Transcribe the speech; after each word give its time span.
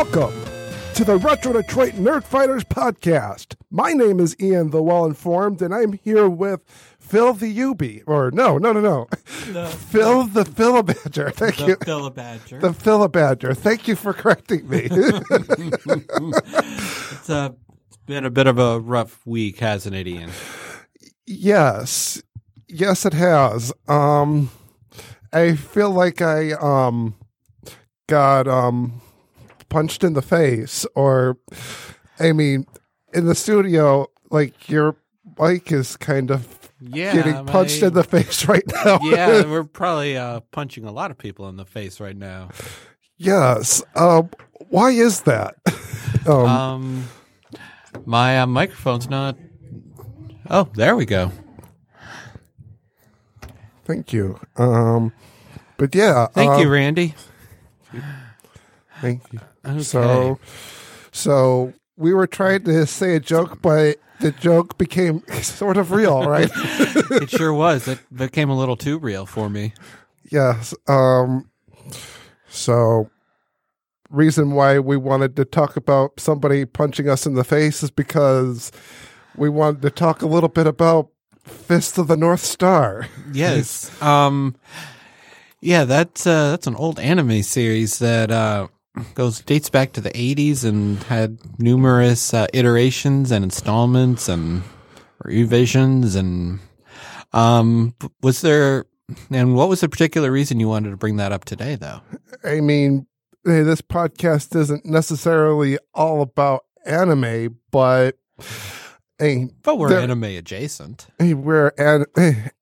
Welcome 0.00 0.32
to 0.94 1.04
the 1.04 1.18
Retro 1.18 1.52
Detroit 1.52 1.92
Nerd 1.92 2.24
Fighters 2.24 2.64
podcast. 2.64 3.54
My 3.70 3.92
name 3.92 4.18
is 4.18 4.34
Ian, 4.40 4.70
the 4.70 4.82
well 4.82 5.04
informed, 5.04 5.60
and 5.60 5.74
I'm 5.74 5.92
here 5.92 6.26
with 6.26 6.62
Phil 6.98 7.34
the 7.34 7.48
Ubi. 7.48 8.02
Or 8.06 8.30
no, 8.30 8.56
no, 8.56 8.72
no, 8.72 8.80
no. 8.80 9.08
The, 9.52 9.66
Phil 9.90 10.24
the 10.24 10.44
Philibadger. 10.44 11.34
Thank 11.34 11.58
the 11.58 11.66
you. 11.66 11.76
Philibadger. 11.76 12.62
The 12.62 12.70
Philibadger. 12.70 13.54
Thank 13.54 13.88
you 13.88 13.94
for 13.94 14.14
correcting 14.14 14.66
me. 14.70 14.84
it's, 14.90 15.20
uh, 17.28 17.50
it's 17.88 17.98
been 18.06 18.24
a 18.24 18.30
bit 18.30 18.46
of 18.46 18.58
a 18.58 18.80
rough 18.80 19.20
week, 19.26 19.58
hasn't 19.58 19.94
it, 19.94 20.06
Ian? 20.06 20.30
yes. 21.26 22.22
Yes, 22.68 23.04
it 23.04 23.12
has. 23.12 23.70
Um, 23.86 24.50
I 25.30 25.56
feel 25.56 25.90
like 25.90 26.22
I 26.22 26.52
um 26.52 27.16
got 28.06 28.48
um 28.48 29.02
punched 29.70 30.04
in 30.04 30.12
the 30.12 30.20
face, 30.22 30.84
or 30.94 31.38
I 32.18 32.32
mean, 32.32 32.66
in 33.14 33.24
the 33.26 33.34
studio, 33.34 34.08
like 34.30 34.68
your 34.68 34.96
mic 35.38 35.72
is 35.72 35.96
kind 35.96 36.30
of 36.30 36.70
Yeah, 36.80 37.14
getting 37.14 37.46
punched 37.46 37.80
my- 37.80 37.88
in 37.88 37.94
the 37.94 38.04
face 38.04 38.46
right 38.52 38.64
now. 38.84 38.98
yeah, 39.02 39.44
we're 39.50 39.64
probably 39.64 40.18
uh, 40.18 40.40
punching 40.50 40.84
a 40.84 40.92
lot 40.92 41.10
of 41.10 41.16
people 41.16 41.48
in 41.48 41.56
the 41.56 41.64
face 41.64 41.98
right 42.00 42.16
now. 42.16 42.50
yes. 43.16 43.82
Um, 43.96 44.28
why 44.68 44.90
is 44.90 45.22
that? 45.22 45.54
um, 46.28 46.34
Um, 46.46 47.04
my 48.04 48.40
uh, 48.40 48.46
microphone's 48.46 49.08
not. 49.08 49.36
Oh, 50.50 50.68
there 50.74 50.96
we 50.96 51.06
go. 51.06 51.30
thank 53.84 54.12
you. 54.12 54.38
Um, 54.56 55.12
but 55.76 55.94
yeah. 55.94 56.26
Thank 56.26 56.52
um, 56.52 56.60
you, 56.60 56.68
Randy. 56.68 57.14
Thank 59.00 59.22
you. 59.32 59.40
Okay. 59.64 59.82
So, 59.82 60.38
so 61.12 61.72
we 61.96 62.14
were 62.14 62.26
trying 62.26 62.64
to 62.64 62.86
say 62.86 63.16
a 63.16 63.20
joke, 63.20 63.60
but 63.62 63.98
the 64.20 64.32
joke 64.32 64.78
became 64.78 65.22
sort 65.42 65.76
of 65.76 65.92
real, 65.92 66.24
right? 66.26 66.50
it 66.54 67.30
sure 67.30 67.52
was. 67.52 67.88
It 67.88 67.98
became 68.14 68.50
a 68.50 68.56
little 68.58 68.76
too 68.76 68.98
real 68.98 69.26
for 69.26 69.48
me. 69.50 69.72
yes. 70.30 70.74
Um. 70.88 71.50
So, 72.48 73.10
reason 74.10 74.52
why 74.52 74.78
we 74.80 74.96
wanted 74.96 75.36
to 75.36 75.44
talk 75.44 75.76
about 75.76 76.18
somebody 76.18 76.64
punching 76.64 77.08
us 77.08 77.26
in 77.26 77.34
the 77.34 77.44
face 77.44 77.82
is 77.82 77.90
because 77.90 78.72
we 79.36 79.48
wanted 79.48 79.82
to 79.82 79.90
talk 79.90 80.22
a 80.22 80.26
little 80.26 80.48
bit 80.48 80.66
about 80.66 81.08
Fist 81.44 81.96
of 81.98 82.08
the 82.08 82.16
North 82.16 82.40
Star. 82.42 83.06
Yes. 83.32 83.90
um 84.02 84.56
yeah, 85.60 85.84
that's 85.84 86.26
uh 86.26 86.50
that's 86.50 86.66
an 86.66 86.74
old 86.74 86.98
anime 86.98 87.42
series 87.42 87.98
that 88.00 88.30
uh 88.30 88.66
goes 89.14 89.40
dates 89.40 89.70
back 89.70 89.92
to 89.92 90.00
the 90.00 90.10
80s 90.10 90.64
and 90.64 91.02
had 91.04 91.38
numerous 91.58 92.34
uh, 92.34 92.46
iterations 92.52 93.30
and 93.30 93.44
installments 93.44 94.28
and 94.28 94.62
revisions 95.22 96.14
and 96.16 96.58
um 97.32 97.94
was 98.22 98.40
there 98.40 98.86
and 99.30 99.54
what 99.54 99.68
was 99.68 99.80
the 99.80 99.88
particular 99.88 100.30
reason 100.30 100.60
you 100.60 100.68
wanted 100.68 100.90
to 100.90 100.96
bring 100.96 101.16
that 101.16 101.32
up 101.32 101.44
today 101.44 101.76
though? 101.76 102.00
I 102.44 102.60
mean, 102.60 103.06
hey, 103.44 103.62
this 103.62 103.80
podcast 103.80 104.54
isn't 104.56 104.84
necessarily 104.84 105.78
all 105.94 106.22
about 106.22 106.64
anime, 106.84 107.58
but. 107.70 108.16
I 109.20 109.48
But 109.62 109.78
we're 109.78 109.92
anime 109.98 110.24
adjacent. 110.24 111.08
Hey, 111.18 111.34
we're 111.34 111.72
an, 111.76 112.06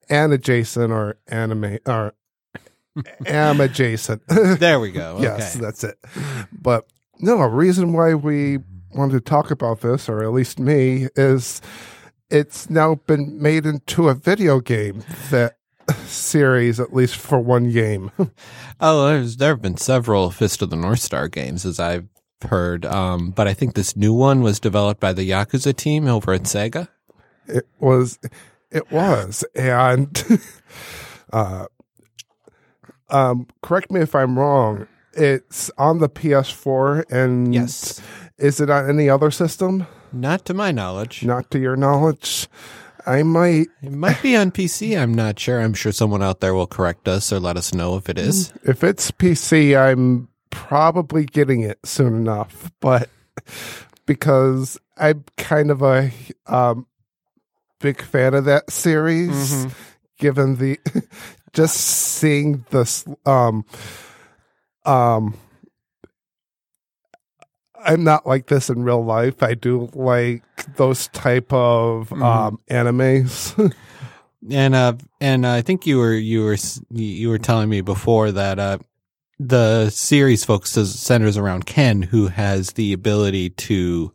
an 0.09 0.33
adjacent 0.33 0.93
or 0.93 1.19
anime 1.29 1.79
or 1.87 2.15
am 3.27 3.61
adjacent. 3.61 4.23
There 4.29 4.81
we 4.81 4.91
go. 4.91 5.15
Okay. 5.17 5.25
yes, 5.25 5.55
that's 5.55 5.85
it. 5.85 5.99
But 6.53 6.87
no, 7.21 7.41
a 7.41 7.49
reason 7.49 7.93
why 7.93 8.15
we 8.15 8.59
wanted 8.93 9.13
to 9.15 9.21
talk 9.21 9.51
about 9.51 9.81
this, 9.81 10.09
or 10.09 10.23
at 10.23 10.33
least 10.33 10.59
me, 10.59 11.09
is 11.17 11.61
it's 12.31 12.69
now 12.71 12.97
been 13.07 13.41
made 13.41 13.67
into 13.67 14.09
a 14.09 14.15
video 14.15 14.61
game 14.61 15.05
that 15.31 15.57
series, 16.07 16.79
at 16.79 16.93
least 16.95 17.17
for 17.17 17.39
one 17.39 17.71
game. 17.73 18.11
Oh, 18.81 19.09
there's 19.09 19.39
there 19.39 19.49
have 19.49 19.61
been 19.63 19.77
several 19.77 20.31
Fist 20.31 20.63
of 20.63 20.71
the 20.71 20.77
North 20.77 21.01
Star 21.01 21.27
games 21.27 21.67
as 21.67 21.81
I've 21.81 22.07
heard. 22.43 22.87
Um, 22.87 23.33
but 23.33 23.49
I 23.49 23.53
think 23.53 23.75
this 23.75 23.97
new 23.97 24.15
one 24.15 24.41
was 24.41 24.61
developed 24.61 25.01
by 25.01 25.13
the 25.13 25.29
Yakuza 25.29 25.75
team 25.75 26.07
over 26.07 26.33
at 26.33 26.43
Sega. 26.43 26.87
It 27.49 27.67
was, 27.81 28.21
it 28.71 28.89
was, 28.93 29.45
and 29.57 30.41
uh, 31.33 31.67
um, 33.11 33.47
correct 33.63 33.91
me 33.91 34.01
if 34.01 34.15
I'm 34.15 34.39
wrong. 34.39 34.87
It's 35.15 35.71
on 35.79 35.99
the 35.99 36.09
PS4, 36.09 37.05
and 37.11 37.55
Yes. 37.55 38.01
is 38.39 38.61
it 38.61 38.71
on 38.71 38.89
any 38.89 39.09
other 39.09 39.31
system? 39.31 39.87
Not 40.13 40.45
to 40.47 40.55
my 40.55 40.71
knowledge. 40.71 41.25
Not 41.25 41.51
to 41.51 41.59
your 41.59 41.77
knowledge. 41.77 42.49
I 43.07 43.23
might, 43.23 43.69
It 43.83 43.93
might 43.93 44.21
be 44.23 44.37
on 44.37 44.51
PC. 44.51 44.97
I'm 45.01 45.15
not 45.15 45.39
sure. 45.39 45.61
I'm 45.61 45.73
sure 45.75 45.93
someone 45.93 46.23
out 46.23 46.41
there 46.41 46.55
will 46.55 46.67
correct 46.67 47.09
us 47.09 47.33
or 47.33 47.41
let 47.41 47.57
us 47.57 47.73
know 47.75 47.97
if 47.97 48.09
it 48.09 48.19
is. 48.19 48.53
if 48.65 48.85
it's 48.85 49.11
PC, 49.11 49.75
I'm 49.77 50.29
probably 50.51 51.25
getting 51.25 51.63
it 51.63 51.79
soon 51.85 52.15
enough, 52.15 52.71
but 52.81 53.09
because 54.07 54.79
I'm 54.97 55.25
kind 55.37 55.71
of 55.71 55.83
a 55.83 56.11
um, 56.47 56.87
big 57.81 58.03
fan 58.03 58.35
of 58.35 58.45
that 58.47 58.71
series, 58.71 59.31
Mhm. 59.67 59.73
given 60.19 60.57
the 60.57 60.79
just 61.59 61.77
seeing 61.77 62.65
this 62.71 63.05
um 63.27 63.65
um 64.85 65.35
I'm 67.81 68.03
not 68.05 68.27
like 68.27 68.47
this 68.47 68.71
in 68.71 68.83
real 68.83 69.05
life. 69.05 69.43
I 69.43 69.55
do 69.55 69.89
like 69.93 70.43
those 70.77 71.09
type 71.09 71.53
of 71.53 72.11
Mhm. 72.11 72.23
um 72.23 72.59
animes. 72.71 73.73
And 74.53 74.73
uh, 74.73 74.93
and 75.21 75.45
I 75.45 75.63
think 75.63 75.85
you 75.85 75.99
were 75.99 76.15
you 76.15 76.45
were 76.45 76.57
you 76.91 77.29
were 77.29 77.39
telling 77.41 77.69
me 77.69 77.81
before 77.81 78.31
that 78.31 78.61
uh, 78.61 78.79
the 79.41 79.91
series 79.91 80.45
focuses 80.45 80.97
centers 80.97 81.37
around 81.37 81.67
Ken, 81.67 82.03
who 82.03 82.29
has 82.29 82.75
the 82.75 82.93
ability 82.93 83.51
to 83.51 84.13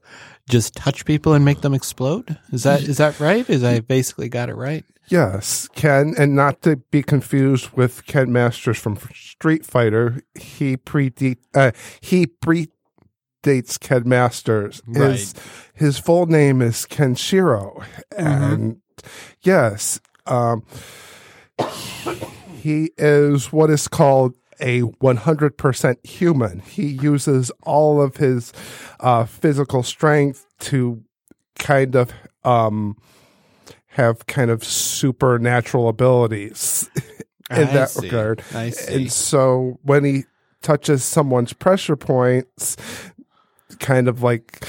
just 0.50 0.76
touch 0.76 1.04
people 1.04 1.34
and 1.34 1.44
make 1.44 1.60
them 1.60 1.74
explode. 1.74 2.40
Is 2.54 2.64
that 2.64 2.84
is 2.84 2.98
that 3.00 3.20
right? 3.20 3.48
Is 3.50 3.66
I 3.66 3.82
basically 3.82 4.30
got 4.30 4.48
it 4.48 4.56
right? 4.56 4.86
Yes, 5.08 5.68
Ken, 5.76 6.14
and 6.18 6.36
not 6.36 6.62
to 6.62 6.78
be 6.78 7.04
confused 7.04 7.72
with 7.72 8.06
Ken 8.06 8.32
Masters 8.32 8.78
from 8.78 8.98
Street 9.14 9.66
Fighter. 9.66 10.22
He 10.34 10.78
predate 10.78 11.40
uh, 11.54 11.72
he 12.00 12.26
predates 12.26 13.80
Ken 13.80 14.08
Masters. 14.08 14.82
His 14.94 15.34
his 15.74 16.00
full 16.00 16.26
name 16.28 16.62
is 16.62 16.86
Kenshiro, 16.86 17.86
and 18.18 18.82
yes, 19.42 20.00
um, 20.26 20.64
he 22.62 22.92
is 22.98 23.52
what 23.52 23.70
is 23.70 23.88
called 23.88 24.36
a 24.60 24.82
100% 24.82 26.08
human. 26.08 26.60
He 26.60 26.86
uses 26.86 27.52
all 27.64 28.02
of 28.02 28.18
his 28.18 28.54
uh, 29.00 29.26
physical 29.26 29.84
strength 29.84 30.46
to 30.60 31.04
kind 31.60 31.96
of 31.96 32.12
um, 32.44 32.98
have 33.94 34.26
kind 34.28 34.50
of 34.52 34.64
supernatural 34.64 35.88
abilities 35.88 36.90
in 37.52 37.58
I 37.58 37.64
that 37.66 37.90
see. 37.90 38.02
regard. 38.08 38.44
I 38.54 38.70
see. 38.72 38.94
And 39.04 39.12
so 39.12 39.80
when 39.84 40.04
he 40.04 40.24
touches 40.62 41.04
someone's 41.04 41.54
pressure 41.54 41.96
points, 41.96 42.78
kind 43.80 44.08
of 44.08 44.24
like 44.24 44.66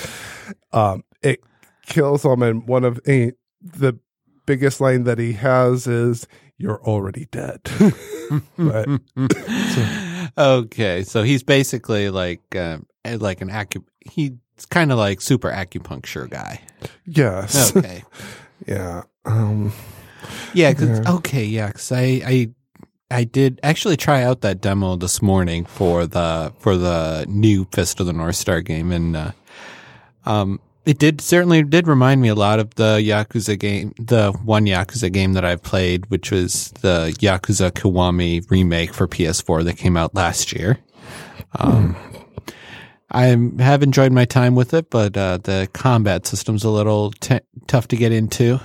um, 0.72 1.04
it 1.22 1.40
kills 1.86 2.22
them. 2.22 2.42
And 2.42 2.66
one 2.66 2.84
of 2.84 2.96
the 3.04 3.98
biggest 4.46 4.80
line 4.80 5.04
that 5.04 5.18
he 5.18 5.32
has 5.34 5.86
is, 5.86 6.26
You're 6.58 6.82
already 6.82 7.26
dead. 7.30 7.60
but 8.58 8.88
okay, 10.38 11.02
so 11.02 11.22
he's 11.22 11.42
basically 11.42 12.10
like 12.10 12.54
uh, 12.54 12.78
like 13.18 13.40
an 13.40 13.48
acu. 13.50 13.82
He's 14.00 14.32
kind 14.70 14.92
of 14.92 14.98
like 14.98 15.20
super 15.20 15.50
acupuncture 15.50 16.28
guy. 16.28 16.60
yes. 17.06 17.74
Okay, 17.76 18.04
Yeah. 18.66 19.02
Um, 19.24 19.72
yeah. 20.52 20.72
'cause- 20.72 21.00
Yeah. 21.04 21.12
okay, 21.14 21.44
yeah. 21.44 21.68
Because 21.68 21.92
I 21.92 22.22
I 22.26 22.48
I 23.10 23.24
did 23.24 23.60
actually 23.62 23.96
try 23.96 24.22
out 24.22 24.40
that 24.40 24.60
demo 24.60 24.96
this 24.96 25.20
morning 25.22 25.64
for 25.66 26.06
the 26.06 26.52
for 26.58 26.76
the 26.76 27.26
new 27.28 27.66
Fist 27.72 28.00
of 28.00 28.06
the 28.06 28.12
North 28.12 28.36
Star 28.36 28.60
game, 28.62 28.90
and 28.92 29.16
uh, 29.16 29.30
um, 30.26 30.58
it 30.86 30.98
did 30.98 31.20
certainly 31.20 31.62
did 31.62 31.86
remind 31.86 32.20
me 32.22 32.28
a 32.28 32.34
lot 32.34 32.58
of 32.58 32.74
the 32.74 32.98
Yakuza 32.98 33.58
game, 33.58 33.92
the 33.98 34.32
one 34.44 34.64
Yakuza 34.66 35.12
game 35.12 35.34
that 35.34 35.44
I've 35.44 35.62
played, 35.62 36.06
which 36.10 36.30
was 36.30 36.72
the 36.80 37.14
Yakuza 37.20 37.70
Kiwami 37.70 38.42
remake 38.50 38.92
for 38.94 39.06
PS4 39.06 39.64
that 39.64 39.76
came 39.76 39.96
out 39.96 40.14
last 40.14 40.52
year. 40.52 40.78
Um, 41.58 41.96
I 43.14 43.26
have 43.62 43.82
enjoyed 43.82 44.12
my 44.12 44.24
time 44.24 44.54
with 44.56 44.74
it, 44.74 44.90
but 44.90 45.16
uh, 45.16 45.38
the 45.38 45.68
combat 45.72 46.26
system's 46.26 46.64
a 46.64 46.70
little 46.70 47.12
t- 47.12 47.40
tough 47.68 47.86
to 47.88 47.96
get 47.96 48.10
into. 48.12 48.60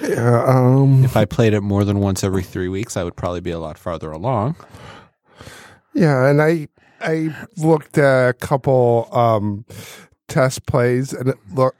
Yeah, 0.00 0.44
um, 0.46 1.04
If 1.04 1.16
I 1.16 1.24
played 1.24 1.54
it 1.54 1.60
more 1.60 1.84
than 1.84 2.00
once 2.00 2.22
every 2.24 2.42
three 2.42 2.68
weeks, 2.68 2.96
I 2.96 3.04
would 3.04 3.16
probably 3.16 3.40
be 3.40 3.50
a 3.50 3.58
lot 3.58 3.78
farther 3.78 4.10
along. 4.12 4.56
yeah, 5.94 6.26
and 6.28 6.42
I 6.42 6.68
I 7.00 7.34
looked 7.56 7.96
at 7.98 8.28
a 8.30 8.32
couple 8.32 9.08
um, 9.12 9.64
test 10.26 10.66
plays, 10.66 11.12
and 11.12 11.28
it 11.28 11.36
look 11.54 11.74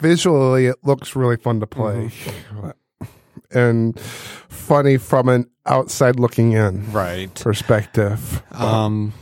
visually 0.00 0.66
it 0.66 0.76
looks 0.84 1.14
really 1.14 1.36
fun 1.36 1.60
to 1.60 1.66
play, 1.66 2.10
and 3.50 3.98
funny 4.00 4.96
from 4.96 5.28
an 5.28 5.50
outside 5.66 6.18
looking 6.18 6.52
in 6.52 6.90
Right. 6.92 7.32
perspective. 7.34 8.42
Um, 8.52 9.12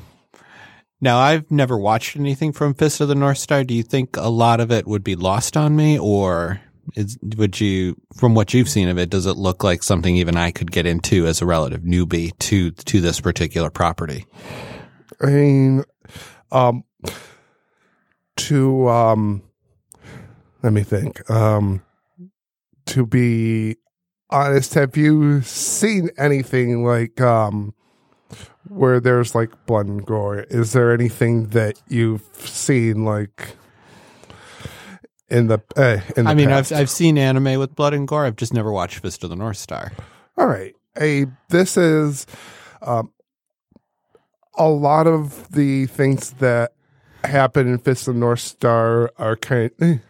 now 1.01 1.19
I've 1.19 1.51
never 1.51 1.79
watched 1.79 2.17
anything 2.17 2.53
from 2.53 2.75
Fist 2.75 3.01
of 3.01 3.09
the 3.09 3.15
North 3.15 3.39
Star. 3.39 3.65
Do 3.65 3.75
you 3.75 3.83
think 3.83 4.17
a 4.17 4.29
lot 4.29 4.61
of 4.61 4.71
it 4.71 4.87
would 4.87 5.05
be 5.05 5.17
lost 5.17 5.57
on 5.57 5.77
me, 5.77 5.99
or 5.99 6.61
is, 6.97 7.19
would 7.37 7.61
you, 7.61 8.01
from 8.17 8.35
what 8.35 8.53
you've 8.53 8.69
seen 8.69 8.89
of 8.89 8.99
it, 8.99 9.11
does 9.11 9.27
it 9.27 9.37
look 9.37 9.63
like 9.65 9.83
something 9.83 10.17
even 10.17 10.37
I 10.37 10.51
could 10.51 10.71
get 10.73 10.87
into 10.87 11.27
as 11.27 11.41
a 11.41 11.47
relative 11.47 11.83
newbie 11.83 12.37
to 12.41 12.71
to 12.71 13.01
this 13.01 13.21
particular 13.21 13.71
property? 13.71 14.27
I 15.21 15.27
mean, 15.27 15.85
um, 16.51 16.85
to 18.37 18.89
um, 18.89 19.43
let 20.63 20.73
me 20.73 20.83
think. 20.83 21.29
Um, 21.31 21.83
to 22.87 23.07
be 23.07 23.77
honest, 24.31 24.75
have 24.75 24.97
you 24.97 25.43
seen 25.43 26.11
anything 26.19 26.85
like 26.85 27.21
um, 27.21 27.75
where 28.71 29.01
there's 29.01 29.35
like 29.35 29.67
blood 29.67 29.87
and 29.87 30.05
gore? 30.07 30.41
Is 30.49 30.73
there 30.73 30.93
anything 30.95 31.49
that 31.49 31.81
you've 31.89 32.23
seen 32.35 33.05
like 33.05 33.57
in 35.29 35.49
the? 35.49 35.61
Uh, 35.77 36.01
in 36.17 36.25
the 36.25 36.31
I 36.31 36.35
mean, 36.35 36.49
past? 36.49 36.73
I've 36.73 36.83
I've 36.83 36.91
seen 36.91 37.19
anime 37.19 37.59
with 37.59 37.75
blood 37.75 37.95
and 37.95 38.07
gore. 38.07 38.25
I've 38.25 38.37
just 38.37 38.55
never 38.55 38.71
watched 38.71 39.01
Fist 39.01 39.25
of 39.25 39.31
the 39.31 39.37
North 39.37 39.57
Star. 39.57 39.93
All 40.37 40.47
right. 40.47 40.75
A 41.01 41.27
this 41.49 41.77
is 41.77 42.27
um, 42.83 43.13
a 44.57 44.69
lot 44.69 45.07
of 45.07 45.51
the 45.53 45.87
things 45.87 46.31
that 46.35 46.73
happen 47.25 47.69
in 47.69 47.79
Fist 47.79 48.09
of 48.09 48.15
the 48.15 48.21
North 48.21 48.41
Star 48.41 49.11
are 49.19 49.37
kind 49.37 50.01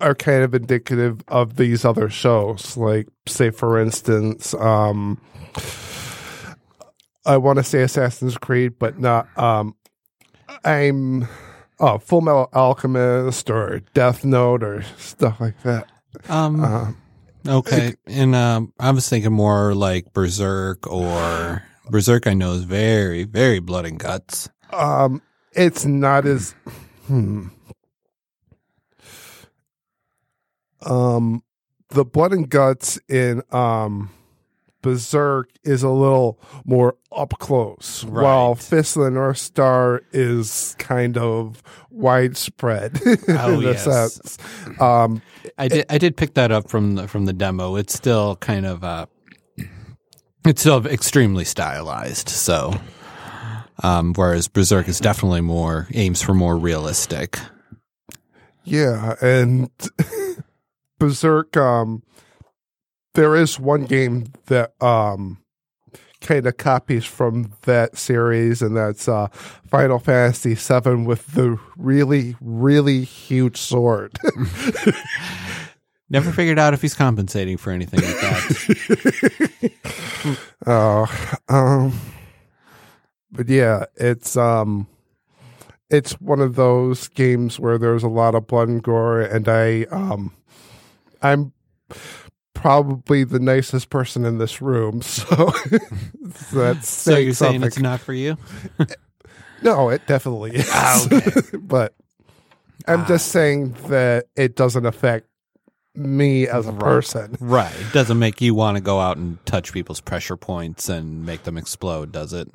are 0.00 0.14
kind 0.14 0.42
of 0.42 0.54
indicative 0.54 1.22
of 1.28 1.56
these 1.56 1.84
other 1.84 2.10
shows. 2.10 2.76
Like, 2.76 3.08
say 3.26 3.50
for 3.50 3.80
instance, 3.80 4.52
um, 4.54 5.20
I 7.26 7.36
want 7.38 7.58
to 7.58 7.62
say 7.62 7.82
Assassin's 7.82 8.36
Creed, 8.36 8.78
but 8.78 8.98
not. 8.98 9.26
Um, 9.38 9.76
I'm 10.64 11.26
oh 11.80 11.98
Full 11.98 12.20
Metal 12.20 12.48
Alchemist 12.52 13.50
or 13.50 13.80
Death 13.94 14.24
Note 14.24 14.62
or 14.62 14.82
stuff 14.98 15.40
like 15.40 15.60
that. 15.62 15.88
Um, 16.28 16.62
Um, 16.64 16.96
okay, 17.46 17.94
and 18.06 18.34
um, 18.34 18.72
I 18.78 18.90
was 18.90 19.08
thinking 19.08 19.32
more 19.32 19.74
like 19.74 20.12
Berserk 20.12 20.86
or 20.86 21.62
Berserk. 21.90 22.26
I 22.26 22.34
know 22.34 22.52
is 22.52 22.64
very 22.64 23.24
very 23.24 23.58
blood 23.58 23.86
and 23.86 23.98
guts. 23.98 24.48
Um, 24.72 25.22
it's 25.52 25.84
not 25.84 26.26
as 26.26 26.54
hmm. 27.06 27.48
Um, 30.82 31.42
the 31.88 32.04
blood 32.04 32.32
and 32.32 32.48
guts 32.48 32.98
in 33.08 33.42
um 33.50 34.10
Berserk 34.84 35.48
is 35.64 35.82
a 35.82 35.88
little 35.88 36.38
more 36.66 36.96
up 37.10 37.38
close, 37.38 38.04
while 38.04 38.54
Fist 38.54 38.96
of 38.98 39.04
the 39.04 39.10
North 39.10 39.38
Star 39.38 40.02
is 40.12 40.76
kind 40.78 41.16
of 41.16 41.62
widespread 41.90 43.00
Oh, 43.28 43.60
in 43.60 43.66
a 43.66 43.72
yes. 43.72 43.84
sense. 43.84 44.38
Um, 44.78 45.22
I 45.56 45.68
did 45.68 45.86
I 45.88 45.96
did 45.96 46.18
pick 46.18 46.34
that 46.34 46.52
up 46.52 46.68
from 46.68 46.96
the 46.96 47.08
from 47.08 47.24
the 47.24 47.32
demo. 47.32 47.76
It's 47.76 47.94
still 47.94 48.36
kind 48.36 48.66
of 48.66 48.84
uh 48.84 49.06
it's 50.44 50.60
still 50.60 50.86
extremely 50.86 51.44
stylized. 51.46 52.28
So 52.28 52.74
um 53.82 54.12
whereas 54.14 54.48
Berserk 54.48 54.86
is 54.86 55.00
definitely 55.00 55.40
more 55.40 55.88
aims 55.94 56.20
for 56.20 56.34
more 56.34 56.58
realistic. 56.58 57.38
Yeah, 58.64 59.14
and 59.22 59.70
Berserk, 60.98 61.56
um, 61.56 62.02
there 63.14 63.36
is 63.36 63.58
one 63.58 63.84
game 63.84 64.26
that 64.46 64.80
um 64.82 65.38
kind 66.20 66.46
of 66.46 66.56
copies 66.56 67.04
from 67.04 67.52
that 67.62 67.96
series, 67.96 68.62
and 68.62 68.76
that's 68.76 69.08
uh 69.08 69.28
Final 69.68 69.98
Fantasy 69.98 70.54
VII 70.54 71.04
with 71.04 71.26
the 71.28 71.58
really, 71.76 72.36
really 72.40 73.04
huge 73.04 73.56
sword. 73.56 74.18
Never 76.10 76.32
figured 76.32 76.58
out 76.58 76.74
if 76.74 76.82
he's 76.82 76.94
compensating 76.94 77.56
for 77.56 77.70
anything 77.70 78.00
like 78.00 78.20
that. 78.20 79.72
Oh, 80.66 81.06
um, 81.50 81.92
but 83.30 83.48
yeah, 83.48 83.84
it's 83.96 84.36
um, 84.36 84.86
it's 85.90 86.12
one 86.20 86.40
of 86.40 86.54
those 86.54 87.08
games 87.08 87.60
where 87.60 87.76
there's 87.76 88.02
a 88.02 88.08
lot 88.08 88.34
of 88.34 88.46
blood 88.46 88.68
and 88.68 88.82
gore, 88.82 89.20
and 89.20 89.46
I 89.48 89.82
um, 89.90 90.32
I'm 91.20 91.52
probably 92.64 93.24
the 93.24 93.38
nicest 93.38 93.90
person 93.90 94.24
in 94.24 94.38
this 94.38 94.62
room, 94.62 95.02
so 95.02 95.26
that's 96.50 96.88
so 96.88 97.12
saying 97.12 97.24
you're 97.26 97.34
saying 97.34 97.62
it's 97.62 97.78
not 97.78 98.00
for 98.00 98.14
you? 98.14 98.38
no, 99.60 99.90
it 99.90 100.06
definitely 100.06 100.52
is, 100.52 100.68
Ah, 100.72 101.04
okay. 101.12 101.30
but 101.58 101.94
I'm 102.88 103.04
just 103.04 103.28
saying 103.28 103.72
that 103.88 104.28
it 104.34 104.56
doesn't 104.56 104.86
affect 104.86 105.28
me 105.94 106.48
as 106.48 106.66
a 106.66 106.72
Right. 106.72 106.80
person. 106.80 107.36
Right. 107.38 107.70
It 107.80 107.92
doesn't 107.92 108.18
make 108.18 108.40
you 108.40 108.54
want 108.54 108.78
to 108.78 108.80
go 108.82 108.98
out 108.98 109.18
and 109.18 109.44
touch 109.44 109.70
people's 109.74 110.00
pressure 110.00 110.38
points 110.38 110.88
and 110.88 111.26
make 111.26 111.42
them 111.42 111.58
explode, 111.58 112.12
does 112.12 112.32
it? 112.32 112.50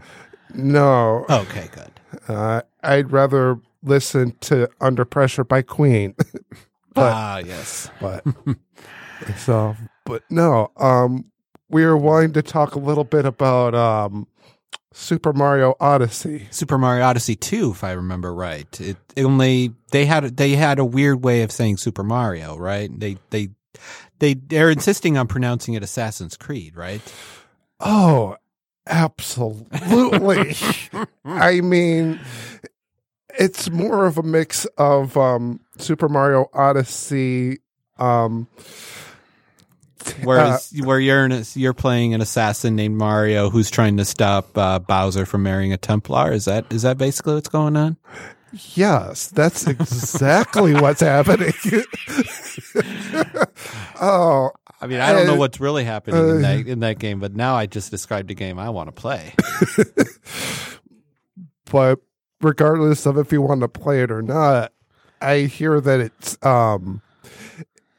No, 0.55 1.23
Okay, 1.29 1.69
good. 1.71 1.91
Uh, 2.27 2.63
I'd 2.81 3.11
rather 3.11 3.59
listen 3.83 4.35
to 4.41 4.67
Under 4.81 5.05
Pressure 5.05 5.43
by 5.43 5.61
Queen. 5.61 6.15
But- 6.95 7.13
ah, 7.13 7.37
yes. 7.37 7.91
but 8.01 8.23
so 9.37 9.75
but 10.09 10.23
no, 10.29 10.71
um 10.77 11.25
we 11.69 11.83
are 11.83 11.95
wanting 11.95 12.33
to 12.33 12.41
talk 12.41 12.75
a 12.75 12.79
little 12.79 13.03
bit 13.03 13.25
about 13.25 13.75
um 13.75 14.27
Super 14.91 15.33
Mario 15.33 15.75
Odyssey. 15.79 16.47
Super 16.49 16.77
Mario 16.77 17.05
Odyssey 17.05 17.35
2, 17.35 17.71
if 17.71 17.83
I 17.83 17.91
remember 17.91 18.33
right. 18.33 18.81
It, 18.81 18.97
it 19.15 19.23
only 19.23 19.73
they 19.91 20.05
had 20.05 20.35
they 20.35 20.51
had 20.55 20.79
a 20.79 20.85
weird 20.85 21.23
way 21.23 21.43
of 21.43 21.51
saying 21.51 21.77
Super 21.77 22.03
Mario, 22.03 22.57
right? 22.57 22.89
They 22.99 23.17
they 23.29 23.49
they 24.17 24.33
they're 24.33 24.71
insisting 24.71 25.17
on 25.17 25.27
pronouncing 25.27 25.75
it 25.75 25.83
Assassin's 25.83 26.35
Creed, 26.35 26.75
right? 26.75 27.01
Oh, 27.79 28.35
absolutely. 28.87 30.55
I 31.25 31.61
mean 31.61 32.19
it's 33.37 33.69
more 33.69 34.05
of 34.05 34.17
a 34.17 34.23
mix 34.23 34.65
of 34.77 35.15
um 35.17 35.59
Super 35.77 36.09
Mario 36.09 36.49
Odyssey 36.53 37.59
um 37.99 38.47
Whereas 40.23 40.73
where 40.83 40.99
you're 40.99 41.25
an, 41.25 41.43
you're 41.55 41.73
playing 41.73 42.13
an 42.13 42.21
assassin 42.21 42.75
named 42.75 42.95
Mario 42.97 43.49
who's 43.49 43.69
trying 43.69 43.97
to 43.97 44.05
stop 44.05 44.57
uh, 44.57 44.79
Bowser 44.79 45.25
from 45.25 45.43
marrying 45.43 45.73
a 45.73 45.77
Templar. 45.77 46.31
Is 46.31 46.45
that 46.45 46.71
is 46.71 46.83
that 46.83 46.97
basically 46.97 47.35
what's 47.35 47.49
going 47.49 47.75
on? 47.77 47.97
Yes, 48.73 49.27
that's 49.27 49.67
exactly 49.67 50.73
what's 50.73 51.01
happening. 51.01 51.53
oh, 54.01 54.49
I 54.81 54.87
mean, 54.87 54.99
I 55.01 55.11
don't 55.13 55.27
know 55.27 55.33
Uh, 55.33 55.37
what's 55.37 55.59
really 55.59 55.83
happening 55.83 56.19
in 56.19 56.37
uh, 56.37 56.39
that 56.39 56.67
in 56.67 56.79
that 56.79 56.99
game, 56.99 57.19
but 57.19 57.35
now 57.35 57.55
I 57.55 57.65
just 57.65 57.91
described 57.91 58.31
a 58.31 58.33
game 58.33 58.57
I 58.57 58.69
want 58.69 58.87
to 58.87 58.91
play. 58.91 59.33
but 61.71 61.99
regardless 62.41 63.05
of 63.05 63.17
if 63.17 63.31
you 63.31 63.41
want 63.41 63.61
to 63.61 63.67
play 63.67 64.01
it 64.01 64.11
or 64.11 64.21
not, 64.21 64.71
I 65.21 65.41
hear 65.41 65.79
that 65.81 65.99
it's 65.99 66.37
um 66.43 67.01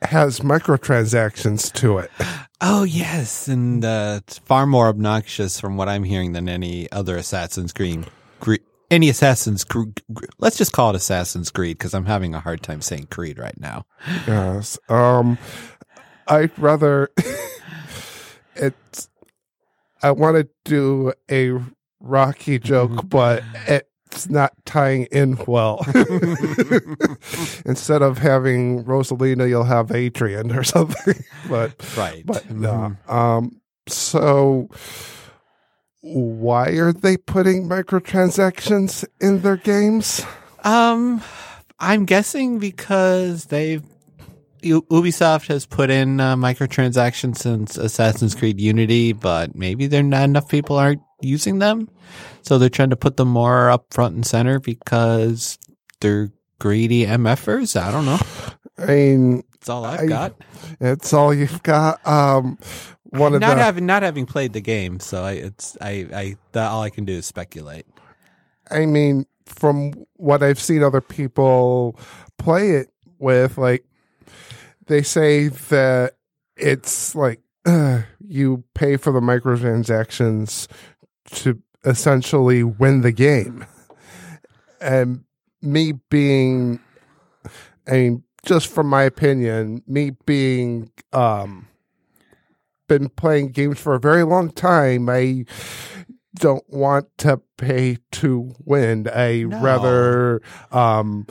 has 0.02 0.40
microtransactions 0.40 1.72
to 1.74 1.98
it. 1.98 2.10
Oh 2.60 2.84
yes, 2.84 3.48
and 3.48 3.84
uh, 3.84 4.20
it's 4.22 4.38
far 4.38 4.66
more 4.66 4.88
obnoxious 4.88 5.58
from 5.60 5.76
what 5.76 5.88
I'm 5.88 6.04
hearing 6.04 6.32
than 6.32 6.48
any 6.48 6.90
other 6.92 7.16
Assassin's 7.16 7.72
Creed. 7.72 8.06
Any 8.90 9.08
Assassin's 9.08 9.62
Creed. 9.64 10.02
Let's 10.38 10.58
just 10.58 10.72
call 10.72 10.90
it 10.90 10.96
Assassin's 10.96 11.50
Creed 11.50 11.78
because 11.78 11.94
I'm 11.94 12.06
having 12.06 12.34
a 12.34 12.40
hard 12.40 12.62
time 12.62 12.80
saying 12.80 13.06
Creed 13.10 13.38
right 13.38 13.58
now. 13.58 13.86
Yes. 14.26 14.78
Um 14.88 15.38
I'd 16.26 16.56
rather 16.58 17.10
it's 18.56 19.08
I 20.02 20.10
want 20.10 20.36
to 20.36 20.48
do 20.64 21.12
a 21.30 21.58
Rocky 22.00 22.58
joke, 22.58 23.08
but 23.08 23.42
it's 24.12 24.28
not 24.28 24.52
tying 24.64 25.04
in 25.12 25.36
well. 25.46 25.84
Instead 27.64 28.02
of 28.02 28.18
having 28.18 28.84
Rosalina, 28.84 29.48
you'll 29.48 29.64
have 29.64 29.90
Adrian 29.92 30.52
or 30.52 30.62
something. 30.64 31.22
but 31.48 31.72
Right. 31.96 32.24
but 32.26 32.44
Mhm. 32.48 32.56
no. 32.60 32.96
Um. 33.14 33.60
So 33.88 34.68
why 36.02 36.68
are 36.70 36.92
they 36.92 37.16
putting 37.16 37.68
microtransactions 37.68 39.04
in 39.20 39.40
their 39.42 39.56
games? 39.56 40.22
Um, 40.64 41.22
I'm 41.78 42.04
guessing 42.04 42.58
because 42.58 43.46
they've 43.46 43.82
U- 44.62 44.82
Ubisoft 44.90 45.46
has 45.48 45.64
put 45.66 45.88
in 45.90 46.20
uh, 46.20 46.36
microtransactions 46.36 47.38
since 47.38 47.76
Assassin's 47.78 48.34
Creed 48.34 48.60
Unity, 48.60 49.12
but 49.14 49.54
maybe 49.54 49.86
there 49.86 50.02
not 50.02 50.24
enough 50.24 50.48
people 50.48 50.76
aren't 50.76 51.00
using 51.22 51.58
them, 51.58 51.88
so 52.42 52.58
they're 52.58 52.68
trying 52.68 52.90
to 52.90 52.96
put 52.96 53.16
them 53.16 53.28
more 53.28 53.70
up 53.70 53.86
front 53.92 54.14
and 54.14 54.26
center 54.26 54.58
because 54.60 55.58
they're 56.00 56.30
greedy 56.58 57.06
MFers. 57.06 57.80
I 57.80 57.90
don't 57.90 58.06
know. 58.06 58.18
I 58.78 58.86
mean, 58.86 59.42
it's 59.54 59.68
all 59.68 59.84
I've 59.84 60.00
I- 60.00 60.06
got. 60.06 60.34
it's 60.80 61.12
all 61.12 61.32
you've 61.34 61.62
got. 61.62 62.06
Um. 62.06 62.58
One 63.12 63.34
of 63.34 63.40
Not 63.40 63.56
the 63.56 63.62
having 63.62 63.86
not 63.86 64.04
having 64.04 64.24
played 64.24 64.52
the 64.52 64.60
game, 64.60 65.00
so 65.00 65.24
I, 65.24 65.32
it's 65.32 65.76
I 65.80 66.06
I 66.14 66.36
that, 66.52 66.70
all 66.70 66.82
I 66.82 66.90
can 66.90 67.04
do 67.04 67.14
is 67.14 67.26
speculate. 67.26 67.84
I 68.70 68.86
mean, 68.86 69.26
from 69.46 69.94
what 70.14 70.44
I've 70.44 70.60
seen 70.60 70.84
other 70.84 71.00
people 71.00 71.98
play 72.38 72.70
it 72.70 72.88
with, 73.18 73.58
like 73.58 73.84
they 74.86 75.02
say 75.02 75.48
that 75.48 76.14
it's 76.56 77.16
like 77.16 77.40
uh, 77.66 78.02
you 78.20 78.62
pay 78.74 78.96
for 78.96 79.12
the 79.12 79.18
microtransactions 79.20 80.68
to 81.26 81.60
essentially 81.84 82.62
win 82.62 83.00
the 83.02 83.12
game. 83.12 83.64
And 84.80 85.24
me 85.62 85.92
being, 86.08 86.80
I 87.86 87.92
mean, 87.92 88.24
just 88.44 88.68
from 88.68 88.86
my 88.88 89.02
opinion, 89.02 89.82
me 89.86 90.12
being, 90.24 90.90
um, 91.12 91.68
been 92.88 93.08
playing 93.10 93.52
games 93.52 93.78
for 93.78 93.94
a 93.94 94.00
very 94.00 94.22
long 94.24 94.50
time, 94.50 95.08
I 95.08 95.44
don't 96.36 96.64
want 96.68 97.06
to 97.18 97.40
pay 97.56 97.98
to 98.12 98.54
win. 98.64 99.08
I 99.12 99.42
No. 99.42 99.60
rather 99.60 100.42
um 100.72 101.26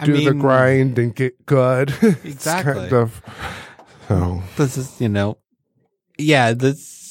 I 0.00 0.06
do 0.06 0.24
the 0.24 0.34
grind 0.34 0.98
and 0.98 1.14
get 1.14 1.44
good. 1.46 1.92
Exactly. 2.24 2.74
kind 2.74 2.92
of 2.92 3.22
so 4.08 4.42
this 4.56 4.76
is 4.76 5.00
you 5.00 5.08
know 5.08 5.38
yeah 6.18 6.52
this 6.52 7.03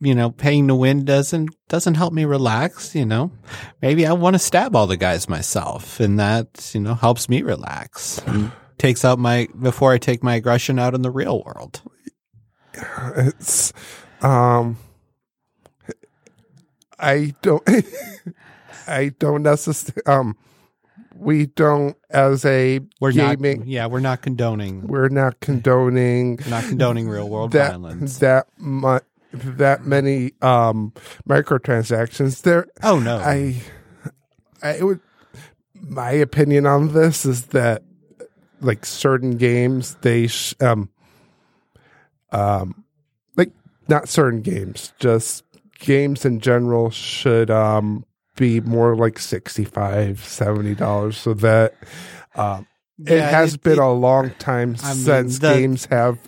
you 0.00 0.14
know 0.14 0.30
paying 0.30 0.68
to 0.68 0.74
win 0.74 1.04
doesn't 1.04 1.50
doesn't 1.68 1.94
help 1.94 2.12
me 2.12 2.24
relax 2.24 2.94
you 2.94 3.04
know. 3.04 3.30
Maybe 3.82 4.06
i 4.06 4.12
want 4.12 4.34
to 4.34 4.38
stab 4.38 4.76
all 4.76 4.86
the 4.86 4.96
guys 4.96 5.28
myself 5.28 6.00
and 6.00 6.18
that 6.20 6.70
you 6.74 6.80
know 6.80 6.94
helps 6.94 7.28
me 7.28 7.42
relax 7.42 8.18
and 8.26 8.52
takes 8.78 9.04
out 9.04 9.18
my 9.18 9.48
before 9.60 9.92
i 9.92 9.98
take 9.98 10.22
my 10.22 10.36
aggression 10.36 10.78
out 10.78 10.94
in 10.94 11.02
the 11.02 11.10
real 11.10 11.42
world. 11.44 11.82
It's 13.16 13.72
um 14.22 14.76
I 16.98 17.34
don't 17.42 17.62
I 18.86 19.10
don't 19.18 19.42
necessarily 19.42 20.02
um 20.06 20.36
we 21.16 21.46
don't 21.46 21.96
as 22.10 22.44
a 22.44 22.80
we're 23.00 23.10
gaming 23.12 23.58
not 23.60 23.66
yeah 23.66 23.86
we're 23.86 24.00
not 24.00 24.22
condoning. 24.22 24.86
We're 24.86 25.08
not 25.08 25.40
condoning 25.40 26.36
we're 26.36 26.50
not 26.50 26.64
condoning 26.64 27.08
real 27.08 27.28
world 27.28 27.52
that 27.52 27.70
violence. 27.72 28.18
that 28.18 28.46
mu- 28.58 29.00
that 29.32 29.84
many 29.86 30.32
um 30.42 30.92
microtransactions 31.28 32.42
there 32.42 32.66
oh 32.82 32.98
no 32.98 33.18
I, 33.18 33.62
I 34.62 34.82
would. 34.82 35.00
My 35.74 36.10
opinion 36.10 36.66
on 36.66 36.92
this 36.92 37.24
is 37.24 37.46
that, 37.46 37.82
like 38.60 38.84
certain 38.84 39.36
games, 39.36 39.96
they 40.02 40.26
sh- 40.26 40.54
um, 40.60 40.90
um, 42.32 42.84
like 43.36 43.52
not 43.86 44.08
certain 44.08 44.42
games, 44.42 44.92
just 44.98 45.44
games 45.78 46.24
in 46.24 46.40
general 46.40 46.90
should 46.90 47.50
um 47.50 48.04
be 48.36 48.60
more 48.60 48.96
like 48.96 49.18
65 49.18 50.24
70 50.24 50.74
dollars, 50.76 51.16
so 51.16 51.34
that 51.34 51.74
um 52.34 52.66
it 53.06 53.20
has 53.20 53.54
it- 53.54 53.62
been 53.62 53.72
it- 53.74 53.78
a 53.78 53.88
long 53.88 54.30
time 54.38 54.76
I 54.82 54.94
mean, 54.94 55.04
since 55.04 55.38
the- 55.38 55.54
games 55.54 55.84
have 55.86 56.18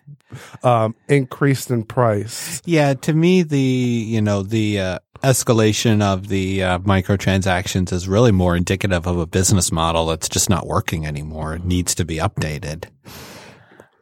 um 0.62 0.94
increased 1.08 1.70
in 1.70 1.82
price. 1.82 2.62
Yeah, 2.64 2.94
to 2.94 3.12
me, 3.12 3.42
the 3.42 3.58
you 3.58 4.22
know 4.22 4.42
the 4.44 4.78
uh, 4.80 4.98
escalation 5.24 6.00
of 6.02 6.28
the 6.28 6.62
uh, 6.62 6.78
microtransactions 6.80 7.92
is 7.92 8.06
really 8.08 8.30
more 8.32 8.56
indicative 8.56 9.06
of 9.06 9.18
a 9.18 9.26
business 9.26 9.72
model 9.72 10.06
that's 10.06 10.28
just 10.28 10.48
not 10.48 10.66
working 10.68 11.04
anymore. 11.06 11.54
It 11.56 11.64
needs 11.64 11.94
to 11.96 12.04
be 12.04 12.16
updated. 12.18 12.84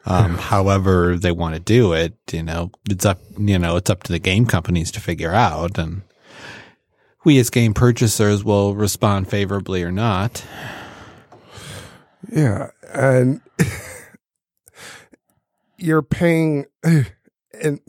Um, 0.04 0.36
however, 0.38 1.16
they 1.16 1.32
want 1.32 1.54
to 1.54 1.60
do 1.60 1.92
it, 1.94 2.14
you 2.32 2.42
know, 2.42 2.70
it's 2.90 3.04
up, 3.06 3.18
you 3.38 3.58
know, 3.58 3.76
it's 3.76 3.90
up 3.90 4.02
to 4.04 4.12
the 4.12 4.18
game 4.18 4.46
companies 4.46 4.90
to 4.92 5.00
figure 5.00 5.32
out, 5.32 5.76
and 5.78 6.02
we 7.24 7.38
as 7.38 7.50
game 7.50 7.74
purchasers 7.74 8.44
will 8.44 8.74
respond 8.74 9.28
favorably 9.28 9.82
or 9.82 9.90
not. 9.92 10.44
Yeah, 12.30 12.70
and 12.92 13.40
you're 15.78 16.02
paying 16.02 16.66
and 16.82 17.80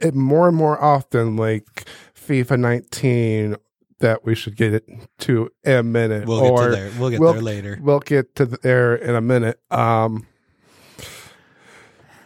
and 0.00 0.14
more 0.14 0.48
and 0.48 0.56
more 0.56 0.82
often 0.82 1.36
like 1.36 1.84
FIFA 2.14 2.58
19 2.60 3.56
that 4.00 4.24
we 4.24 4.34
should 4.34 4.56
get 4.56 4.74
it 4.74 4.86
to 5.20 5.50
in 5.64 5.72
a 5.72 5.82
minute 5.82 6.26
We'll 6.28 6.40
get 6.42 6.50
or 6.50 6.64
to 6.68 6.76
there. 6.76 6.90
We'll 6.98 7.10
get 7.10 7.20
we'll- 7.20 7.32
there 7.32 7.42
later. 7.42 7.78
we'll 7.82 8.00
get 8.00 8.34
to 8.36 8.44
there 8.46 8.94
in 8.94 9.14
a 9.14 9.20
minute 9.22 9.58
um 9.70 10.26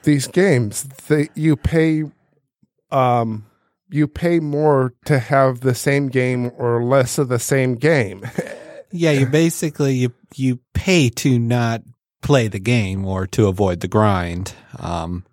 these 0.03 0.27
games 0.27 0.83
they 1.09 1.29
you 1.35 1.57
pay 1.57 2.05
um 2.91 3.47
you 3.91 4.09
pay 4.09 4.41
more 4.41 4.95
to 5.05 5.19
have 5.19 5.61
the 5.61 5.75
same 5.75 6.09
game 6.09 6.51
or 6.57 6.83
less 6.83 7.19
of 7.19 7.29
the 7.29 7.39
same 7.39 7.75
game 7.77 8.25
Yeah, 8.93 9.13
you 9.13 9.27
basically 9.27 9.95
you 9.95 10.13
you 10.35 10.59
pay 10.75 11.11
to 11.11 11.39
not 11.39 11.83
play 12.23 12.49
the 12.49 12.59
game 12.59 13.05
or 13.07 13.27
to 13.29 13.47
avoid 13.49 13.81
the 13.81 13.89
grind. 13.89 14.55
Um, 14.79 15.25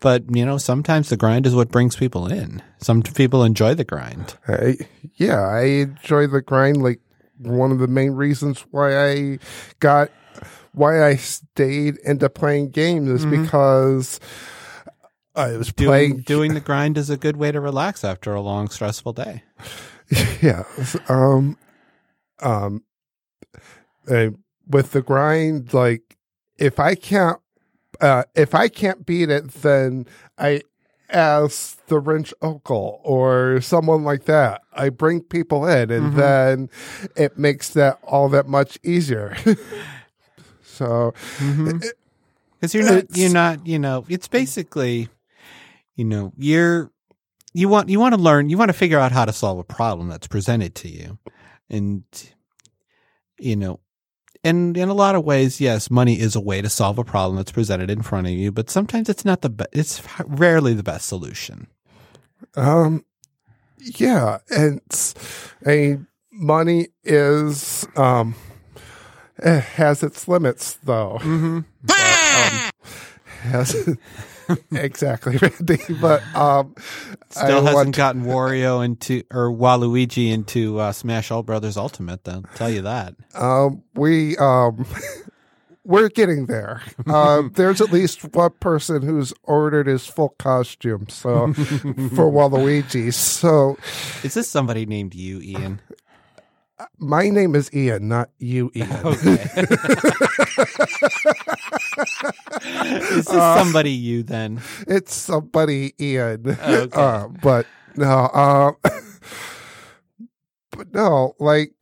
but 0.00 0.24
you 0.34 0.44
know, 0.46 0.58
sometimes 0.58 1.08
the 1.08 1.16
grind 1.16 1.46
is 1.46 1.54
what 1.54 1.70
brings 1.70 1.96
people 1.96 2.26
in. 2.26 2.62
Some 2.78 3.02
people 3.02 3.44
enjoy 3.44 3.74
the 3.74 3.84
grind. 3.84 4.36
I, 4.46 4.76
yeah, 5.16 5.40
I 5.40 5.62
enjoy 5.64 6.26
the 6.28 6.40
grind. 6.42 6.82
Like 6.82 7.00
one 7.38 7.70
of 7.72 7.78
the 7.78 7.88
main 7.88 8.12
reasons 8.12 8.64
why 8.70 8.96
I 9.10 9.38
got 9.80 10.10
why 10.72 11.02
I 11.04 11.16
stayed 11.16 11.96
into 12.04 12.28
playing 12.30 12.70
games 12.70 13.08
is 13.08 13.26
Mhm. 13.26 13.42
because 13.42 14.20
I 15.34 15.56
was 15.56 15.72
Doing 15.72 15.88
playing. 15.88 16.16
doing 16.26 16.54
the 16.54 16.60
grind 16.60 16.96
is 16.98 17.10
a 17.10 17.16
good 17.16 17.36
way 17.36 17.50
to 17.52 17.60
relax 17.60 18.02
after 18.04 18.32
a 18.34 18.40
long 18.40 18.68
stressful 18.68 19.12
day. 19.14 19.42
yeah, 20.42 20.64
um, 21.08 21.56
um, 22.40 22.82
uh, 24.10 24.30
with 24.66 24.92
the 24.92 25.02
grind, 25.02 25.72
like 25.74 26.16
if 26.58 26.78
I 26.80 26.94
can't, 26.94 27.38
uh, 28.00 28.24
if 28.34 28.54
I 28.54 28.68
can't 28.68 29.04
beat 29.06 29.30
it, 29.30 29.50
then 29.52 30.06
I 30.38 30.62
ask 31.10 31.84
the 31.86 31.98
wrench 31.98 32.34
uncle 32.42 33.00
or 33.02 33.60
someone 33.62 34.04
like 34.04 34.24
that. 34.24 34.60
I 34.72 34.90
bring 34.90 35.22
people 35.22 35.66
in, 35.66 35.90
and 35.90 36.12
Mhm. 36.12 36.16
then 36.16 36.70
it 37.16 37.38
makes 37.38 37.70
that 37.70 37.98
all 38.02 38.28
that 38.30 38.46
much 38.46 38.78
easier. 38.82 39.36
so 40.62 41.14
Because 42.60 42.74
you're 42.74 42.84
not 42.84 43.16
you're 43.16 43.30
not 43.32 43.66
you 43.66 43.78
know 43.78 44.04
it's 44.08 44.28
basically 44.28 45.08
you 45.96 46.04
know 46.04 46.32
you're 46.36 46.90
you 47.54 47.68
want 47.68 47.88
you 47.88 47.98
want 48.00 48.14
to 48.14 48.20
learn 48.20 48.48
you 48.50 48.58
want 48.58 48.68
to 48.68 48.72
figure 48.76 48.98
out 48.98 49.12
how 49.12 49.24
to 49.24 49.32
solve 49.32 49.58
a 49.58 49.64
problem 49.64 50.08
that's 50.08 50.26
presented 50.26 50.74
to 50.76 50.88
you 50.88 51.18
and 51.70 52.02
you 53.38 53.56
know 53.56 53.80
and 54.44 54.76
in 54.76 54.88
a 54.88 54.94
lot 54.94 55.14
of 55.14 55.24
ways 55.24 55.60
yes 55.60 55.90
money 55.90 56.18
is 56.20 56.36
a 56.36 56.40
way 56.40 56.62
to 56.62 56.68
solve 56.68 56.98
a 56.98 57.04
problem 57.04 57.36
that's 57.36 57.52
presented 57.52 57.90
in 57.90 58.02
front 58.02 58.26
of 58.26 58.32
you 58.32 58.50
but 58.52 58.70
sometimes 58.70 59.08
it's 59.08 59.24
not 59.24 59.40
the 59.42 59.50
best 59.50 59.70
it's 59.72 60.02
rarely 60.26 60.74
the 60.74 60.82
best 60.82 61.06
solution 61.08 61.66
Um, 62.56 63.04
yeah, 63.98 64.38
and 64.50 64.80
a 65.66 65.98
money 66.32 66.88
is 67.04 67.86
um, 67.96 68.34
it 69.38 69.60
has 69.60 70.02
its 70.02 70.26
limits 70.28 70.78
though. 70.82 71.18
mm-hmm. 71.20 71.60
But, 71.82 71.96
um, 71.96 72.70
has 73.52 73.96
exactly, 74.72 75.36
Randy. 75.36 75.78
But 76.00 76.22
um, 76.34 76.74
still 77.30 77.58
I 77.58 77.70
hasn't 77.70 77.74
want- 77.74 77.96
gotten 77.96 78.24
Wario 78.24 78.84
into 78.84 79.22
or 79.30 79.50
Waluigi 79.50 80.30
into 80.32 80.78
uh, 80.78 80.92
Smash 80.92 81.30
All 81.30 81.42
Brothers 81.42 81.76
Ultimate 81.76 82.24
Then 82.24 82.44
I'll 82.48 82.56
tell 82.56 82.70
you 82.70 82.82
that 82.82 83.14
Um, 83.34 83.82
we 83.94 84.36
um, 84.38 84.86
we're 85.84 86.08
getting 86.08 86.46
there. 86.46 86.82
Um, 87.08 87.52
there's 87.54 87.80
at 87.80 87.90
least 87.92 88.22
one 88.34 88.50
person 88.60 89.00
who's 89.02 89.32
ordered 89.44 89.86
his 89.86 90.06
full 90.06 90.30
costume. 90.38 91.06
So 91.08 91.52
for 91.54 92.30
Waluigi. 92.30 93.12
So 93.14 93.78
Is 94.22 94.34
this 94.34 94.48
somebody 94.48 94.84
named 94.86 95.14
you, 95.14 95.40
Ian? 95.40 95.80
my 96.98 97.28
name 97.28 97.56
is 97.56 97.72
Ian, 97.74 98.06
not 98.08 98.30
you, 98.38 98.70
Ian. 98.76 98.92
Okay. 99.04 99.46
Is 102.62 103.26
this 103.26 103.26
somebody 103.26 103.90
you 103.90 104.22
then? 104.22 104.60
It's 104.86 105.14
somebody 105.14 105.94
Ian. 106.00 106.48
Okay. 106.48 106.88
Uh, 106.92 107.28
but 107.42 107.66
no, 107.96 108.28
um, 108.28 108.76
but 110.70 110.92
no, 110.92 111.34
like, 111.38 111.72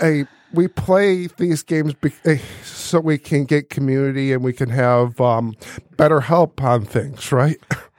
hey, 0.00 0.24
we 0.52 0.68
play 0.68 1.26
these 1.26 1.62
games 1.62 1.94
be- 1.94 2.12
eh, 2.24 2.38
so 2.62 3.00
we 3.00 3.18
can 3.18 3.44
get 3.44 3.70
community 3.70 4.32
and 4.32 4.42
we 4.44 4.52
can 4.52 4.68
have 4.70 5.20
um, 5.20 5.54
better 5.96 6.20
help 6.20 6.62
on 6.62 6.84
things, 6.84 7.32
right? 7.32 7.58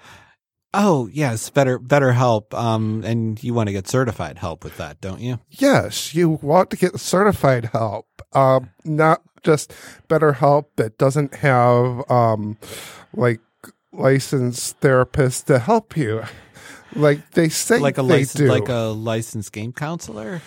Oh 0.73 1.07
yes, 1.11 1.49
better 1.49 1.77
better 1.77 2.13
help. 2.13 2.53
Um, 2.53 3.03
and 3.05 3.41
you 3.43 3.53
want 3.53 3.67
to 3.67 3.73
get 3.73 3.87
certified 3.87 4.39
help 4.39 4.63
with 4.63 4.77
that, 4.77 4.99
don't 5.01 5.21
you? 5.21 5.39
Yes, 5.49 6.15
you 6.15 6.29
want 6.41 6.69
to 6.71 6.77
get 6.77 6.99
certified 6.99 7.65
help, 7.65 8.07
um, 8.33 8.71
not 8.83 9.21
just 9.43 9.73
better 10.07 10.33
help 10.33 10.75
that 10.77 10.97
doesn't 10.97 11.35
have 11.35 12.09
um, 12.09 12.57
like 13.13 13.41
licensed 13.91 14.79
therapists 14.81 15.43
to 15.45 15.59
help 15.59 15.95
you. 15.95 16.23
Like 16.95 17.31
they 17.31 17.49
say 17.49 17.79
Like 17.79 17.97
a 17.97 18.01
they 18.03 18.07
license, 18.19 18.33
do. 18.33 18.47
like 18.47 18.69
a 18.69 18.93
licensed 18.95 19.51
game 19.51 19.73
counselor. 19.73 20.41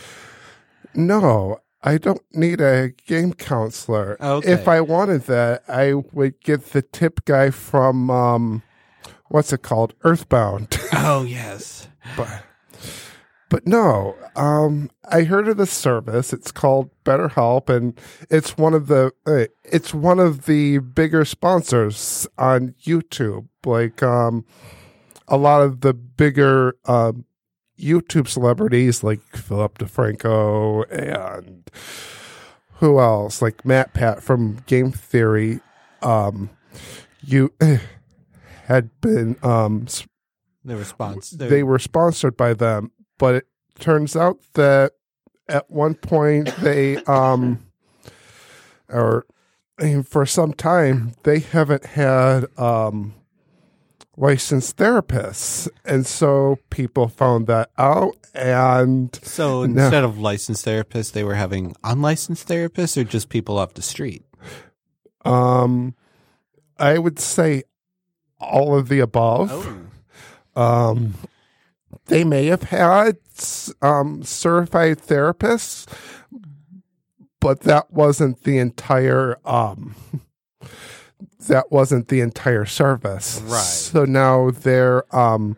No, 0.94 1.58
I 1.82 1.98
don't 1.98 2.22
need 2.32 2.60
a 2.60 2.90
game 3.06 3.32
counselor. 3.32 4.16
Okay. 4.20 4.52
If 4.52 4.66
I 4.66 4.80
wanted 4.80 5.22
that, 5.24 5.62
I 5.68 5.94
would 5.94 6.40
get 6.42 6.66
the 6.72 6.82
tip 6.82 7.24
guy 7.24 7.50
from 7.50 8.10
um 8.10 8.62
what's 9.28 9.52
it 9.52 9.62
called? 9.62 9.94
Earthbound. 10.04 10.78
Oh 10.92 11.22
yes. 11.22 11.88
but 12.16 12.42
but 13.48 13.66
no, 13.66 14.16
um 14.34 14.90
I 15.08 15.22
heard 15.22 15.46
of 15.48 15.56
this 15.56 15.72
service. 15.72 16.32
It's 16.32 16.50
called 16.50 16.90
BetterHelp 17.04 17.68
and 17.68 17.98
it's 18.30 18.56
one 18.56 18.74
of 18.74 18.86
the 18.88 19.12
uh, 19.26 19.46
it's 19.64 19.94
one 19.94 20.18
of 20.18 20.46
the 20.46 20.78
bigger 20.78 21.24
sponsors 21.24 22.26
on 22.38 22.74
YouTube. 22.82 23.48
Like 23.64 24.02
um 24.02 24.44
a 25.28 25.36
lot 25.36 25.62
of 25.62 25.80
the 25.80 25.94
bigger 25.94 26.76
um 26.86 27.24
YouTube 27.78 28.26
celebrities 28.28 29.04
like 29.04 29.20
Philip 29.36 29.78
DeFranco 29.78 30.84
and 30.90 31.70
who 32.78 32.98
else? 33.00 33.40
Like 33.42 33.64
Matt 33.64 33.94
Pat 33.94 34.22
from 34.22 34.58
Game 34.66 34.92
Theory. 34.92 35.60
Um, 36.02 36.50
you 37.22 37.52
had 38.66 38.90
been 39.00 39.36
um, 39.42 39.86
They 40.64 40.74
were 40.74 40.84
sponsors. 40.84 41.30
they 41.38 41.62
were 41.62 41.78
sponsored 41.78 42.36
by 42.36 42.54
them, 42.54 42.90
but 43.18 43.34
it 43.36 43.46
turns 43.78 44.14
out 44.16 44.38
that 44.54 44.92
at 45.48 45.70
one 45.70 45.94
point 45.94 46.46
they 46.56 46.96
um 47.04 47.64
or 48.88 49.26
I 49.78 49.84
mean, 49.84 50.02
for 50.02 50.24
some 50.26 50.52
time 50.54 51.12
they 51.22 51.38
haven't 51.40 51.84
had 51.86 52.46
um 52.58 53.14
licensed 54.16 54.76
therapists 54.78 55.68
and 55.84 56.06
so 56.06 56.58
people 56.70 57.06
found 57.08 57.46
that 57.48 57.70
out 57.76 58.16
and 58.34 59.14
So 59.22 59.62
instead 59.62 60.04
of 60.04 60.18
licensed 60.18 60.64
therapists, 60.64 61.12
they 61.12 61.22
were 61.22 61.34
having 61.34 61.76
unlicensed 61.84 62.48
therapists, 62.48 62.96
or 62.96 63.04
just 63.04 63.28
people 63.28 63.58
off 63.58 63.74
the 63.74 63.82
street. 63.82 64.24
um 65.24 65.94
i 66.78 66.98
would 66.98 67.18
say 67.18 67.62
all 68.40 68.76
of 68.78 68.88
the 68.88 69.00
above 69.00 69.50
um 70.54 71.14
they 72.06 72.24
may 72.24 72.46
have 72.46 72.62
had 72.64 73.16
um 73.82 74.22
certified 74.22 74.98
therapists 74.98 75.86
but 77.40 77.60
that 77.60 77.90
wasn't 77.92 78.42
the 78.44 78.58
entire 78.58 79.38
um 79.44 79.94
that 81.48 81.70
wasn't 81.70 82.08
the 82.08 82.20
entire 82.20 82.64
service 82.64 83.40
Right. 83.44 83.60
so 83.60 84.04
now 84.04 84.50
they're 84.50 85.04
um 85.16 85.56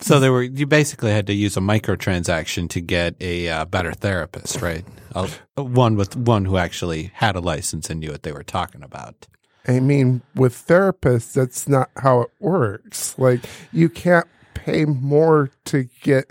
So 0.00 0.20
they 0.20 0.28
were. 0.28 0.42
You 0.42 0.66
basically 0.66 1.10
had 1.10 1.26
to 1.28 1.32
use 1.32 1.56
a 1.56 1.60
microtransaction 1.60 2.68
to 2.68 2.80
get 2.82 3.16
a 3.18 3.48
uh, 3.48 3.64
better 3.64 3.92
therapist, 3.94 4.60
right? 4.60 4.84
A, 5.14 5.26
one 5.62 5.96
with 5.96 6.14
one 6.14 6.44
who 6.44 6.58
actually 6.58 7.10
had 7.14 7.34
a 7.34 7.40
license 7.40 7.88
and 7.88 8.00
knew 8.00 8.10
what 8.10 8.22
they 8.22 8.32
were 8.32 8.42
talking 8.44 8.82
about. 8.82 9.26
I 9.68 9.80
mean, 9.80 10.22
with 10.34 10.54
therapists, 10.54 11.32
that's 11.32 11.68
not 11.68 11.90
how 11.96 12.22
it 12.22 12.30
works. 12.38 13.18
Like, 13.18 13.40
you 13.72 13.88
can't 13.88 14.26
pay 14.54 14.84
more 14.84 15.50
to 15.66 15.88
get 16.02 16.30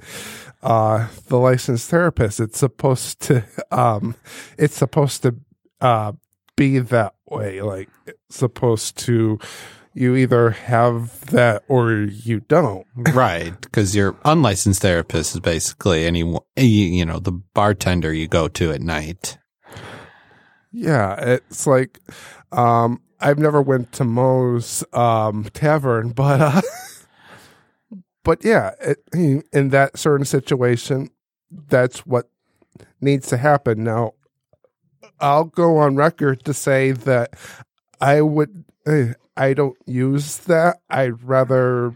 uh, 0.63 1.07
the 1.27 1.37
licensed 1.37 1.89
therapist. 1.89 2.39
It's 2.39 2.59
supposed 2.59 3.21
to, 3.21 3.43
um, 3.71 4.15
it's 4.57 4.75
supposed 4.75 5.23
to 5.23 5.35
uh, 5.81 6.13
be 6.55 6.79
that 6.79 7.15
way. 7.27 7.61
Like, 7.61 7.89
it's 8.05 8.37
supposed 8.37 8.97
to, 8.99 9.39
you 9.93 10.15
either 10.15 10.49
have 10.51 11.25
that 11.27 11.63
or 11.67 11.93
you 11.93 12.41
don't. 12.41 12.85
right 13.13 13.59
because 13.61 13.95
your 13.95 14.15
unlicensed 14.25 14.81
therapist 14.81 15.35
is 15.35 15.39
basically 15.39 16.05
any 16.05 16.37
you 16.57 17.05
know 17.05 17.17
the 17.17 17.31
bartender 17.31 18.11
you 18.11 18.27
go 18.27 18.49
to 18.49 18.71
at 18.73 18.81
night 18.81 19.37
Yeah, 20.77 21.15
it's 21.17 21.65
like, 21.65 22.01
um, 22.51 22.99
I've 23.19 23.39
never 23.39 23.61
went 23.61 23.91
to 23.93 24.03
Moe's 24.03 24.83
um, 24.93 25.45
Tavern, 25.53 26.09
but 26.15 26.41
uh, 26.41 26.61
but 28.23 28.43
yeah, 28.43 28.71
it, 28.81 29.03
in 29.13 29.69
that 29.69 29.97
certain 29.97 30.25
situation, 30.25 31.09
that's 31.51 32.05
what 32.05 32.29
needs 32.99 33.27
to 33.27 33.37
happen. 33.37 33.83
Now, 33.83 34.13
I'll 35.19 35.45
go 35.45 35.77
on 35.77 35.95
record 35.95 36.43
to 36.45 36.53
say 36.53 36.91
that 36.91 37.33
I 38.01 38.21
would, 38.21 38.65
eh, 38.85 39.13
I 39.37 39.53
don't 39.53 39.77
use 39.85 40.37
that. 40.39 40.77
I'd 40.89 41.23
rather 41.23 41.95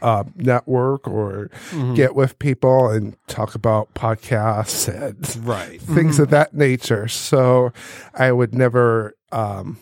uh, 0.00 0.24
network 0.36 1.06
or 1.06 1.50
get 1.94 2.14
with 2.14 2.38
people 2.38 2.88
and 2.88 3.16
talk 3.26 3.54
about 3.54 3.92
podcasts 3.94 4.88
and 4.88 5.46
right 5.46 5.80
things 5.80 6.18
of 6.18 6.30
that 6.30 6.54
nature. 6.54 7.08
So 7.08 7.72
I 8.14 8.32
would 8.32 8.54
never, 8.54 9.14
um, 9.32 9.78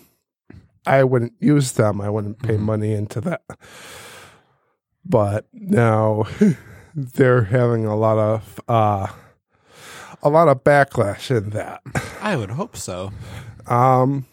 I 0.86 1.04
wouldn't 1.04 1.32
use 1.40 1.72
them. 1.72 2.00
I 2.00 2.10
wouldn't 2.10 2.42
pay 2.42 2.56
money 2.56 2.92
into 2.92 3.20
that. 3.22 3.42
But 5.04 5.46
now 5.52 6.24
they're 6.94 7.44
having 7.44 7.84
a 7.86 7.96
lot 7.96 8.18
of, 8.18 8.60
uh, 8.68 9.08
a 10.22 10.28
lot 10.28 10.48
of 10.48 10.64
backlash 10.64 11.30
in 11.36 11.50
that. 11.50 11.82
i 12.22 12.36
would 12.36 12.50
hope 12.52 12.76
so 12.76 13.12
Um, 13.66 14.26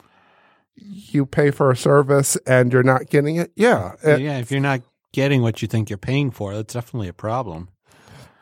you 0.75 1.25
pay 1.25 1.51
for 1.51 1.71
a 1.71 1.75
service 1.75 2.37
and 2.47 2.71
you're 2.71 2.83
not 2.83 3.09
getting 3.09 3.35
it. 3.35 3.51
Yeah. 3.55 3.93
It- 4.03 4.21
yeah 4.21 4.37
if 4.39 4.51
you're 4.51 4.61
not 4.61 4.81
getting 5.13 5.41
what 5.41 5.61
you 5.61 5.67
think 5.67 5.89
you're 5.89 5.97
paying 5.97 6.31
for 6.31 6.55
that's 6.55 6.73
definitely 6.73 7.09
a 7.09 7.13
problem 7.13 7.67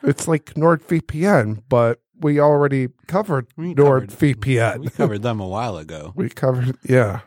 It's 0.03 0.27
like 0.27 0.53
NordVPN, 0.53 1.63
but 1.67 1.99
we 2.21 2.39
already 2.39 2.89
covered 3.07 3.47
We 3.57 3.73
covered- 3.73 4.09
NordVPN. 4.09 4.79
we 4.81 4.89
covered 4.89 5.21
them 5.23 5.39
a 5.39 5.47
while 5.47 5.77
ago 5.77 6.13
we 6.15 6.29
covered 6.29 6.77
yeah 6.83 7.21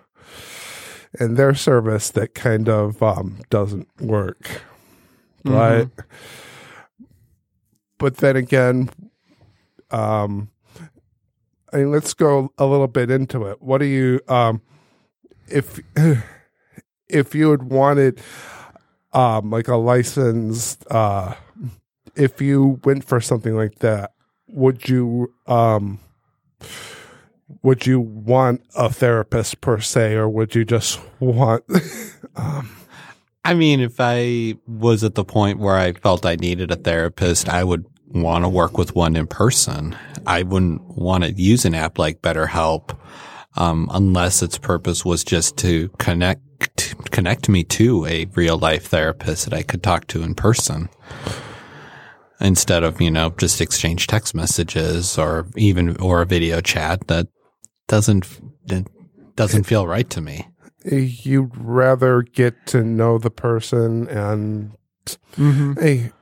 and 1.18 1.36
their 1.36 1.54
service 1.54 2.10
that 2.10 2.34
kind 2.34 2.68
of 2.68 3.02
um, 3.02 3.40
doesn't 3.50 3.88
work 4.00 4.62
but 5.44 5.88
but 7.98 8.16
then 8.18 8.36
again 8.36 8.90
um 9.90 10.48
I 11.72 11.78
mean, 11.78 11.90
let's 11.90 12.12
go 12.12 12.52
a 12.58 12.66
little 12.66 12.86
bit 12.86 13.10
into 13.10 13.46
it. 13.46 13.62
What 13.62 13.78
do 13.78 13.86
you 13.86 14.20
um 14.28 14.60
if 15.48 15.80
if 17.08 17.34
you 17.34 17.50
had 17.50 17.62
wanted 17.64 18.20
um 19.12 19.50
like 19.50 19.68
a 19.68 19.76
licensed 19.76 20.84
uh 20.90 21.34
if 22.14 22.40
you 22.40 22.80
went 22.84 23.04
for 23.04 23.20
something 23.20 23.56
like 23.56 23.78
that 23.78 24.12
would 24.48 24.88
you 24.88 25.32
um 25.46 25.98
would 27.62 27.86
you 27.86 28.00
want 28.00 28.62
a 28.76 28.90
therapist 28.90 29.60
per 29.60 29.80
se 29.80 30.14
or 30.14 30.28
would 30.28 30.54
you 30.54 30.64
just 30.64 31.00
want 31.20 31.64
um 32.36 32.68
I 33.44 33.54
mean, 33.54 33.80
if 33.80 33.96
I 33.98 34.54
was 34.68 35.02
at 35.02 35.16
the 35.16 35.24
point 35.24 35.58
where 35.58 35.76
I 35.76 35.92
felt 35.92 36.24
I 36.24 36.36
needed 36.36 36.70
a 36.70 36.76
therapist, 36.76 37.48
I 37.48 37.64
would 37.64 37.84
want 38.06 38.44
to 38.44 38.48
work 38.48 38.78
with 38.78 38.94
one 38.94 39.16
in 39.16 39.26
person. 39.26 39.96
I 40.26 40.42
wouldn't 40.42 40.82
want 40.96 41.24
to 41.24 41.32
use 41.32 41.64
an 41.64 41.74
app 41.74 41.98
like 41.98 42.22
BetterHelp 42.22 42.96
um, 43.56 43.88
unless 43.92 44.42
its 44.42 44.58
purpose 44.58 45.04
was 45.04 45.24
just 45.24 45.56
to 45.58 45.88
connect 45.98 46.40
connect 47.10 47.48
me 47.48 47.64
to 47.64 48.06
a 48.06 48.26
real 48.36 48.56
life 48.56 48.86
therapist 48.86 49.44
that 49.44 49.54
I 49.54 49.62
could 49.62 49.82
talk 49.82 50.06
to 50.08 50.22
in 50.22 50.36
person. 50.36 50.88
Instead 52.40 52.84
of, 52.84 53.00
you 53.00 53.10
know, 53.10 53.30
just 53.30 53.60
exchange 53.60 54.06
text 54.06 54.34
messages 54.34 55.18
or 55.18 55.48
even 55.56 55.96
or 55.96 56.22
a 56.22 56.26
video 56.26 56.60
chat 56.60 57.08
that 57.08 57.26
doesn't 57.92 58.26
it 58.70 58.86
doesn't 59.36 59.64
feel 59.64 59.86
right 59.86 60.08
to 60.08 60.20
me. 60.22 60.48
You'd 60.84 61.52
rather 61.56 62.22
get 62.22 62.54
to 62.68 62.82
know 62.82 63.18
the 63.18 63.30
person 63.30 64.08
and 64.08 64.72
Mm-hmm. 65.36 65.72
hey, 65.80 66.12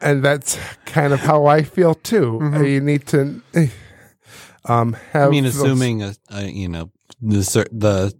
and 0.00 0.22
that's 0.24 0.58
kind 0.84 1.12
of 1.14 1.20
how 1.20 1.46
I 1.46 1.62
feel 1.62 1.94
too. 1.94 2.38
Mhm. 2.42 2.70
You 2.70 2.80
need 2.80 3.06
to 3.08 3.40
um 4.66 4.92
have 5.12 5.28
I 5.28 5.30
mean, 5.30 5.44
those- 5.44 5.56
assuming 5.56 6.02
a, 6.02 6.14
a 6.30 6.44
you 6.44 6.68
know 6.68 6.90
the 7.22 7.66
the 7.72 8.14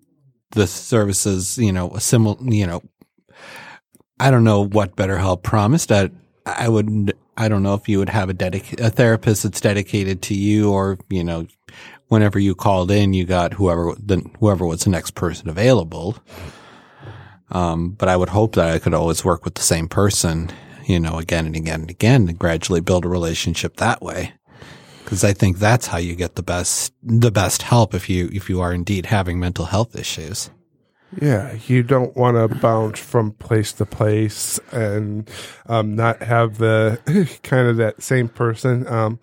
the 0.53 0.67
services, 0.67 1.59
you 1.59 1.73
know, 1.73 1.91
a 1.91 2.01
similar, 2.01 2.37
you 2.43 2.67
know, 2.67 2.81
I 4.19 4.31
don't 4.31 4.45
know 4.45 4.65
what 4.65 4.97
BetterHelp 4.97 5.43
promised. 5.43 5.93
I 5.93 6.11
I 6.47 6.69
would 6.69 7.13
I 7.37 7.49
don't 7.49 7.63
know 7.63 7.75
if 7.75 7.89
you 7.89 7.99
would 7.99 8.09
have 8.11 8.31
a 8.31 8.35
dedic- 8.35 8.81
a 8.81 8.91
therapist 8.91 9.43
that's 9.43 9.61
dedicated 9.61 10.23
to 10.23 10.35
you, 10.35 10.71
or 10.73 10.97
you 11.11 11.23
know, 11.25 11.47
whenever 12.09 12.39
you 12.39 12.55
called 12.55 12.91
in, 12.91 13.13
you 13.13 13.25
got 13.25 13.55
whoever 13.55 13.95
the 13.99 14.19
whoever 14.41 14.67
was 14.67 14.85
the 14.85 14.91
next 14.91 15.15
person 15.15 15.49
available. 15.49 16.17
Um, 17.51 17.91
but 17.91 18.09
I 18.09 18.17
would 18.17 18.31
hope 18.31 18.55
that 18.55 18.71
I 18.71 18.79
could 18.79 18.95
always 18.95 19.25
work 19.25 19.45
with 19.45 19.55
the 19.55 19.63
same 19.63 19.89
person, 19.89 20.51
you 20.87 20.99
know, 20.99 21.19
again 21.19 21.47
and 21.47 21.55
again 21.55 21.83
and 21.83 21.91
again, 21.91 22.29
and 22.29 22.39
gradually 22.39 22.81
build 22.81 23.05
a 23.05 23.09
relationship 23.09 23.77
that 23.77 24.03
way 24.03 24.33
because 25.05 25.23
I 25.23 25.33
think 25.33 25.59
that's 25.59 25.87
how 25.87 25.99
you 25.99 26.17
get 26.17 26.35
the 26.35 26.43
best 26.43 26.93
the 27.03 27.31
best 27.31 27.63
help 27.63 27.95
if 27.95 28.09
you 28.09 28.31
if 28.33 28.49
you 28.49 28.61
are 28.61 28.73
indeed 28.73 29.07
having 29.07 29.39
mental 29.39 29.67
health 29.67 29.95
issues. 29.95 30.51
Yeah, 31.21 31.57
you 31.69 31.85
don't 31.85 32.17
want 32.17 32.37
to 32.37 32.59
bounce 32.59 32.99
from 32.99 33.33
place 33.33 33.73
to 33.75 33.87
place 33.87 34.59
and 34.73 35.31
um, 35.67 35.95
not 35.95 36.23
have 36.23 36.59
the 36.59 36.99
kind 37.45 37.69
of 37.69 37.77
that 37.77 38.03
same 38.03 38.29
person. 38.29 38.87
Um, 38.89 39.21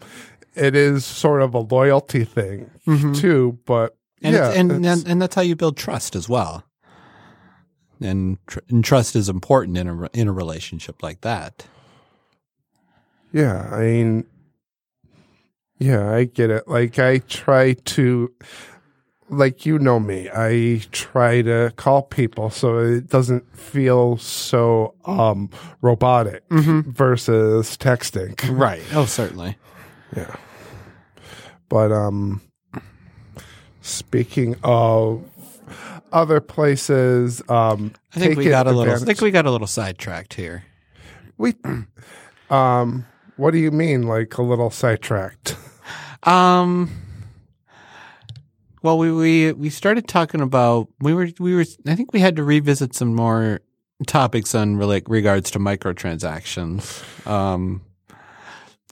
it 0.55 0.75
is 0.75 1.05
sort 1.05 1.41
of 1.41 1.53
a 1.53 1.59
loyalty 1.59 2.23
thing 2.25 2.69
too, 3.13 3.59
but 3.65 3.95
And 4.21 4.33
yeah, 4.35 4.51
and, 4.51 4.71
and 4.85 5.07
and 5.07 5.21
that's 5.21 5.35
how 5.35 5.41
you 5.41 5.55
build 5.55 5.77
trust 5.77 6.15
as 6.15 6.27
well. 6.29 6.63
And, 8.03 8.37
tr- 8.47 8.59
and 8.69 8.83
trust 8.83 9.15
is 9.15 9.29
important 9.29 9.77
in 9.77 9.87
a 9.87 10.09
in 10.13 10.27
a 10.27 10.31
relationship 10.31 11.03
like 11.03 11.21
that. 11.21 11.65
yeah. 13.31 13.69
I 13.71 13.81
mean, 13.81 14.25
yeah, 15.77 16.11
I 16.11 16.25
get 16.25 16.49
it. 16.49 16.67
Like 16.67 16.99
I 16.99 17.19
try 17.19 17.73
to, 17.73 18.33
like 19.29 19.65
you 19.65 19.79
know 19.79 19.99
me, 19.99 20.29
I 20.33 20.81
try 20.91 21.41
to 21.43 21.71
call 21.75 22.01
people 22.03 22.49
so 22.49 22.79
it 22.79 23.07
doesn't 23.07 23.55
feel 23.55 24.17
so 24.17 24.93
um 25.05 25.49
robotic 25.81 26.43
versus 26.49 27.77
texting. 27.77 28.35
Right. 28.57 28.83
Oh, 28.93 29.05
certainly. 29.05 29.57
Yeah. 30.15 30.35
But 31.69 31.91
um 31.91 32.41
speaking 33.81 34.55
of 34.63 35.23
other 36.11 36.39
places, 36.41 37.41
um 37.49 37.93
I 38.15 38.19
think 38.19 38.37
we 38.37 38.49
got 38.49 38.67
a 38.67 38.71
little. 38.71 38.81
I 38.81 38.85
advantage- 38.95 39.05
think 39.07 39.21
we 39.21 39.31
got 39.31 39.45
a 39.45 39.51
little 39.51 39.67
sidetracked 39.67 40.33
here. 40.33 40.63
we 41.37 41.55
um 42.49 43.05
what 43.37 43.51
do 43.51 43.57
you 43.57 43.71
mean 43.71 44.03
like 44.03 44.37
a 44.37 44.41
little 44.43 44.69
sidetracked? 44.69 45.55
Um. 46.23 46.89
Well, 48.83 48.97
we 48.97 49.11
we 49.11 49.51
we 49.53 49.69
started 49.69 50.07
talking 50.07 50.41
about 50.41 50.87
we 50.99 51.13
were 51.13 51.29
we 51.39 51.55
were. 51.55 51.65
I 51.87 51.95
think 51.95 52.13
we 52.13 52.19
had 52.19 52.35
to 52.35 52.43
revisit 52.43 52.93
some 52.95 53.15
more 53.15 53.61
topics 54.07 54.53
on 54.55 54.75
rela- 54.75 55.03
regards 55.07 55.49
to 55.51 55.59
microtransactions. 55.59 57.01
Um. 57.27 57.81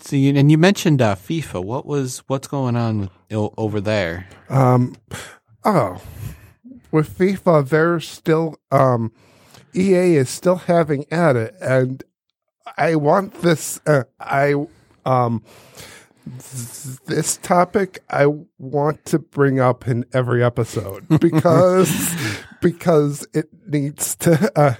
So 0.10 0.16
you, 0.16 0.36
and 0.36 0.50
you 0.50 0.58
mentioned 0.58 1.04
uh, 1.04 1.14
FIFA. 1.14 1.64
What 1.64 1.86
was 1.86 2.24
what's 2.26 2.48
going 2.48 2.76
on 2.76 3.12
with, 3.30 3.54
over 3.60 3.80
there? 3.80 4.28
Um 4.50 4.96
oh 5.64 6.02
with 6.90 7.16
FIFA 7.16 7.70
they're 7.70 8.00
still 8.00 8.56
um 8.72 9.12
EA 9.76 10.16
is 10.16 10.28
still 10.28 10.56
having 10.56 11.06
at 11.12 11.36
it 11.36 11.54
and 11.62 12.04
I 12.76 12.96
want 12.96 13.42
this 13.42 13.80
uh, 13.86 14.06
I 14.20 14.56
um 15.06 15.44
th- 16.26 16.98
this 17.06 17.38
topic 17.38 18.00
I 18.10 18.26
want 18.58 19.06
to 19.06 19.20
bring 19.20 19.60
up 19.60 19.88
in 19.88 20.06
every 20.12 20.44
episode 20.44 21.08
because 21.20 22.16
because 22.62 23.28
it 23.36 23.50
needs 23.68 24.16
to 24.16 24.52
uh, 24.60 24.74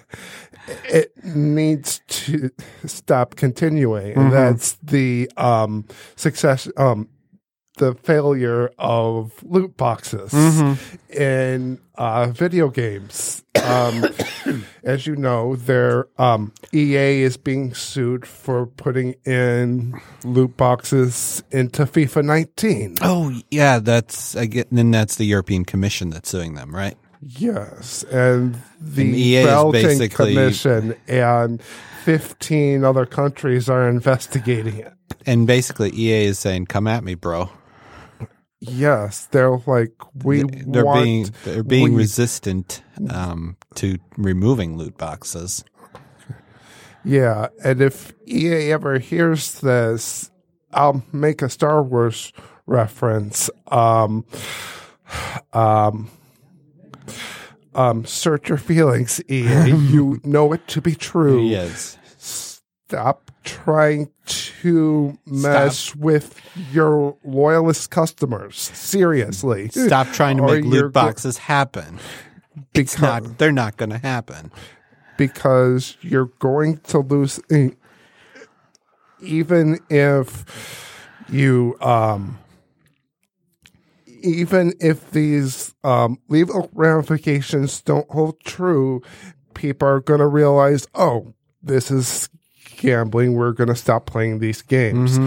it 0.86 1.12
needs 1.24 2.02
to 2.08 2.50
stop 2.86 3.36
continuing 3.36 4.18
and 4.18 4.32
that's 4.32 4.74
the 4.84 5.30
um 5.38 5.86
success 6.16 6.68
um 6.78 7.08
the 7.80 7.96
failure 7.96 8.72
of 8.78 9.34
loot 9.44 9.76
boxes 9.76 10.34
in 11.10 11.80
uh, 11.96 12.28
video 12.28 12.70
games. 12.70 13.44
Um, 13.64 14.06
as 14.84 15.08
you 15.08 15.16
know, 15.16 15.56
their 15.56 16.08
um, 16.22 16.54
EA 16.74 17.24
is 17.24 17.38
being 17.38 17.74
sued 17.74 18.28
for 18.28 18.68
putting 18.68 19.16
in 19.26 20.00
loot 20.24 20.56
boxes 20.56 21.42
into 21.52 21.86
FIFA 21.86 22.24
19. 22.26 22.96
Oh 23.02 23.34
yeah, 23.50 23.80
that's 23.80 24.36
I 24.36 24.46
get. 24.46 24.68
Then 24.72 24.92
that's 24.92 25.16
the 25.16 25.26
European 25.26 25.66
Commission 25.66 26.10
that's 26.12 26.30
suing 26.30 26.54
them, 26.54 26.76
right? 26.76 26.98
Yes, 27.22 28.04
and 28.04 28.58
the 28.80 29.02
And 29.02 29.16
EA 29.16 29.44
Belgian 29.44 29.82
basically- 29.82 30.34
Commission 30.36 30.96
and 31.08 31.62
15 32.06 32.84
other 32.84 33.06
countries 33.06 33.70
are 33.70 33.90
investigating 33.90 34.78
it. 34.78 34.94
And 35.26 35.46
basically, 35.46 35.92
EA 35.94 36.26
is 36.26 36.40
saying, 36.40 36.68
"Come 36.68 36.88
at 36.88 37.04
me, 37.04 37.16
bro." 37.16 37.50
Yes, 38.62 39.28
they're 39.32 39.58
like 39.68 39.94
we 40.24 40.44
they're 40.44 40.86
want 40.86 41.04
being 41.04 41.30
they're 41.44 41.64
being 41.64 41.94
we- 41.94 41.98
resistant 41.98 42.84
um, 43.10 43.58
to 43.76 43.98
removing 44.18 44.78
loot 44.78 44.98
boxes. 44.98 45.64
Yeah, 47.04 47.48
and 47.64 47.82
if 47.82 48.14
EA 48.28 48.72
ever 48.72 49.00
hears 49.00 49.62
this, 49.62 50.32
I'll 50.74 51.04
make 51.14 51.42
a 51.42 51.50
Star 51.50 51.82
Wars 51.82 52.34
reference. 52.66 53.50
Um, 53.68 54.26
um, 55.54 56.10
um, 57.76 58.06
search 58.06 58.50
your 58.50 58.58
feelings, 58.58 59.22
EA. 59.30 59.70
you 59.70 60.20
know 60.24 60.52
it 60.54 60.68
to 60.70 60.82
be 60.82 60.96
true. 60.96 61.46
Yes. 61.46 61.98
Stop 62.18 63.30
trying 63.44 64.10
to 64.26 65.18
mess 65.26 65.96
with 65.96 66.40
your 66.72 67.16
loyalist 67.24 67.92
customers. 67.92 68.58
Seriously. 68.60 69.70
Stop 69.70 70.08
trying 70.08 70.38
to 70.38 70.44
make 70.44 70.66
loot 70.66 70.82
go- 70.82 70.90
boxes 70.90 71.38
happen. 71.38 72.00
It's 72.74 72.96
Because- 72.96 73.02
not. 73.24 73.38
They're 73.38 73.52
not 73.52 73.78
going 73.78 73.92
to 73.92 74.00
happen. 74.00 74.52
because 75.18 75.98
you're 76.02 76.32
going 76.40 76.78
to 76.78 77.00
lose 77.00 77.40
even 79.22 79.80
if 79.90 80.46
you 81.30 81.76
um 81.82 82.38
even 84.22 84.74
if 84.80 85.12
these 85.12 85.74
um 85.84 86.18
legal 86.28 86.70
ramifications 86.74 87.82
don't 87.82 88.10
hold 88.12 88.40
true 88.42 89.02
people 89.54 89.88
are 89.88 90.00
going 90.00 90.20
to 90.20 90.28
realize 90.28 90.88
oh 90.96 91.34
this 91.62 91.92
is 91.92 92.30
gambling. 92.80 93.34
We're 93.34 93.52
going 93.52 93.68
to 93.68 93.76
stop 93.76 94.06
playing 94.06 94.40
these 94.40 94.62
games. 94.62 95.18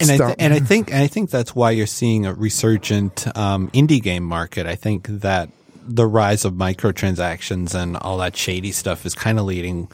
And 0.00 0.10
I 0.10 0.16
th- 0.16 0.36
and 0.38 0.52
I 0.52 0.58
think 0.58 0.90
and 0.90 1.00
I 1.00 1.06
think 1.06 1.30
that's 1.30 1.54
why 1.54 1.70
you're 1.70 1.86
seeing 1.86 2.26
a 2.26 2.34
resurgent 2.34 3.26
um, 3.36 3.68
indie 3.70 4.02
game 4.02 4.24
market. 4.24 4.66
I 4.66 4.74
think 4.74 5.06
that 5.06 5.48
the 5.84 6.06
rise 6.06 6.44
of 6.44 6.54
microtransactions 6.54 7.74
and 7.74 7.96
all 7.96 8.18
that 8.18 8.36
shady 8.36 8.72
stuff 8.72 9.06
is 9.06 9.14
kind 9.14 9.38
of 9.38 9.44
leading, 9.44 9.88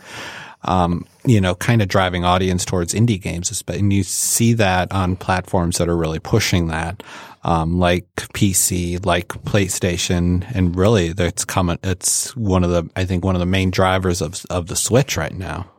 um, 0.62 1.06
you 1.24 1.40
know, 1.40 1.54
kind 1.54 1.82
of 1.82 1.88
driving 1.88 2.24
audience 2.24 2.64
towards 2.64 2.94
indie 2.94 3.20
games. 3.20 3.62
And 3.68 3.92
you 3.92 4.02
see 4.02 4.54
that 4.54 4.92
on 4.92 5.16
platforms 5.16 5.78
that 5.78 5.88
are 5.88 5.96
really 5.96 6.18
pushing 6.18 6.68
that, 6.68 7.02
um, 7.44 7.78
like 7.78 8.06
PC, 8.16 9.04
like 9.04 9.28
PlayStation, 9.28 10.44
and 10.54 10.76
really 10.76 11.12
that's 11.12 11.44
coming. 11.44 11.78
It's 11.82 12.36
one 12.36 12.64
of 12.64 12.70
the 12.70 12.88
I 12.96 13.04
think 13.04 13.24
one 13.24 13.36
of 13.36 13.40
the 13.40 13.46
main 13.46 13.70
drivers 13.70 14.20
of 14.20 14.44
of 14.50 14.66
the 14.66 14.76
Switch 14.76 15.16
right 15.16 15.34
now. 15.34 15.70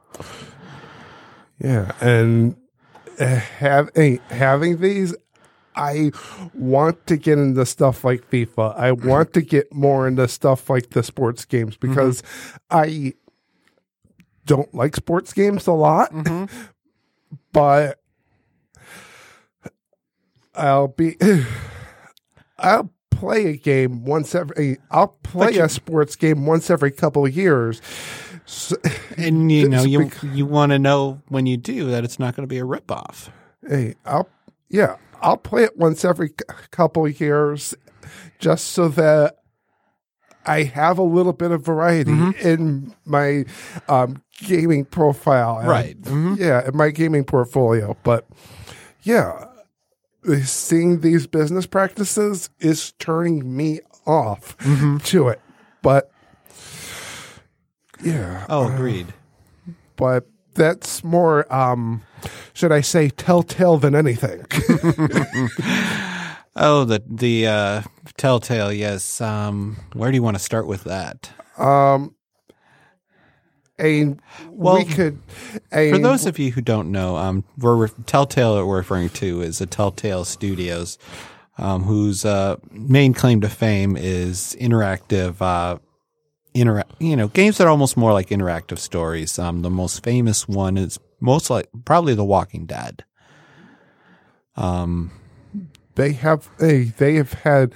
Yeah, 1.59 1.91
and 1.99 2.55
uh, 3.19 3.25
have 3.25 3.89
eh, 3.95 4.17
having 4.29 4.79
these, 4.79 5.13
I 5.75 6.11
want 6.53 7.05
to 7.07 7.17
get 7.17 7.37
into 7.37 7.65
stuff 7.65 8.05
like 8.05 8.29
FIFA. 8.31 8.77
I 8.77 8.93
want 8.93 9.33
to 9.33 9.41
get 9.41 9.73
more 9.73 10.07
into 10.07 10.27
stuff 10.29 10.69
like 10.69 10.91
the 10.91 11.03
sports 11.03 11.43
games 11.43 11.75
because 11.75 12.23
I 12.71 13.13
don't 14.49 14.73
like 14.73 14.95
sports 14.95 15.31
games 15.31 15.67
a 15.67 15.71
lot, 15.71 16.11
mm-hmm. 16.11 16.45
but 17.53 17.99
I'll 20.55 20.87
be 20.87 21.15
I'll 22.57 22.91
play 23.11 23.45
a 23.45 23.57
game 23.57 24.03
once 24.05 24.33
every 24.33 24.79
I'll 24.89 25.09
play 25.23 25.53
you- 25.53 25.63
a 25.63 25.69
sports 25.69 26.15
game 26.15 26.47
once 26.47 26.69
every 26.71 26.91
couple 26.91 27.25
of 27.25 27.35
years. 27.35 27.79
So, 28.45 28.75
And 29.17 29.51
you 29.51 29.69
know, 29.69 29.83
you 29.83 30.05
bec- 30.05 30.23
you 30.33 30.47
want 30.47 30.71
to 30.71 30.79
know 30.79 31.21
when 31.27 31.45
you 31.45 31.55
do 31.55 31.85
that 31.91 32.03
it's 32.03 32.17
not 32.17 32.35
going 32.35 32.47
to 32.47 32.51
be 32.51 32.57
a 32.57 32.65
ripoff. 32.65 33.29
hey, 33.67 33.93
I'll 34.03 34.27
yeah, 34.69 34.95
I'll 35.21 35.37
play 35.37 35.63
it 35.63 35.77
once 35.77 36.03
every 36.03 36.31
couple 36.71 37.05
of 37.05 37.21
years, 37.21 37.75
just 38.39 38.65
so 38.69 38.87
that 38.89 39.37
I 40.45 40.63
have 40.63 40.97
a 40.97 41.03
little 41.03 41.33
bit 41.33 41.51
of 41.51 41.63
variety 41.63 42.11
in 42.41 42.95
my 43.05 43.45
um, 43.87 44.23
gaming 44.45 44.85
profile. 44.85 45.59
And- 45.59 45.67
Right. 45.67 46.01
Mhm. 46.01 46.37
Yeah, 46.39 46.67
in 46.67 46.75
my 46.75 46.89
gaming 46.91 47.23
portfolio. 47.23 47.95
But 48.03 48.27
yeah, 49.03 49.45
seeing 50.43 51.01
these 51.01 51.27
business 51.27 51.65
practices 51.65 52.49
is 52.59 52.93
turning 52.99 53.55
me 53.55 53.79
off 54.05 54.55
to 55.05 55.27
it. 55.27 55.41
But 55.81 56.11
yeah, 58.03 58.45
Oh, 58.49 58.71
agreed. 58.73 59.13
but 59.95 60.25
that's 60.55 61.03
more 61.03 61.51
um 61.53 62.01
should 62.53 62.71
I 62.71 62.81
say 62.81 63.09
telltale 63.09 63.77
than 63.77 63.93
anything. 63.95 64.45
Oh, 66.59 66.83
the 66.83 67.01
the 67.07 67.47
uh, 67.47 67.81
Telltale. 68.17 68.73
Yes. 68.73 69.21
Um, 69.21 69.77
where 69.93 70.11
do 70.11 70.15
you 70.15 70.23
want 70.23 70.35
to 70.35 70.43
start 70.43 70.67
with 70.67 70.83
that? 70.83 71.31
um 71.57 72.15
a 73.79 74.15
Well, 74.49 74.75
we 74.75 74.85
could 74.85 75.19
a, 75.71 75.91
For 75.91 75.97
those 75.97 76.25
of 76.25 76.37
you 76.37 76.51
who 76.51 76.61
don't 76.61 76.91
know, 76.91 77.15
um, 77.15 77.43
we're 77.57 77.87
Telltale 77.87 78.55
that 78.55 78.65
we're 78.65 78.77
referring 78.77 79.09
to 79.09 79.41
is 79.41 79.61
a 79.61 79.65
Telltale 79.65 80.25
Studios, 80.25 80.97
um, 81.57 81.83
whose 81.83 82.25
uh, 82.25 82.57
main 82.71 83.13
claim 83.13 83.41
to 83.41 83.49
fame 83.49 83.95
is 83.97 84.55
interactive, 84.59 85.41
uh, 85.41 85.77
intera- 86.53 86.89
you 86.99 87.15
know, 87.15 87.29
games 87.29 87.57
that 87.57 87.67
are 87.67 87.69
almost 87.69 87.95
more 87.95 88.11
like 88.11 88.29
interactive 88.29 88.79
stories. 88.79 89.39
Um, 89.39 89.61
the 89.61 89.69
most 89.69 90.03
famous 90.03 90.47
one 90.47 90.77
is 90.77 90.99
most 91.21 91.49
like 91.49 91.69
probably 91.85 92.15
The 92.15 92.25
Walking 92.25 92.65
Dead. 92.65 93.05
Um, 94.57 95.11
they 95.99 96.13
have 96.13 96.49
a 96.61 96.85
they 96.97 97.15
have 97.15 97.33
had 97.33 97.73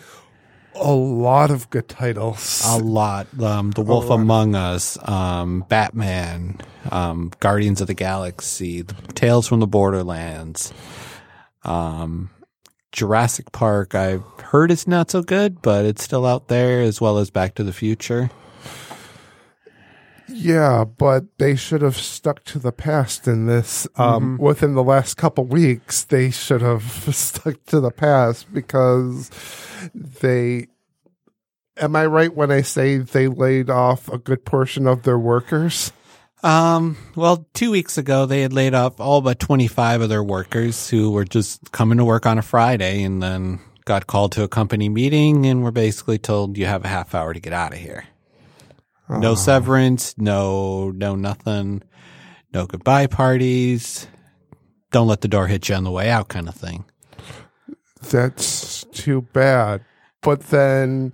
a 0.75 0.91
lot 0.93 1.51
of 1.51 1.69
good 1.69 1.87
titles. 1.87 2.63
a 2.65 2.77
lot. 2.77 3.27
Um, 3.39 3.71
the 3.71 3.81
Wolf. 3.81 4.09
Among 4.09 4.55
Us, 4.55 4.97
um, 5.07 5.65
Batman, 5.67 6.59
um, 6.89 7.31
Guardians 7.39 7.81
of 7.81 7.87
the 7.87 7.93
Galaxy, 7.93 8.81
the 8.81 8.93
Tales 9.13 9.47
from 9.47 9.59
the 9.59 9.67
Borderlands, 9.67 10.73
um, 11.63 12.29
Jurassic 12.91 13.51
Park. 13.51 13.93
I've 13.93 14.23
heard 14.39 14.71
it's 14.71 14.87
not 14.87 15.11
so 15.11 15.21
good, 15.21 15.61
but 15.61 15.85
it's 15.85 16.03
still 16.03 16.25
out 16.25 16.47
there, 16.47 16.81
as 16.81 17.01
well 17.01 17.17
as 17.17 17.29
Back 17.29 17.55
to 17.55 17.63
the 17.63 17.73
Future. 17.73 18.31
Yeah, 20.27 20.85
but 20.85 21.25
they 21.37 21.55
should 21.55 21.81
have 21.81 21.97
stuck 21.97 22.43
to 22.45 22.59
the 22.59 22.71
past 22.71 23.27
in 23.27 23.45
this. 23.45 23.87
Um, 23.97 24.13
Mm-hmm. 24.37 24.43
Within 24.43 24.73
the 24.73 24.83
last 24.83 25.15
couple 25.17 25.45
weeks, 25.45 26.03
they 26.03 26.31
should 26.31 26.61
have 26.61 26.83
stuck 27.15 27.63
to 27.65 27.79
the 27.79 27.91
past 27.91 28.51
because 28.53 29.29
they. 29.93 30.67
Am 31.77 31.95
I 31.95 32.05
right 32.05 32.33
when 32.33 32.51
I 32.51 32.61
say 32.61 32.97
they 32.97 33.27
laid 33.27 33.69
off 33.69 34.07
a 34.07 34.17
good 34.19 34.45
portion 34.45 34.85
of 34.85 35.03
their 35.03 35.17
workers? 35.17 35.91
Um, 36.43 36.97
well, 37.15 37.47
two 37.53 37.71
weeks 37.71 37.97
ago, 37.97 38.25
they 38.25 38.41
had 38.41 38.53
laid 38.53 38.73
off 38.75 38.99
all 38.99 39.21
but 39.21 39.39
25 39.39 40.01
of 40.01 40.09
their 40.09 40.23
workers 40.23 40.89
who 40.89 41.09
were 41.11 41.25
just 41.25 41.71
coming 41.71 41.97
to 41.97 42.05
work 42.05 42.25
on 42.25 42.37
a 42.37 42.41
Friday 42.43 43.01
and 43.01 43.23
then 43.23 43.59
got 43.85 44.07
called 44.07 44.33
to 44.33 44.43
a 44.43 44.47
company 44.47 44.87
meeting 44.89 45.45
and 45.45 45.63
were 45.63 45.71
basically 45.71 46.17
told 46.17 46.57
you 46.57 46.65
have 46.65 46.85
a 46.85 46.89
half 46.89 47.15
hour 47.15 47.33
to 47.33 47.39
get 47.39 47.53
out 47.53 47.73
of 47.73 47.79
here. 47.79 48.05
No 49.09 49.35
severance, 49.35 50.17
no, 50.17 50.91
no 50.91 51.15
nothing, 51.15 51.83
no 52.53 52.65
goodbye 52.65 53.07
parties. 53.07 54.07
Don't 54.91 55.07
let 55.07 55.21
the 55.21 55.27
door 55.27 55.47
hit 55.47 55.69
you 55.69 55.75
on 55.75 55.83
the 55.83 55.91
way 55.91 56.09
out 56.09 56.29
kind 56.29 56.47
of 56.47 56.55
thing. 56.55 56.85
That's 58.01 58.83
too 58.85 59.21
bad. 59.33 59.83
But 60.21 60.41
then 60.47 61.13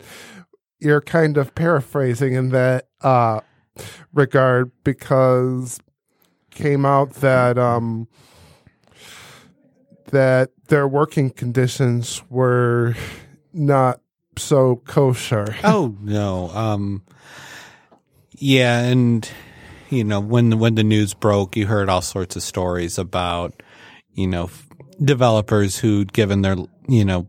you're 0.80 1.02
kind 1.02 1.38
of 1.38 1.56
paraphrasing 1.56 2.34
in 2.34 2.50
that 2.50 2.88
uh, 3.02 3.42
regard 4.14 4.72
because 4.84 5.80
came 6.52 6.86
out 6.86 7.14
that 7.16 7.58
um, 7.58 8.08
that 10.08 10.52
their 10.68 10.88
working 10.88 11.30
conditions 11.30 12.22
were 12.30 12.96
not 13.54 14.02
so 14.38 14.78
kosher. 14.86 15.56
Oh 15.64 15.96
no. 16.02 16.50
Um 16.50 17.04
yeah, 18.40 18.80
and 18.80 19.30
you 19.90 20.04
know, 20.04 20.20
when 20.20 20.50
the, 20.50 20.58
when 20.58 20.76
the 20.76 20.84
news 20.84 21.14
broke, 21.14 21.56
you 21.56 21.66
heard 21.68 21.90
all 21.90 22.02
sorts 22.02 22.36
of 22.36 22.44
stories 22.44 22.98
about, 22.98 23.62
you 24.14 24.28
know, 24.28 24.46
f- 24.46 24.68
developers 25.04 25.80
who'd 25.80 26.14
given 26.14 26.42
their, 26.44 26.56
you 26.88 27.04
know, 27.04 27.28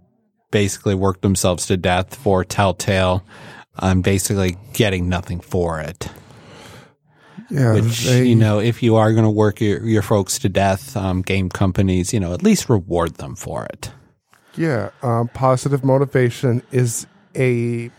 basically 0.51 0.95
worked 0.95 1.23
themselves 1.23 1.67
to 1.67 1.77
death 1.77 2.15
for 2.15 2.45
Telltale, 2.45 3.25
um, 3.79 4.03
basically 4.03 4.59
getting 4.75 5.09
nothing 5.09 5.41
for 5.41 5.81
it. 5.81 6.09
Yeah, 7.49 7.75
Which, 7.75 8.05
they- 8.05 8.27
you 8.27 8.37
know, 8.37 8.59
if 8.61 8.83
you 8.83 8.97
are 8.97 9.13
going 9.13 9.25
to 9.25 9.31
work 9.31 9.61
your, 9.61 9.83
your 9.85 10.03
folks 10.03 10.39
to 10.41 10.49
death, 10.49 10.97
um, 10.97 11.23
game 11.23 11.49
companies, 11.49 12.13
you 12.13 12.21
know, 12.21 12.35
at 12.35 12.43
least 12.43 12.69
reward 12.69 13.15
them 13.15 13.37
for 13.37 13.65
it. 13.65 13.91
Yeah, 14.57 14.91
um, 15.03 15.29
positive 15.29 15.83
motivation 15.85 16.63
is 16.73 17.07
a 17.37 17.91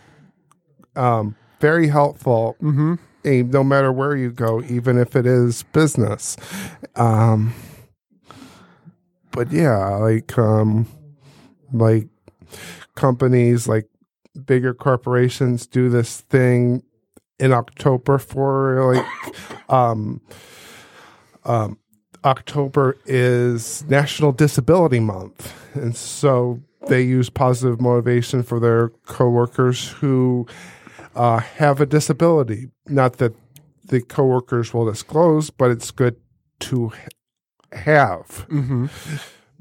um, 0.96 1.36
very 1.62 1.88
helpful. 1.88 2.58
Mm-hmm. 2.62 2.96
eh, 3.24 3.44
no 3.44 3.64
matter 3.64 3.92
where 3.92 4.16
you 4.18 4.32
go, 4.32 4.62
even 4.64 4.98
if 4.98 5.16
it 5.16 5.26
is 5.26 5.64
business. 5.72 6.36
Um, 6.96 7.54
but 9.32 9.52
yeah, 9.52 9.96
like 9.96 10.38
um, 10.38 10.88
like 11.72 12.08
companies, 12.96 13.68
like 13.68 13.88
bigger 14.46 14.74
corporations, 14.74 15.68
do 15.68 15.90
this 15.90 16.22
thing 16.22 16.84
in 17.40 17.54
October 17.54 18.18
for 18.18 18.94
like 18.94 19.06
um, 19.70 20.20
um, 21.46 21.78
October 22.26 22.98
is 23.06 23.84
National 23.88 24.32
Disability 24.32 25.00
Month, 25.00 25.54
and 25.76 25.96
so 25.96 26.60
they 26.88 27.04
use 27.04 27.30
positive 27.30 27.80
motivation 27.80 28.44
for 28.44 28.60
their 28.60 28.90
coworkers 29.06 29.90
who 29.90 30.48
uh, 31.16 31.40
have 31.40 31.82
a 31.82 31.86
disability. 31.86 32.70
Not 32.88 33.18
that 33.18 33.34
the 33.86 34.02
coworkers 34.02 34.74
will 34.74 34.86
disclose, 34.86 35.50
but 35.50 35.72
it's 35.72 35.92
good 35.92 36.16
to 36.62 36.92
have. 37.72 38.48
Mm-hmm. 38.50 38.88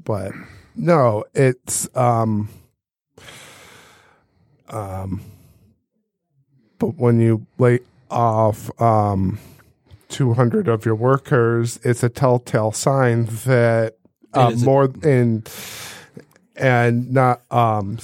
But 0.03 0.31
no, 0.75 1.25
it's 1.33 1.87
um, 1.95 2.49
um, 4.69 5.21
but 6.79 6.95
when 6.97 7.19
you 7.19 7.45
lay 7.57 7.79
off 8.09 8.69
um, 8.81 9.39
200 10.09 10.67
of 10.67 10.85
your 10.85 10.95
workers, 10.95 11.79
it's 11.83 12.03
a 12.03 12.09
telltale 12.09 12.71
sign 12.71 13.25
that 13.45 13.95
uh, 14.33 14.51
is 14.53 14.61
a- 14.61 14.65
more 14.65 14.91
in 15.03 15.43
and 16.55 17.11
not 17.11 17.41
um, 17.51 17.97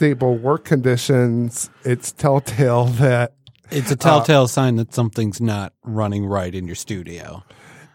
stable 0.00 0.34
work 0.34 0.64
conditions. 0.64 1.68
It's 1.84 2.10
telltale 2.10 2.84
that 3.04 3.34
It's 3.70 3.90
a 3.90 3.96
telltale 3.96 4.48
sign 4.48 4.76
that 4.76 4.94
something's 4.94 5.42
not 5.42 5.74
running 5.82 6.24
right 6.24 6.54
in 6.54 6.66
your 6.66 6.74
studio. 6.74 7.44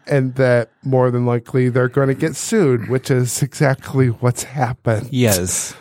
and 0.06 0.36
that 0.36 0.70
more 0.84 1.10
than 1.10 1.26
likely 1.26 1.68
they're 1.68 1.88
going 1.88 2.06
to 2.06 2.14
get 2.14 2.36
sued, 2.36 2.88
which 2.88 3.10
is 3.10 3.42
exactly 3.42 4.06
what's 4.06 4.44
happened. 4.44 5.08
Yes. 5.10 5.74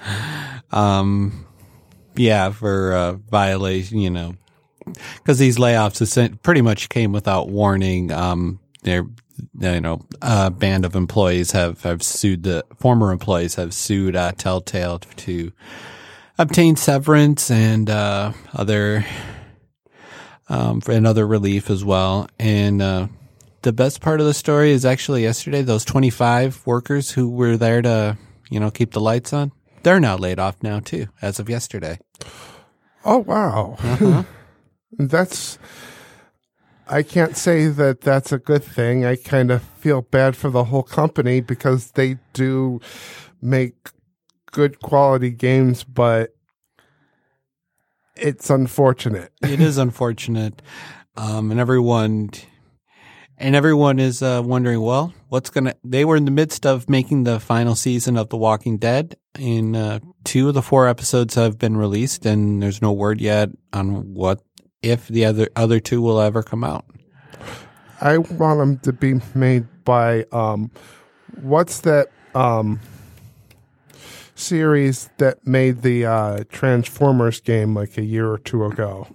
Um, 0.72 1.46
yeah, 2.16 2.50
for 2.50 2.94
uh, 2.94 3.12
violation, 3.30 4.00
you 4.00 4.10
know, 4.10 4.34
because 5.18 5.38
these 5.38 5.58
layoffs 5.60 6.42
pretty 6.42 6.64
much 6.64 6.90
came 6.90 7.12
without 7.12 7.50
warning. 7.50 8.12
Um, 8.12 8.60
they're, 8.82 9.06
you 9.60 9.80
know, 9.80 10.02
a 10.24 10.50
band 10.50 10.86
of 10.86 10.96
employees 10.96 11.52
have, 11.52 11.84
have 11.84 12.02
sued 12.02 12.42
the 12.42 12.66
former 12.80 13.12
employees 13.12 13.54
have 13.56 13.76
sued 13.76 14.16
uh, 14.16 14.32
Telltale 14.32 14.98
to 15.18 15.52
obtain 16.38 16.76
severance 16.76 17.50
and 17.52 17.90
uh, 17.90 18.34
other 18.54 19.06
um, 20.50 20.82
and 20.88 21.08
other 21.08 21.26
relief 21.26 21.70
as 21.70 21.84
well. 21.84 22.28
And 22.40 22.82
uh, 22.82 23.08
the 23.62 23.74
best 23.74 24.02
part 24.02 24.20
of 24.20 24.26
the 24.28 24.34
story 24.34 24.72
is 24.72 24.86
actually 24.86 25.24
yesterday 25.24 25.62
those 25.62 25.86
25 25.86 26.66
workers 26.68 27.12
who 27.12 27.30
were 27.30 27.58
there 27.58 27.82
to 27.82 28.18
you 28.50 28.60
know 28.60 28.70
keep 28.70 28.92
the 28.92 29.02
lights 29.02 29.34
on 29.34 29.52
they're 29.82 30.00
now 30.00 30.16
laid 30.16 30.38
off 30.38 30.62
now 30.62 30.80
too 30.80 31.08
as 31.22 31.40
of 31.40 31.50
yesterday 31.50 31.98
Oh 33.04 33.20
wow, 33.20 33.76
Uh-huh. 33.80 34.24
that's. 34.92 35.60
I 36.88 37.04
can't 37.04 37.36
say 37.38 37.68
that 37.68 38.02
that's 38.02 38.32
a 38.32 38.40
good 38.40 38.64
thing. 38.64 39.06
I 39.06 39.16
kind 39.16 39.52
of 39.52 39.62
feel 39.62 40.02
bad 40.02 40.36
for 40.36 40.50
the 40.50 40.66
whole 40.66 40.82
company 40.84 41.40
because 41.40 41.92
they 41.92 42.18
do 42.34 42.80
make 43.42 43.90
good 44.56 44.80
quality 44.80 45.32
games, 45.32 45.84
but 45.84 46.34
it's 48.16 48.50
unfortunate. 48.50 49.34
it 49.44 49.60
is 49.60 49.78
unfortunate 49.78 50.62
um, 51.18 51.52
and 51.52 51.60
everyone 51.60 52.30
And 53.38 53.54
everyone 53.54 54.00
is 54.00 54.22
uh, 54.24 54.42
wondering, 54.46 54.80
well, 54.80 55.14
what's 55.28 55.50
gonna? 55.50 55.76
They 55.84 56.06
were 56.06 56.16
in 56.16 56.24
the 56.24 56.32
midst 56.32 56.66
of 56.66 56.90
making 56.90 57.26
the 57.26 57.38
final 57.38 57.76
season 57.76 58.16
of 58.16 58.30
The 58.30 58.38
Walking 58.38 58.78
Dead, 58.78 59.18
and 59.38 59.76
uh, 59.76 60.00
two 60.24 60.48
of 60.48 60.54
the 60.54 60.62
four 60.62 60.88
episodes 60.88 61.36
have 61.36 61.60
been 61.60 61.76
released, 61.76 62.26
and 62.26 62.64
there's 62.64 62.82
no 62.82 62.94
word 62.94 63.20
yet 63.20 63.50
on 63.74 64.14
what 64.14 64.40
if 64.82 65.10
the 65.10 65.26
other 65.26 65.50
other 65.54 65.82
two 65.82 66.02
will 66.02 66.22
ever 66.22 66.44
come 66.44 66.64
out. 66.64 66.86
I 68.00 68.20
want 68.20 68.60
them 68.60 68.80
to 68.80 68.94
be 68.94 69.20
made 69.34 69.68
by 69.84 70.24
um, 70.32 70.72
what's 71.42 71.82
that 71.82 72.08
um 72.36 72.80
series 74.36 75.10
that 75.18 75.46
made 75.48 75.82
the 75.82 76.06
uh, 76.06 76.44
Transformers 76.50 77.40
game 77.40 77.74
like 77.74 77.98
a 77.98 78.04
year 78.04 78.30
or 78.30 78.38
two 78.38 78.66
ago? 78.66 79.08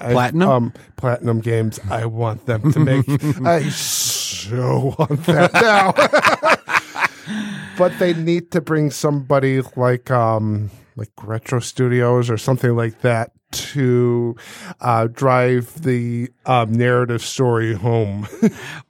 I- 0.00 0.12
Platinum? 0.12 0.48
um, 0.48 0.72
Platinum 0.96 1.40
Games. 1.40 1.78
I 1.90 2.06
want 2.06 2.46
them 2.46 2.72
to 2.72 2.80
make. 2.80 3.06
I 3.44 3.68
so 3.68 4.94
want 4.98 5.24
that 5.26 5.52
now. 5.52 5.92
but 7.78 7.98
they 7.98 8.14
need 8.14 8.50
to 8.52 8.60
bring 8.60 8.90
somebody 8.90 9.60
like 9.76 10.10
um 10.10 10.70
like 10.96 11.10
Retro 11.22 11.60
Studios 11.60 12.30
or 12.30 12.38
something 12.38 12.74
like 12.74 13.02
that 13.02 13.32
to 13.52 14.34
uh, 14.80 15.06
drive 15.06 15.82
the 15.82 16.28
um, 16.46 16.72
narrative 16.72 17.22
story 17.22 17.74
home. 17.74 18.26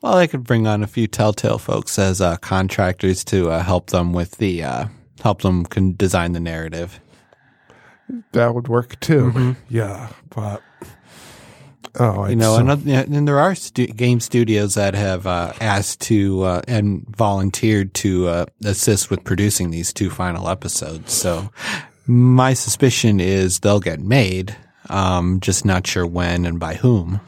Well, 0.01 0.17
they 0.17 0.27
could 0.29 0.45
bring 0.45 0.67
on 0.67 0.83
a 0.83 0.87
few 0.87 1.07
Telltale 1.07 1.59
folks 1.59 1.99
as 1.99 2.21
uh, 2.21 2.37
contractors 2.39 3.23
to 3.25 3.51
uh, 3.51 3.63
help 3.63 3.91
them 3.91 4.13
with 4.13 4.39
the 4.39 4.63
uh, 4.63 4.87
help 5.23 5.43
them 5.43 5.65
can 5.65 5.95
design 5.97 6.33
the 6.33 6.41
narrative. 6.41 7.01
that 8.33 8.55
would 8.55 8.69
work 8.69 8.99
too. 9.01 9.57
Yeah, 9.69 10.11
but 10.35 10.63
oh, 11.99 12.27
You 12.27 12.37
know, 12.37 12.57
and, 12.59 12.89
and 12.89 13.27
there 13.29 13.39
are 13.39 13.55
stu- 13.55 13.87
game 13.89 14.21
studios 14.21 14.75
that 14.75 14.95
have 14.95 15.27
uh, 15.27 15.53
asked 15.61 16.01
to 16.03 16.43
uh, 16.43 16.63
and 16.69 17.05
volunteered 17.17 17.95
to 17.95 18.29
uh, 18.29 18.45
assist 18.65 19.11
with 19.11 19.25
producing 19.25 19.71
these 19.71 19.93
two 19.93 20.11
final 20.11 20.49
episodes. 20.49 21.13
So 21.13 21.51
my 22.07 22.55
suspicion 22.55 23.19
is 23.21 23.61
they'll 23.61 23.81
get 23.81 24.01
made. 24.01 24.57
Um, 24.89 25.41
just 25.41 25.65
not 25.65 25.85
sure 25.87 26.07
when 26.07 26.45
and 26.47 26.61
by 26.61 26.75
whom. 26.75 27.21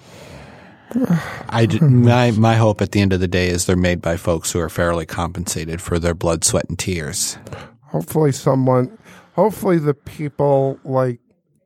I 1.50 1.66
d- 1.66 1.80
my 1.80 2.30
my 2.30 2.54
hope 2.54 2.80
at 2.80 2.92
the 2.92 3.00
end 3.00 3.12
of 3.12 3.20
the 3.20 3.28
day 3.28 3.48
is 3.48 3.66
they're 3.66 3.76
made 3.76 4.00
by 4.00 4.16
folks 4.16 4.52
who 4.52 4.60
are 4.60 4.70
fairly 4.70 5.04
compensated 5.04 5.82
for 5.82 5.98
their 5.98 6.14
blood, 6.14 6.44
sweat, 6.44 6.66
and 6.68 6.78
tears. 6.78 7.36
Hopefully 7.88 8.32
someone 8.32 8.96
hopefully 9.34 9.78
the 9.78 9.94
people 9.94 10.78
like 10.84 11.20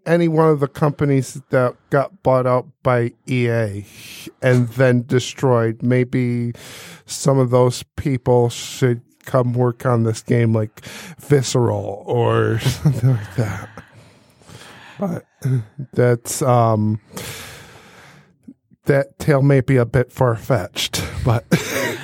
any 0.05 0.27
one 0.27 0.49
of 0.49 0.61
the 0.61 0.69
companies 0.69 1.41
that 1.51 1.77
got 1.91 2.23
bought 2.23 2.47
out 2.47 2.67
by 2.83 3.13
EA 3.27 3.85
and 4.43 4.69
then 4.71 5.05
destroyed 5.07 5.83
maybe 5.83 6.53
some 7.07 7.39
of 7.39 7.51
those 7.51 7.85
people 7.97 8.49
should 8.49 9.01
come 9.25 9.53
work 9.53 9.87
on 9.87 10.03
this 10.03 10.23
game 10.23 10.53
like 10.53 10.85
visceral 11.21 12.03
or 12.07 12.59
something 12.61 13.11
like 13.11 13.37
that. 13.37 13.69
But 14.99 15.25
that's 15.93 16.43
um 16.43 17.01
that 18.85 19.19
tale 19.21 19.43
may 19.43 19.61
be 19.61 19.77
a 19.77 19.87
bit 19.87 20.11
far-fetched 20.11 21.05
but 21.25 21.45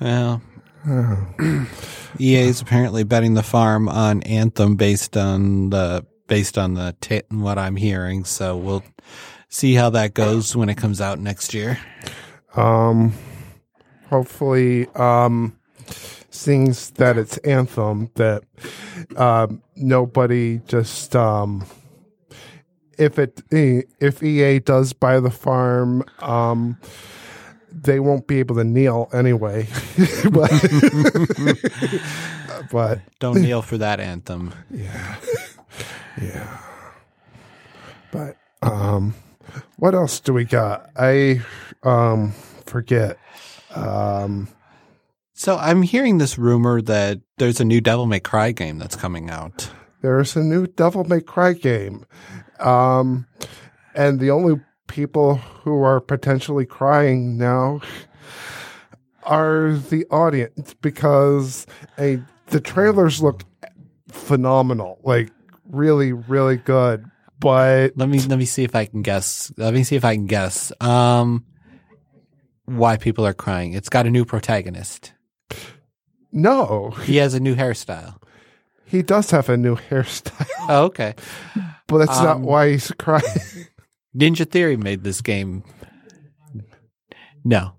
Well, 0.00 0.42
EA 2.20 2.36
is 2.36 2.60
apparently 2.60 3.04
betting 3.04 3.34
the 3.34 3.42
farm 3.42 3.88
on 3.88 4.22
Anthem 4.22 4.76
based 4.76 5.16
on 5.16 5.70
the 5.70 6.06
based 6.26 6.58
on 6.58 6.74
the 6.74 6.94
what 7.30 7.58
I'm 7.58 7.76
hearing. 7.76 8.24
So 8.24 8.56
we'll 8.56 8.84
see 9.48 9.74
how 9.74 9.90
that 9.90 10.14
goes 10.14 10.56
when 10.56 10.68
it 10.68 10.76
comes 10.76 11.00
out 11.00 11.18
next 11.18 11.54
year. 11.54 11.78
um 12.56 13.12
hopefully 14.10 14.86
um 14.94 15.58
sings 16.30 16.90
that 16.90 17.16
it's 17.16 17.36
anthem 17.38 18.10
that 18.14 18.42
um 19.16 19.62
nobody 19.76 20.58
just 20.66 21.14
um 21.16 21.64
if 22.98 23.18
it 23.18 23.42
if 23.50 24.22
EA 24.22 24.58
does 24.60 24.92
buy 24.92 25.18
the 25.20 25.30
farm 25.30 26.04
um 26.20 26.78
they 27.82 28.00
won't 28.00 28.26
be 28.26 28.38
able 28.38 28.56
to 28.56 28.64
kneel 28.64 29.08
anyway 29.12 29.66
but 30.30 30.50
but 32.70 33.00
Don't 33.18 33.40
kneel 33.40 33.62
for 33.62 33.78
that 33.78 34.00
anthem. 34.00 34.52
yeah 34.70 35.16
yeah. 36.20 36.58
but 38.12 38.36
um 38.62 39.14
what 39.76 39.94
else 39.94 40.20
do 40.20 40.32
we 40.32 40.44
got 40.44 40.88
i 40.96 41.40
um 41.82 42.32
forget 42.66 43.18
um 43.74 44.48
So 45.34 45.56
I'm 45.56 45.82
hearing 45.82 46.18
this 46.18 46.38
rumor 46.38 46.80
that 46.82 47.20
there's 47.38 47.60
a 47.60 47.64
new 47.64 47.80
Devil 47.80 48.06
May 48.06 48.20
Cry 48.20 48.52
game 48.52 48.78
that's 48.78 48.94
coming 48.96 49.30
out. 49.30 49.68
there's 50.00 50.36
a 50.36 50.42
new 50.44 50.66
Devil 50.68 51.02
May 51.04 51.20
Cry 51.20 51.52
game. 51.54 52.06
Um, 52.60 53.26
and 53.96 54.20
the 54.20 54.30
only 54.30 54.60
people 54.86 55.36
who 55.36 55.82
are 55.82 56.00
potentially 56.00 56.66
crying 56.66 57.36
now 57.38 57.80
are 59.22 59.72
the 59.72 60.04
audience 60.10 60.74
because 60.82 61.66
a, 61.98 62.20
the 62.48 62.60
trailers 62.60 63.22
look 63.22 63.42
phenomenal, 64.08 64.98
like 65.02 65.30
really, 65.68 66.12
really 66.12 66.56
good. 66.56 67.04
But 67.40 67.92
Let 67.96 68.08
me 68.08 68.20
let 68.20 68.38
me 68.38 68.44
see 68.44 68.62
if 68.64 68.74
I 68.74 68.84
can 68.86 69.02
guess. 69.02 69.52
Let 69.56 69.74
me 69.74 69.82
see 69.82 69.96
if 69.96 70.04
I 70.04 70.14
can 70.14 70.26
guess. 70.26 70.72
Um, 70.80 71.44
why 72.64 72.96
people 72.96 73.26
are 73.26 73.34
crying? 73.34 73.72
It's 73.74 73.88
got 73.90 74.06
a 74.06 74.10
new 74.10 74.24
protagonist. 74.24 75.12
no, 76.32 76.90
He 77.04 77.16
has 77.16 77.34
a 77.34 77.40
new 77.40 77.54
hairstyle. 77.54 78.16
he 78.86 79.02
does 79.02 79.30
have 79.30 79.48
a 79.48 79.56
new 79.56 79.76
hairstyle, 79.76 80.46
Oh, 80.68 80.84
okay. 80.84 81.14
but 81.86 81.98
that's 81.98 82.18
not 82.20 82.36
Um, 82.36 82.42
why 82.44 82.70
he's 82.72 82.90
crying. 82.92 83.22
Ninja 84.16 84.48
Theory 84.48 84.76
made 84.76 85.02
this 85.04 85.20
game. 85.20 85.64
No, 87.44 87.72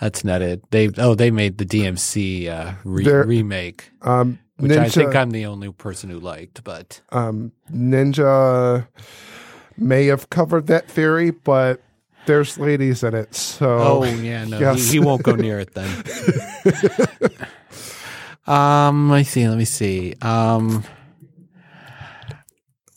that's 0.00 0.24
not 0.24 0.40
it. 0.42 0.70
They 0.70 0.88
oh 0.98 1.14
they 1.14 1.30
made 1.30 1.58
the 1.58 1.66
DMC 1.66 2.48
uh, 2.48 2.74
re- 2.84 3.04
remake, 3.04 3.90
Um, 4.02 4.38
which 4.56 4.72
I 4.72 4.88
think 4.88 5.14
I'm 5.14 5.30
the 5.30 5.46
only 5.46 5.70
person 5.72 6.10
who 6.10 6.20
liked. 6.20 6.64
But 6.64 7.00
um, 7.10 7.52
Ninja 7.70 8.86
may 9.76 10.06
have 10.06 10.30
covered 10.30 10.68
that 10.68 10.88
theory, 10.88 11.30
but 11.30 11.82
there's 12.26 12.56
ladies 12.58 13.02
in 13.02 13.14
it, 13.14 13.34
so 13.34 13.78
oh 13.78 14.04
yeah, 14.04 14.44
no, 14.46 14.58
yes. 14.58 14.86
he, 14.86 14.92
he 14.92 14.98
won't 15.00 15.22
go 15.22 15.32
near 15.34 15.60
it 15.60 15.74
then. 15.74 15.90
um, 18.46 19.10
let 19.10 19.18
me 19.18 19.24
see. 19.24 19.46
Let 19.48 19.58
me 19.58 19.64
see. 19.66 20.14
Um, 20.22 20.84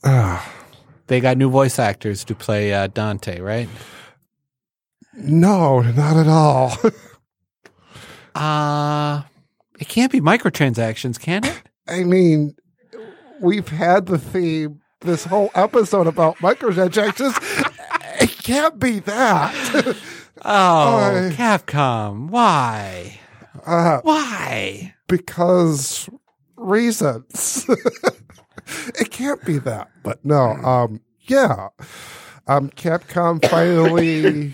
Ah, 0.03 0.53
they 1.07 1.19
got 1.19 1.37
new 1.37 1.49
voice 1.49 1.79
actors 1.79 2.23
to 2.25 2.35
play 2.35 2.73
uh, 2.73 2.87
Dante, 2.87 3.39
right? 3.39 3.69
no, 5.13 5.81
not 5.81 6.17
at 6.17 6.27
all. 6.27 6.73
Uh 8.35 9.23
it 9.79 9.87
can't 9.87 10.11
be 10.11 10.21
microtransactions, 10.21 11.19
can 11.19 11.43
it? 11.43 11.61
I 11.87 12.03
mean, 12.03 12.55
we've 13.41 13.67
had 13.67 14.05
the 14.07 14.19
theme 14.19 14.79
this 15.01 15.25
whole 15.25 15.49
episode 15.55 16.05
about 16.07 16.37
microtransactions. 16.37 17.33
it 18.21 18.29
can't 18.43 18.79
be 18.79 18.99
that. 18.99 19.97
Oh, 20.45 20.97
I- 20.99 21.33
Capcom, 21.33 22.29
why? 22.29 23.19
Uh, 23.65 24.01
Why? 24.03 24.93
because 25.07 26.07
reasons. 26.55 27.67
it 28.99 29.11
can't 29.11 29.43
be 29.45 29.57
that. 29.59 29.89
But 30.03 30.23
no, 30.25 30.51
um, 30.55 31.01
yeah. 31.21 31.69
Um, 32.47 32.69
Capcom 32.71 33.45
finally 33.49 34.53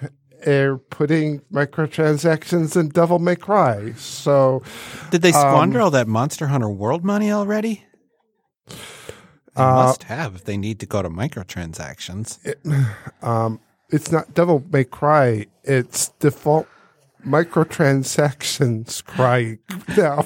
are 0.46 0.78
putting 0.78 1.40
microtransactions 1.52 2.76
in 2.80 2.88
Devil 2.88 3.18
May 3.18 3.36
Cry. 3.36 3.92
So, 3.96 4.62
Did 5.10 5.22
they 5.22 5.32
squander 5.32 5.78
Um, 5.80 5.84
all 5.84 5.90
that 5.90 6.08
Monster 6.08 6.46
Hunter 6.46 6.70
World 6.70 7.04
money 7.04 7.30
already? 7.30 7.84
They 8.68 8.74
Uh, 9.62 9.74
must 9.74 10.04
have 10.04 10.34
if 10.34 10.44
they 10.44 10.56
need 10.56 10.80
to 10.80 10.86
go 10.86 11.02
to 11.02 11.08
microtransactions. 11.10 12.38
um, 13.22 13.60
it's 13.90 14.10
not 14.10 14.34
Devil 14.34 14.64
May 14.70 14.84
Cry. 14.84 15.46
It's 15.64 16.08
default 16.20 16.66
microtransactions 17.26 19.04
crying 19.04 19.58
now. 19.96 20.24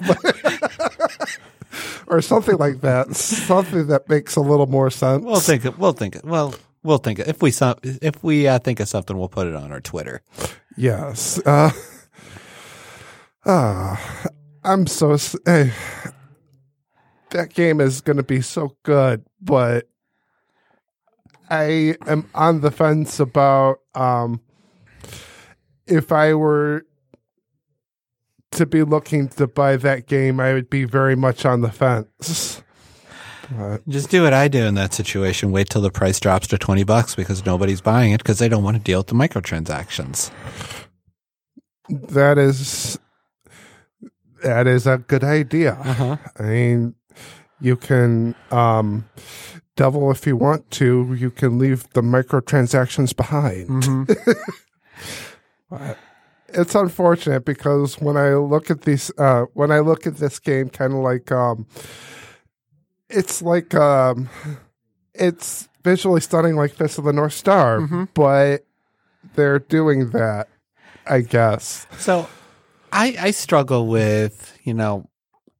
Or 2.11 2.20
something 2.20 2.58
like 2.58 2.80
that. 2.80 3.14
Something 3.14 3.86
that 3.86 4.08
makes 4.08 4.36
a 4.36 4.40
little 4.40 4.66
more 4.66 4.90
sense. 4.90 5.24
We'll 5.24 5.40
think. 5.40 5.64
Of, 5.64 5.78
we'll 5.78 5.92
think. 5.92 6.16
Of, 6.16 6.24
well, 6.24 6.54
we'll 6.82 6.98
think. 6.98 7.20
Of, 7.20 7.28
if 7.28 7.40
we 7.40 7.52
if 8.02 8.22
we 8.22 8.48
uh, 8.48 8.58
think 8.58 8.80
of 8.80 8.88
something, 8.88 9.16
we'll 9.16 9.28
put 9.28 9.46
it 9.46 9.54
on 9.54 9.72
our 9.72 9.80
Twitter. 9.80 10.22
Yes. 10.76 11.40
Uh, 11.46 11.70
ah, 13.46 14.24
I'm 14.64 14.86
so. 14.86 15.16
eh, 15.46 15.70
that 17.30 17.54
game 17.54 17.80
is 17.80 18.00
going 18.00 18.16
to 18.16 18.22
be 18.24 18.40
so 18.40 18.76
good, 18.82 19.24
but 19.40 19.88
I 21.48 21.96
am 22.06 22.28
on 22.34 22.61
the 22.61 22.70
fence 22.70 23.20
about 23.20 23.80
um, 23.94 24.40
if 25.86 26.12
I 26.12 26.34
were 26.34 26.84
to 28.53 28.66
be 28.66 28.82
looking 28.82 29.28
to 29.28 29.46
buy 29.46 29.76
that 29.76 30.07
game, 30.07 30.40
I 30.40 30.53
would 30.53 30.70
be 30.70 30.84
very 30.84 31.16
much 31.16 31.44
on 31.44 31.61
the 31.61 31.70
fence. 31.70 32.62
But 33.51 33.86
Just 33.88 34.11
do 34.11 34.22
what 34.22 34.32
I 34.32 34.48
do 34.48 34.64
in 34.64 34.74
that 34.74 34.94
situation. 34.94 35.51
Wait 35.51 35.68
till 35.68 35.82
the 35.82 35.90
price 35.90 36.20
drops 36.20 36.46
to 36.48 36.59
20 36.59 36.84
bucks 36.84 37.14
because 37.14 37.44
nobody's 37.44 37.80
buying 37.80 38.12
it 38.12 38.18
because 38.18 38.38
they 38.38 38.48
don't 38.48 38.62
want 38.62 38.76
to 38.76 38.82
deal 38.82 39.01
with 39.01 39.09
the 39.09 39.14
microtransactions. 39.14 40.30
that 41.88 42.38
is 42.38 42.98
that 44.42 44.66
is 44.66 44.86
a 44.86 44.98
good 44.98 45.24
idea. 45.24 45.72
Uh-huh. 45.72 46.16
I 46.38 46.42
mean, 46.42 46.94
you 47.61 47.76
can 47.76 48.34
um, 48.51 49.09
double 49.76 50.11
if 50.11 50.26
you 50.26 50.36
want 50.36 50.70
to. 50.72 51.14
You 51.14 51.30
can 51.30 51.59
leave 51.59 51.88
the 51.92 52.03
microtransactions 52.03 53.14
behind. 53.16 53.68
Mm-hmm. 53.68 54.32
It's 56.53 56.74
unfortunate 56.74 57.44
because 57.44 58.01
when 58.01 58.16
I 58.16 58.34
look 58.34 58.70
at 58.70 58.82
these, 58.82 59.11
uh, 59.18 59.44
when 59.55 59.70
I 59.70 59.80
look 59.80 60.07
at 60.07 60.16
this 60.16 60.38
game, 60.38 60.68
kind 60.68 60.92
of 60.92 60.98
like, 61.01 61.30
um, 61.30 61.66
it's 63.09 63.40
like, 63.42 63.74
um, 63.74 64.28
it's 65.14 65.68
visually 65.84 66.20
stunning 66.20 66.57
like 66.57 66.72
Fist 66.74 66.98
of 66.98 67.05
the 67.05 67.12
North 67.12 67.32
Star, 67.32 67.80
Mhm. 67.80 68.09
but 68.14 68.64
they're 69.34 69.59
doing 69.59 70.11
that, 70.11 70.48
I 71.07 71.20
guess. 71.20 71.86
So 71.98 72.28
I, 72.92 73.16
I 73.20 73.30
struggle 73.30 73.86
with, 73.86 74.59
you 74.64 74.74
know, 74.74 75.09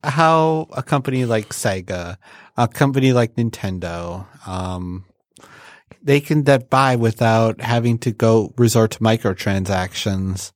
how 0.03 0.66
a 0.72 0.82
company 0.82 1.24
like 1.24 1.51
Sega, 1.51 2.16
a 2.57 2.68
company 2.68 3.12
like 3.12 3.36
Nintendo, 3.36 4.26
um, 4.49 5.05
they 6.03 6.20
can 6.20 6.43
get 6.43 6.70
by 6.70 6.97
without 6.97 7.61
having 7.61 7.99
to 7.99 8.11
go 8.11 8.55
resort 8.57 8.93
to 8.93 8.99
microtransactions. 9.01 10.53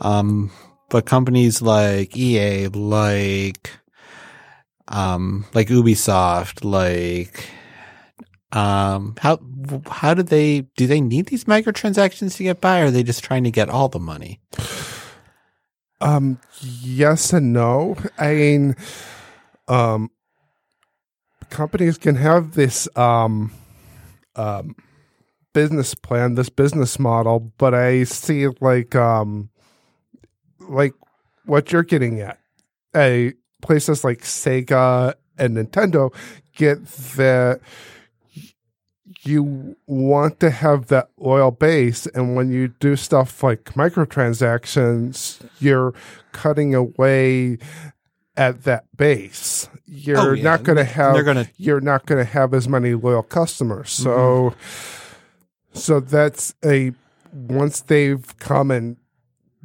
Um, 0.00 0.50
but 0.88 1.06
companies 1.06 1.62
like 1.62 2.16
EA, 2.16 2.68
like, 2.68 3.70
um, 4.88 5.44
like 5.54 5.68
Ubisoft, 5.68 6.64
like, 6.64 7.48
um, 8.52 9.14
how, 9.20 9.38
how 9.86 10.14
do 10.14 10.22
they, 10.22 10.62
do 10.76 10.86
they 10.86 11.00
need 11.00 11.26
these 11.26 11.44
microtransactions 11.44 12.36
to 12.36 12.42
get 12.42 12.60
by 12.60 12.80
or 12.80 12.86
are 12.86 12.90
they 12.90 13.02
just 13.04 13.22
trying 13.22 13.44
to 13.44 13.50
get 13.50 13.68
all 13.68 13.88
the 13.88 14.00
money? 14.00 14.40
Um, 16.00 16.40
yes 16.62 17.32
and 17.32 17.52
no. 17.52 17.96
I 18.18 18.34
mean, 18.34 18.76
um, 19.68 20.10
companies 21.50 21.98
can 21.98 22.16
have 22.16 22.54
this 22.54 22.88
um, 22.96 23.52
um, 24.36 24.74
business 25.52 25.94
plan, 25.94 26.34
this 26.34 26.48
business 26.48 26.98
model, 26.98 27.52
but 27.58 27.74
I 27.74 28.04
see 28.04 28.48
like 28.60 28.94
um, 28.94 29.50
like 30.70 30.94
what 31.44 31.72
you're 31.72 31.82
getting 31.82 32.20
at. 32.20 32.38
A 32.96 33.34
places 33.62 34.04
like 34.04 34.20
Sega 34.22 35.14
and 35.38 35.56
Nintendo 35.56 36.12
get 36.54 36.84
that 37.16 37.60
you 39.22 39.76
want 39.86 40.40
to 40.40 40.50
have 40.50 40.86
that 40.86 41.10
loyal 41.18 41.50
base 41.50 42.06
and 42.06 42.34
when 42.36 42.50
you 42.50 42.68
do 42.68 42.96
stuff 42.96 43.42
like 43.42 43.64
microtransactions 43.74 45.40
you're 45.58 45.92
cutting 46.32 46.74
away 46.74 47.58
at 48.36 48.62
that 48.64 48.84
base 48.96 49.68
you're 49.86 50.18
Oh, 50.18 50.32
yeah. 50.32 50.42
not 50.42 50.62
going 50.62 50.76
to 50.78 50.84
have 50.84 51.14
They're 51.14 51.22
gonna- 51.24 51.50
you're 51.56 51.80
not 51.80 52.06
going 52.06 52.24
to 52.24 52.30
have 52.30 52.54
as 52.54 52.68
many 52.68 52.94
loyal 52.94 53.22
customers 53.22 53.90
so 53.90 54.50
mm-hmm. 54.50 55.78
so 55.78 56.00
that's 56.00 56.54
a 56.64 56.92
once 57.32 57.80
they've 57.80 58.36
come 58.38 58.70
and 58.70 58.96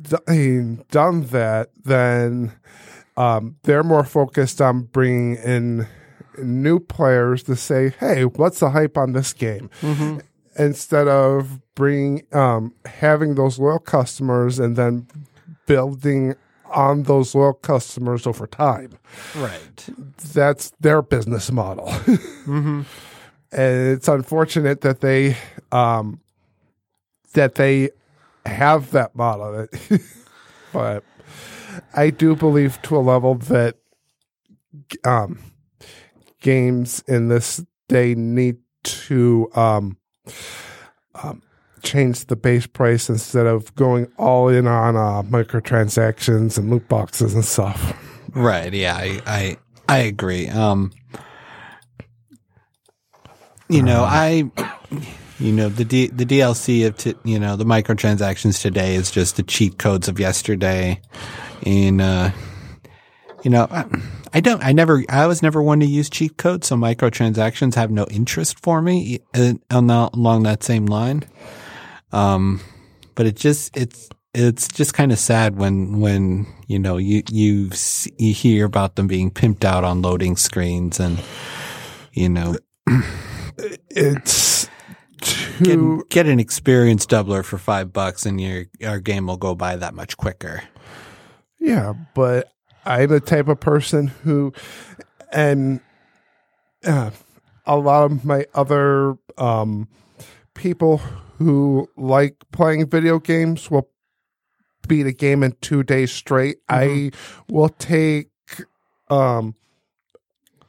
done 0.01 1.25
that 1.27 1.69
then 1.83 2.51
um, 3.17 3.55
they're 3.63 3.83
more 3.83 4.03
focused 4.03 4.61
on 4.61 4.83
bringing 4.83 5.35
in 5.37 5.87
new 6.37 6.79
players 6.81 7.43
to 7.43 7.55
say, 7.55 7.93
"Hey, 7.99 8.25
what's 8.25 8.59
the 8.59 8.71
hype 8.71 8.97
on 8.97 9.13
this 9.13 9.31
game?" 9.31 9.69
Mm-hmm. 9.81 10.19
Instead 10.57 11.07
of 11.07 11.61
bringing 11.75 12.23
um, 12.33 12.73
having 12.85 13.35
those 13.35 13.57
loyal 13.57 13.79
customers 13.79 14.59
and 14.59 14.75
then 14.75 15.07
building 15.65 16.35
on 16.73 17.03
those 17.03 17.33
loyal 17.33 17.53
customers 17.53 18.27
over 18.27 18.47
time. 18.47 18.91
Right. 19.35 19.87
That's 20.33 20.71
their 20.81 21.01
business 21.01 21.49
model, 21.51 21.85
Mm-hmm. 22.45 22.81
and 23.53 23.87
it's 23.95 24.09
unfortunate 24.09 24.81
that 24.81 24.99
they 24.99 25.37
um, 25.71 26.19
that 27.33 27.55
they 27.55 27.91
have 28.45 28.91
that 28.91 29.15
model. 29.15 29.67
but 30.73 31.03
I 31.93 32.09
do 32.09 32.35
believe 32.35 32.81
to 32.83 32.97
a 32.97 32.99
level 32.99 33.35
that 33.35 33.77
um, 35.03 35.39
games 36.41 37.03
in 37.07 37.29
this 37.29 37.63
day 37.87 38.15
need 38.15 38.57
to 38.83 39.49
um, 39.55 39.97
um, 41.15 41.41
change 41.81 42.25
the 42.25 42.35
base 42.35 42.67
price 42.67 43.09
instead 43.09 43.45
of 43.45 43.73
going 43.75 44.07
all 44.17 44.49
in 44.49 44.67
on 44.67 44.95
uh, 44.95 45.23
microtransactions 45.23 46.57
and 46.57 46.69
loot 46.69 46.87
boxes 46.87 47.33
and 47.33 47.45
stuff. 47.45 47.93
Right. 48.33 48.73
Yeah. 48.73 48.95
I, 48.95 49.21
I, 49.25 49.57
I 49.87 49.97
agree. 49.99 50.49
Um, 50.49 50.91
you 53.69 53.81
know, 53.81 54.03
I, 54.03 54.51
you 55.39 55.51
know, 55.51 55.69
the 55.69 55.85
D, 55.85 56.07
the 56.07 56.25
DLC 56.25 56.87
of, 56.87 56.97
t- 56.97 57.15
you 57.23 57.39
know, 57.39 57.55
the 57.55 57.65
microtransactions 57.65 58.61
today 58.61 58.95
is 58.95 59.11
just 59.11 59.35
the 59.35 59.43
cheat 59.43 59.77
codes 59.77 60.07
of 60.07 60.19
yesterday. 60.19 61.01
And, 61.65 62.01
uh, 62.01 62.31
you 63.43 63.51
know, 63.51 63.67
I, 63.69 63.85
I 64.33 64.39
don't, 64.39 64.63
I 64.63 64.71
never, 64.71 65.03
I 65.09 65.27
was 65.27 65.41
never 65.41 65.61
one 65.61 65.79
to 65.81 65.85
use 65.85 66.09
cheat 66.09 66.37
codes. 66.37 66.67
So 66.67 66.75
microtransactions 66.75 67.75
have 67.75 67.91
no 67.91 68.05
interest 68.05 68.59
for 68.59 68.81
me 68.81 69.19
uh, 69.33 69.53
along 69.69 70.43
that 70.43 70.63
same 70.63 70.85
line. 70.85 71.23
Um, 72.11 72.61
but 73.15 73.25
it 73.25 73.35
just, 73.35 73.75
it's, 73.75 74.09
it's 74.33 74.67
just 74.67 74.93
kind 74.93 75.13
of 75.13 75.17
sad 75.17 75.55
when 75.55 76.01
when 76.01 76.45
you 76.67 76.77
know 76.77 76.97
you 76.97 77.23
you 77.31 77.71
you 78.17 78.33
hear 78.33 78.65
about 78.65 78.97
them 78.97 79.07
being 79.07 79.31
pimped 79.31 79.63
out 79.63 79.85
on 79.85 80.01
loading 80.01 80.35
screens 80.35 80.99
and 80.99 81.23
you 82.11 82.27
know 82.27 82.57
It's 83.89 84.54
get, 85.63 86.09
get 86.09 86.25
an 86.27 86.39
experience 86.39 87.05
doubler 87.05 87.43
for 87.43 87.57
five 87.57 87.93
bucks 87.93 88.25
and 88.25 88.39
your 88.39 88.65
our 88.85 88.99
game 88.99 89.27
will 89.27 89.37
go 89.37 89.55
by 89.55 89.75
that 89.75 89.93
much 89.93 90.17
quicker. 90.17 90.63
Yeah, 91.59 91.93
but 92.13 92.51
I'm 92.85 93.09
the 93.09 93.19
type 93.19 93.47
of 93.47 93.59
person 93.59 94.07
who, 94.07 94.53
and 95.31 95.79
uh, 96.85 97.11
a 97.65 97.77
lot 97.77 98.11
of 98.11 98.23
my 98.23 98.45
other 98.53 99.17
um, 99.37 99.87
people 100.53 100.97
who 101.39 101.89
like 101.97 102.35
playing 102.51 102.87
video 102.89 103.19
games 103.19 103.71
will 103.71 103.89
beat 104.87 105.07
a 105.07 105.11
game 105.11 105.41
in 105.41 105.55
two 105.61 105.81
days 105.83 106.11
straight. 106.11 106.57
I 106.69 107.11
will 107.49 107.69
take, 107.69 108.29
um, 109.09 109.55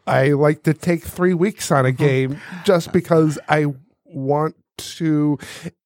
I 0.07 0.29
like 0.29 0.63
to 0.63 0.73
take 0.73 1.05
three 1.05 1.35
weeks 1.35 1.71
on 1.71 1.85
a 1.85 1.93
game 1.93 2.41
just 2.65 2.93
because 2.93 3.39
I 3.49 3.67
want 4.09 4.55
to 4.79 5.39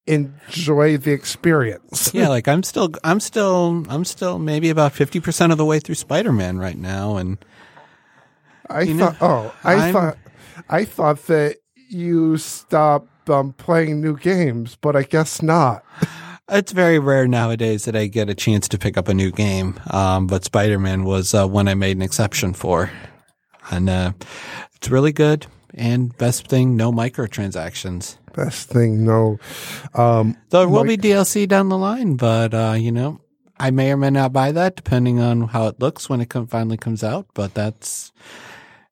enjoy 0.06 0.96
the 0.96 1.12
experience. 1.12 2.12
Yeah, 2.12 2.28
like 2.36 2.48
I'm 2.48 2.62
still 2.62 2.90
I'm 3.04 3.20
still 3.20 3.84
I'm 3.88 4.04
still 4.04 4.38
maybe 4.38 4.68
about 4.70 4.92
fifty 4.92 5.20
percent 5.20 5.52
of 5.52 5.58
the 5.58 5.64
way 5.64 5.78
through 5.80 5.94
Spider 5.96 6.32
Man 6.32 6.58
right 6.58 6.76
now, 6.78 7.16
and 7.16 7.38
I 8.68 8.82
You 8.82 8.94
know, 8.94 9.10
thought. 9.10 9.16
oh, 9.20 9.54
I 9.64 9.74
I'm- 9.74 9.92
thought. 9.92 10.18
I 10.68 10.84
thought 10.84 11.26
that 11.26 11.56
you 11.88 12.36
stopped 12.36 13.28
um, 13.30 13.54
playing 13.54 14.00
new 14.02 14.16
games, 14.16 14.76
but 14.80 14.94
I 14.96 15.02
guess 15.02 15.42
not. 15.42 15.84
It's 16.52 16.72
very 16.72 16.98
rare 16.98 17.28
nowadays 17.28 17.84
that 17.84 17.94
I 17.94 18.06
get 18.08 18.28
a 18.28 18.34
chance 18.34 18.66
to 18.70 18.76
pick 18.76 18.98
up 18.98 19.06
a 19.06 19.14
new 19.14 19.30
game. 19.30 19.78
Um, 19.92 20.26
but 20.26 20.44
Spider 20.44 20.80
Man 20.80 21.04
was 21.04 21.32
uh, 21.32 21.46
one 21.46 21.68
I 21.68 21.74
made 21.74 21.96
an 21.96 22.02
exception 22.02 22.54
for, 22.54 22.90
and 23.70 23.88
uh, 23.88 24.12
it's 24.74 24.90
really 24.90 25.12
good. 25.12 25.46
And 25.74 26.16
best 26.18 26.46
thing, 26.48 26.76
no 26.76 26.90
microtransactions. 26.92 28.16
Best 28.34 28.68
thing, 28.68 29.04
no. 29.04 29.38
Um, 29.94 30.36
There 30.50 30.68
will 30.68 30.84
Mic- 30.84 31.00
be 31.00 31.08
DLC 31.10 31.46
down 31.48 31.68
the 31.68 31.78
line, 31.78 32.16
but 32.16 32.54
uh, 32.54 32.74
you 32.78 32.92
know, 32.92 33.20
I 33.58 33.70
may 33.70 33.92
or 33.92 33.96
may 33.96 34.10
not 34.10 34.32
buy 34.32 34.52
that 34.52 34.76
depending 34.76 35.20
on 35.20 35.48
how 35.48 35.66
it 35.66 35.80
looks 35.80 36.08
when 36.08 36.20
it 36.20 36.30
com- 36.30 36.46
finally 36.46 36.76
comes 36.76 37.04
out. 37.04 37.26
But 37.34 37.54
that's, 37.54 38.12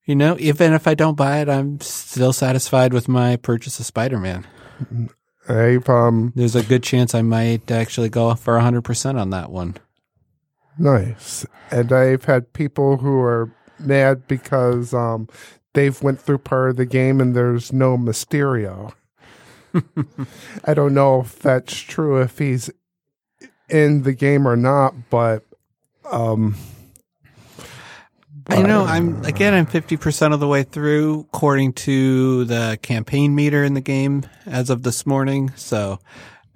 you 0.04 0.14
know, 0.14 0.36
even 0.38 0.72
if 0.72 0.86
I 0.86 0.94
don't 0.94 1.16
buy 1.16 1.38
it, 1.38 1.48
I'm 1.48 1.80
still 1.80 2.32
satisfied 2.32 2.92
with 2.92 3.08
my 3.08 3.36
purchase 3.36 3.78
of 3.80 3.86
Spider 3.86 4.18
Man. 4.18 4.46
I've 5.48 5.88
um, 5.88 6.32
There's 6.36 6.54
a 6.56 6.62
good 6.62 6.82
chance 6.82 7.14
I 7.14 7.22
might 7.22 7.70
actually 7.70 8.08
go 8.10 8.34
for 8.34 8.58
hundred 8.58 8.82
percent 8.82 9.18
on 9.18 9.30
that 9.30 9.50
one. 9.50 9.76
nice, 10.78 11.46
and 11.70 11.92
I've 11.92 12.24
had 12.24 12.52
people 12.52 12.98
who 12.98 13.18
are 13.20 13.50
mad 13.78 14.26
because 14.28 14.92
um, 14.92 15.28
they've 15.74 16.00
went 16.02 16.20
through 16.20 16.38
part 16.38 16.70
of 16.70 16.76
the 16.76 16.86
game 16.86 17.20
and 17.20 17.34
there's 17.34 17.72
no 17.72 17.96
Mysterio. 17.96 18.92
I 20.64 20.74
don't 20.74 20.94
know 20.94 21.20
if 21.20 21.38
that's 21.38 21.78
true. 21.78 22.20
If 22.20 22.38
he's 22.38 22.70
in 23.68 24.02
the 24.02 24.14
game 24.14 24.48
or 24.48 24.56
not, 24.56 24.94
but 25.10 25.44
um, 26.10 26.56
I 28.48 28.62
know. 28.62 28.84
I'm 28.84 29.24
again. 29.24 29.52
I'm 29.52 29.66
fifty 29.66 29.96
percent 29.96 30.32
of 30.32 30.40
the 30.40 30.48
way 30.48 30.62
through, 30.62 31.28
according 31.32 31.74
to 31.74 32.44
the 32.46 32.78
campaign 32.80 33.34
meter 33.34 33.62
in 33.62 33.74
the 33.74 33.82
game 33.82 34.24
as 34.46 34.70
of 34.70 34.84
this 34.84 35.04
morning. 35.04 35.52
So 35.54 35.98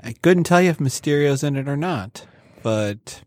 I 0.03 0.15
couldn't 0.15 0.45
tell 0.45 0.63
you 0.63 0.71
if 0.71 0.79
Mysterio's 0.79 1.45
in 1.45 1.57
it 1.57 1.69
or 1.69 1.77
not. 1.77 2.27
But 2.63 3.23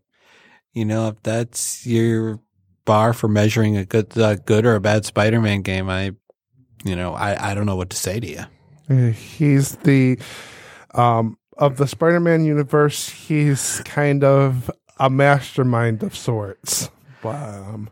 you 0.72 0.84
know, 0.84 1.08
if 1.08 1.22
that's 1.22 1.86
your 1.86 2.40
bar 2.86 3.12
for 3.12 3.28
measuring 3.28 3.76
a 3.76 3.84
good, 3.84 4.08
good 4.46 4.64
or 4.64 4.74
a 4.74 4.80
bad 4.80 5.04
Spider-Man 5.04 5.60
game, 5.60 5.90
I, 5.90 6.12
you 6.84 6.96
know, 6.96 7.12
I, 7.12 7.50
I 7.50 7.54
don't 7.54 7.66
know 7.66 7.76
what 7.76 7.90
to 7.90 7.96
say 7.96 8.18
to 8.18 8.26
you. 8.26 8.44
Uh, 8.88 9.12
He's 9.12 9.76
the 9.76 10.18
um 10.94 11.36
of 11.58 11.76
the 11.76 11.86
Spider-Man 11.86 12.44
universe. 12.44 13.08
He's 13.08 13.80
kind 13.84 14.22
of 14.24 14.70
a 14.98 15.10
mastermind 15.10 16.02
of 16.02 16.16
sorts. 16.16 16.90
Um, 17.24 17.90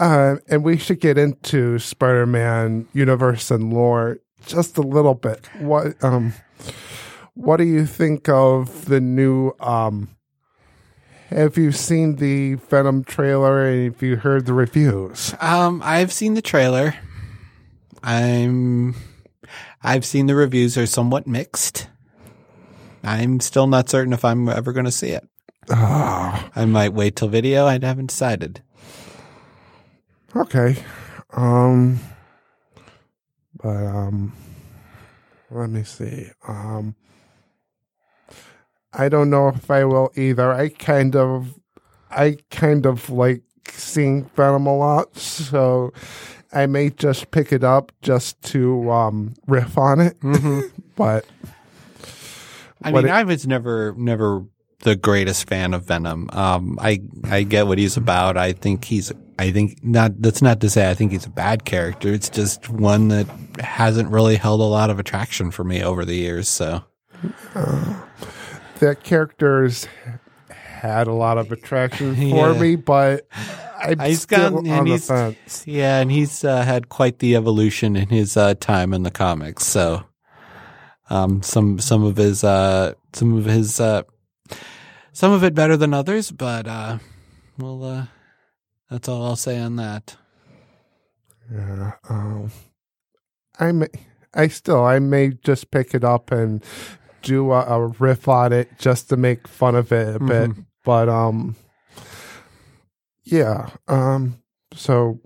uh, 0.00 0.36
and 0.48 0.64
we 0.64 0.78
should 0.78 1.00
get 1.00 1.18
into 1.18 1.78
Spider-Man 1.78 2.86
universe 2.92 3.50
and 3.50 3.72
lore 3.72 4.18
just 4.46 4.78
a 4.78 4.82
little 4.82 5.14
bit. 5.14 5.48
What 5.58 6.02
um, 6.02 6.32
what 7.34 7.58
do 7.58 7.64
you 7.64 7.86
think 7.86 8.28
of 8.28 8.86
the 8.86 9.00
new 9.00 9.52
um? 9.60 10.08
Have 11.28 11.58
you've 11.58 11.76
seen 11.76 12.16
the 12.16 12.54
Venom 12.54 13.04
trailer 13.04 13.66
and 13.68 13.92
have 13.92 14.02
you 14.02 14.16
heard 14.16 14.46
the 14.46 14.54
reviews? 14.54 15.34
Um, 15.40 15.82
I've 15.84 16.10
seen 16.10 16.32
the 16.32 16.40
trailer. 16.40 16.94
I'm, 18.02 18.94
I've 19.82 20.06
seen 20.06 20.26
the 20.26 20.34
reviews 20.34 20.78
are 20.78 20.86
somewhat 20.86 21.26
mixed. 21.26 21.88
I'm 23.04 23.40
still 23.40 23.66
not 23.66 23.90
certain 23.90 24.14
if 24.14 24.24
I'm 24.24 24.48
ever 24.48 24.72
going 24.72 24.86
to 24.86 24.90
see 24.90 25.10
it. 25.10 25.28
Ah. 25.70 26.50
I 26.56 26.64
might 26.64 26.94
wait 26.94 27.16
till 27.16 27.28
video. 27.28 27.66
I 27.66 27.72
haven't 27.72 28.06
decided. 28.06 28.62
Okay. 30.34 30.82
Um 31.32 32.00
but 33.54 33.84
um 33.86 34.32
let 35.50 35.68
me 35.68 35.82
see. 35.84 36.30
Um 36.46 36.94
I 38.92 39.08
don't 39.08 39.30
know 39.30 39.48
if 39.48 39.70
I 39.70 39.84
will 39.84 40.10
either. 40.16 40.52
I 40.52 40.68
kind 40.70 41.14
of 41.16 41.58
I 42.10 42.38
kind 42.50 42.86
of 42.86 43.10
like 43.10 43.42
seeing 43.70 44.24
Venom 44.36 44.66
a 44.66 44.76
lot, 44.76 45.16
so 45.16 45.92
I 46.52 46.66
may 46.66 46.88
just 46.90 47.30
pick 47.30 47.52
it 47.52 47.62
up 47.64 47.92
just 48.02 48.40
to 48.44 48.90
um 48.90 49.34
riff 49.46 49.76
on 49.76 50.00
it. 50.00 50.16
but 50.96 51.26
I 52.82 52.92
mean, 52.92 53.06
it- 53.06 53.10
I 53.10 53.24
was 53.24 53.46
never, 53.46 53.94
never 53.96 54.44
the 54.80 54.94
greatest 54.96 55.48
fan 55.48 55.74
of 55.74 55.84
Venom. 55.84 56.30
Um, 56.32 56.78
I, 56.80 57.00
I 57.24 57.42
get 57.42 57.66
what 57.66 57.78
he's 57.78 57.96
about. 57.96 58.36
I 58.36 58.52
think 58.52 58.84
he's, 58.84 59.12
I 59.36 59.50
think 59.50 59.82
not, 59.82 60.22
that's 60.22 60.40
not 60.40 60.60
to 60.60 60.70
say 60.70 60.88
I 60.88 60.94
think 60.94 61.10
he's 61.10 61.26
a 61.26 61.30
bad 61.30 61.64
character. 61.64 62.12
It's 62.12 62.30
just 62.30 62.68
one 62.70 63.08
that 63.08 63.26
hasn't 63.58 64.08
really 64.10 64.36
held 64.36 64.60
a 64.60 64.64
lot 64.64 64.90
of 64.90 65.00
attraction 65.00 65.50
for 65.50 65.64
me 65.64 65.82
over 65.82 66.04
the 66.04 66.14
years. 66.14 66.48
So, 66.48 66.84
that 68.80 69.02
character's 69.04 69.86
had 70.48 71.06
a 71.06 71.12
lot 71.12 71.38
of 71.38 71.50
attraction 71.52 72.14
for 72.16 72.20
Yeah. 72.22 72.60
me, 72.60 72.76
but 72.76 73.26
I'm 73.80 73.98
He's 74.00 74.22
still 74.22 74.50
gotten- 74.62 74.70
on 74.70 74.84
the 74.86 74.98
fence. 74.98 75.64
yeah, 75.66 76.00
and 76.00 76.10
he's 76.10 76.44
uh, 76.44 76.62
had 76.62 76.88
quite 76.88 77.18
the 77.20 77.36
evolution 77.36 77.96
in 77.96 78.08
his 78.08 78.36
uh, 78.36 78.54
time 78.54 78.92
in 78.92 79.02
the 79.02 79.10
comics. 79.10 79.64
So, 79.64 80.04
um, 81.10 81.42
some 81.42 81.78
some 81.78 82.02
of 82.04 82.16
his 82.16 82.42
uh, 82.44 82.94
some 83.12 83.36
of 83.36 83.44
his 83.44 83.80
uh, 83.80 84.02
some 85.12 85.32
of 85.32 85.42
it 85.44 85.54
better 85.54 85.76
than 85.76 85.94
others, 85.94 86.30
but 86.30 86.66
uh, 86.66 86.98
well, 87.58 87.82
uh, 87.84 88.06
that's 88.90 89.08
all 89.08 89.24
I'll 89.24 89.36
say 89.36 89.58
on 89.58 89.76
that. 89.76 90.16
Yeah. 91.52 91.92
Um, 92.08 92.50
I 93.58 93.72
may, 93.72 93.86
I 94.34 94.48
still, 94.48 94.84
I 94.84 94.98
may 94.98 95.30
just 95.30 95.70
pick 95.70 95.94
it 95.94 96.04
up 96.04 96.30
and 96.30 96.62
do 97.22 97.52
a, 97.52 97.60
a 97.64 97.86
riff 97.86 98.28
on 98.28 98.52
it 98.52 98.68
just 98.78 99.08
to 99.10 99.16
make 99.16 99.46
fun 99.48 99.74
of 99.74 99.92
it 99.92 100.16
a 100.16 100.18
bit. 100.20 100.50
But 100.84 101.08
um, 101.08 101.56
yeah. 103.24 103.70
Um, 103.86 104.42
so 104.72 105.20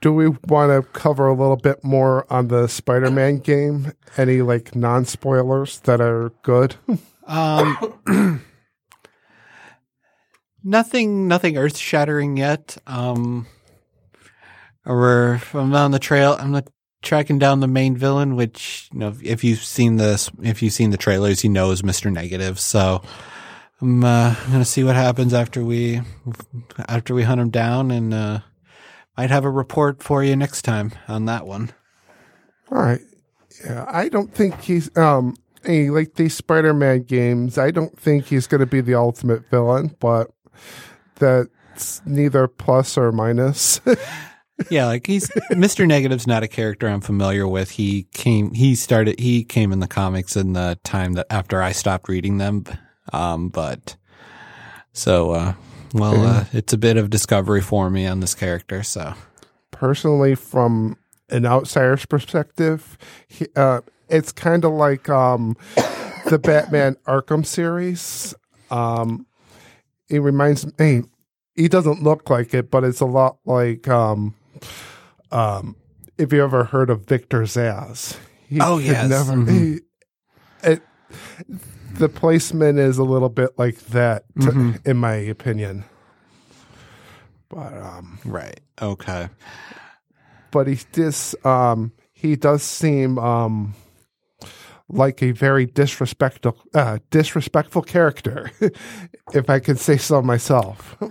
do 0.00 0.12
we 0.12 0.28
want 0.28 0.70
to 0.70 0.88
cover 0.92 1.26
a 1.26 1.34
little 1.34 1.56
bit 1.56 1.82
more 1.82 2.30
on 2.32 2.48
the 2.48 2.68
Spider-Man 2.68 3.38
game? 3.44 3.92
Any 4.16 4.42
like 4.42 4.74
non-spoilers 4.76 5.80
that 5.80 6.00
are 6.00 6.32
good? 6.42 6.76
Um, 7.26 7.94
nothing, 10.62 11.28
nothing 11.28 11.56
earth 11.56 11.76
shattering 11.76 12.36
yet. 12.36 12.76
Um, 12.86 13.46
we're 14.84 15.40
I'm 15.52 15.74
on 15.74 15.90
the 15.90 15.98
trail. 15.98 16.36
I'm 16.38 16.52
not 16.52 16.68
tracking 17.06 17.38
down 17.38 17.60
the 17.60 17.66
main 17.66 17.96
villain, 17.96 18.36
which 18.36 18.88
you 18.92 18.98
know, 18.98 19.14
if 19.22 19.42
you've 19.42 19.64
seen 19.64 19.96
this, 19.96 20.30
if 20.42 20.62
you've 20.62 20.72
seen 20.72 20.90
the 20.90 20.96
trailers, 20.96 21.44
you 21.44 21.50
know 21.50 21.70
is 21.70 21.82
Mister 21.82 22.10
Negative. 22.10 22.60
So 22.60 23.02
I'm 23.80 24.04
uh, 24.04 24.34
gonna 24.50 24.64
see 24.64 24.84
what 24.84 24.96
happens 24.96 25.32
after 25.32 25.64
we 25.64 26.02
after 26.88 27.14
we 27.14 27.22
hunt 27.22 27.40
him 27.40 27.50
down, 27.50 27.90
and 27.90 28.12
uh, 28.12 28.40
might 29.16 29.30
have 29.30 29.44
a 29.44 29.50
report 29.50 30.02
for 30.02 30.22
you 30.22 30.36
next 30.36 30.62
time 30.62 30.92
on 31.08 31.24
that 31.26 31.46
one. 31.46 31.70
All 32.70 32.82
right. 32.82 33.00
Yeah, 33.64 33.86
I 33.88 34.08
don't 34.08 34.34
think 34.34 34.60
he's 34.60 34.94
um 34.96 35.34
any 35.64 35.90
like 35.90 36.14
these 36.14 36.34
Spider-Man 36.34 37.02
games. 37.02 37.58
I 37.58 37.70
don't 37.70 37.98
think 37.98 38.26
he's 38.26 38.46
going 38.46 38.60
to 38.60 38.66
be 38.66 38.80
the 38.80 38.94
ultimate 38.94 39.48
villain, 39.50 39.96
but 40.00 40.30
that's 41.16 42.02
neither 42.04 42.46
plus 42.48 42.96
or 42.96 43.12
minus. 43.12 43.80
Yeah, 44.70 44.86
like 44.86 45.06
he's 45.06 45.28
Mr. 45.50 45.86
Negative's 45.86 46.26
not 46.26 46.42
a 46.42 46.48
character 46.48 46.88
I'm 46.88 47.00
familiar 47.00 47.46
with. 47.46 47.70
He 47.72 48.04
came 48.12 48.52
he 48.54 48.74
started 48.74 49.20
he 49.20 49.44
came 49.44 49.72
in 49.72 49.80
the 49.80 49.86
comics 49.88 50.36
in 50.36 50.54
the 50.54 50.78
time 50.82 51.12
that 51.14 51.26
after 51.30 51.62
I 51.62 51.72
stopped 51.72 52.08
reading 52.08 52.38
them. 52.38 52.64
Um 53.12 53.48
but 53.50 53.96
so 54.92 55.32
uh 55.32 55.54
well 55.92 56.24
uh, 56.26 56.44
it's 56.52 56.72
a 56.72 56.78
bit 56.78 56.96
of 56.96 57.10
discovery 57.10 57.60
for 57.60 57.90
me 57.90 58.06
on 58.06 58.20
this 58.20 58.34
character, 58.34 58.82
so 58.82 59.14
Personally, 59.72 60.34
from 60.34 60.96
an 61.28 61.44
outsider's 61.44 62.06
perspective, 62.06 62.96
he, 63.28 63.46
uh, 63.56 63.82
it's 64.08 64.32
kind 64.32 64.64
of 64.64 64.72
like 64.72 65.10
um 65.10 65.54
the 66.30 66.38
Batman 66.38 66.96
Arkham 67.06 67.44
series. 67.44 68.34
Um, 68.70 69.26
it 70.08 70.20
reminds 70.20 70.66
me. 70.78 71.02
He 71.54 71.68
doesn't 71.68 72.02
look 72.02 72.30
like 72.30 72.54
it, 72.54 72.70
but 72.70 72.84
it's 72.84 73.00
a 73.00 73.06
lot 73.06 73.38
like 73.44 73.86
um, 73.88 74.34
um, 75.32 75.76
if 76.18 76.32
you 76.32 76.42
ever 76.42 76.64
heard 76.64 76.90
of 76.90 77.06
Victor 77.06 77.42
Zsasz. 77.42 78.16
He 78.48 78.60
Oh, 78.60 78.78
yes. 78.78 79.08
never. 79.08 79.32
Mhm. 79.32 79.50
he- 79.50 79.80
it, 80.62 80.82
the 81.98 82.08
placement 82.08 82.78
is 82.78 82.98
a 82.98 83.04
little 83.04 83.28
bit 83.28 83.50
like 83.58 83.78
that, 83.86 84.24
to- 84.40 84.46
Mhm. 84.52 84.86
in 84.86 84.96
my 84.96 85.14
opinion. 85.14 85.84
But 87.48 87.76
um, 87.76 88.18
right. 88.24 88.60
Okay. 88.80 89.28
but 90.52 90.66
he 90.66 90.78
dis 90.92 91.34
um 91.44 91.92
he 92.12 92.34
does 92.36 92.62
seem 92.62 93.18
um 93.18 93.74
like 94.88 95.22
a 95.22 95.32
very 95.32 95.66
disrespectful 95.66 96.56
uh, 96.74 96.98
disrespectful 97.10 97.82
character, 97.82 98.50
if 99.34 99.50
I 99.50 99.58
could 99.60 99.78
say 99.78 99.96
so 99.96 100.22
myself. 100.22 100.96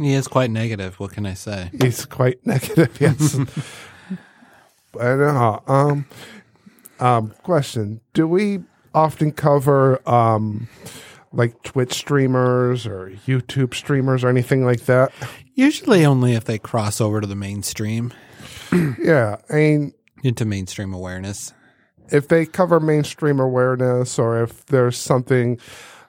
He 0.00 0.14
is 0.14 0.26
quite 0.28 0.50
negative, 0.50 0.98
what 0.98 1.12
can 1.12 1.26
I 1.26 1.34
say? 1.34 1.70
He's 1.80 2.04
quite 2.06 2.44
negative, 2.46 2.96
yes. 3.00 3.36
but 4.92 5.20
uh, 5.20 5.60
um 5.66 6.06
um 6.98 7.34
question: 7.42 8.00
Do 8.14 8.26
we 8.26 8.60
often 8.94 9.32
cover 9.32 10.00
um 10.08 10.68
like 11.32 11.62
Twitch 11.62 11.92
streamers 11.92 12.86
or 12.86 13.10
YouTube 13.26 13.74
streamers 13.74 14.24
or 14.24 14.28
anything 14.28 14.64
like 14.64 14.86
that? 14.86 15.12
Usually 15.54 16.04
only 16.04 16.34
if 16.34 16.44
they 16.44 16.58
cross 16.58 17.00
over 17.00 17.20
to 17.20 17.26
the 17.26 17.36
mainstream 17.36 18.12
Yeah, 18.98 19.36
I 19.50 19.54
mean 19.54 19.92
into 20.22 20.44
mainstream 20.44 20.92
awareness. 20.94 21.52
if 22.10 22.28
they 22.28 22.46
cover 22.46 22.80
mainstream 22.80 23.38
awareness 23.38 24.18
or 24.18 24.42
if 24.42 24.66
there's 24.66 24.96
something 24.98 25.58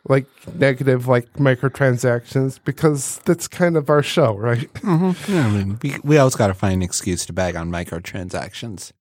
like 0.07 0.25
negative 0.55 1.07
like 1.07 1.31
microtransactions 1.33 2.59
because 2.65 3.19
that's 3.25 3.47
kind 3.47 3.77
of 3.77 3.89
our 3.89 4.01
show 4.03 4.35
right 4.35 4.71
Mm-hmm. 4.75 5.31
Yeah, 5.33 5.47
I 5.47 5.51
mean, 5.51 5.79
we, 5.81 5.95
we 6.03 6.17
always 6.17 6.35
got 6.35 6.47
to 6.47 6.53
find 6.53 6.75
an 6.75 6.81
excuse 6.81 7.25
to 7.27 7.33
bag 7.33 7.55
on 7.55 7.69
microtransactions, 7.69 8.91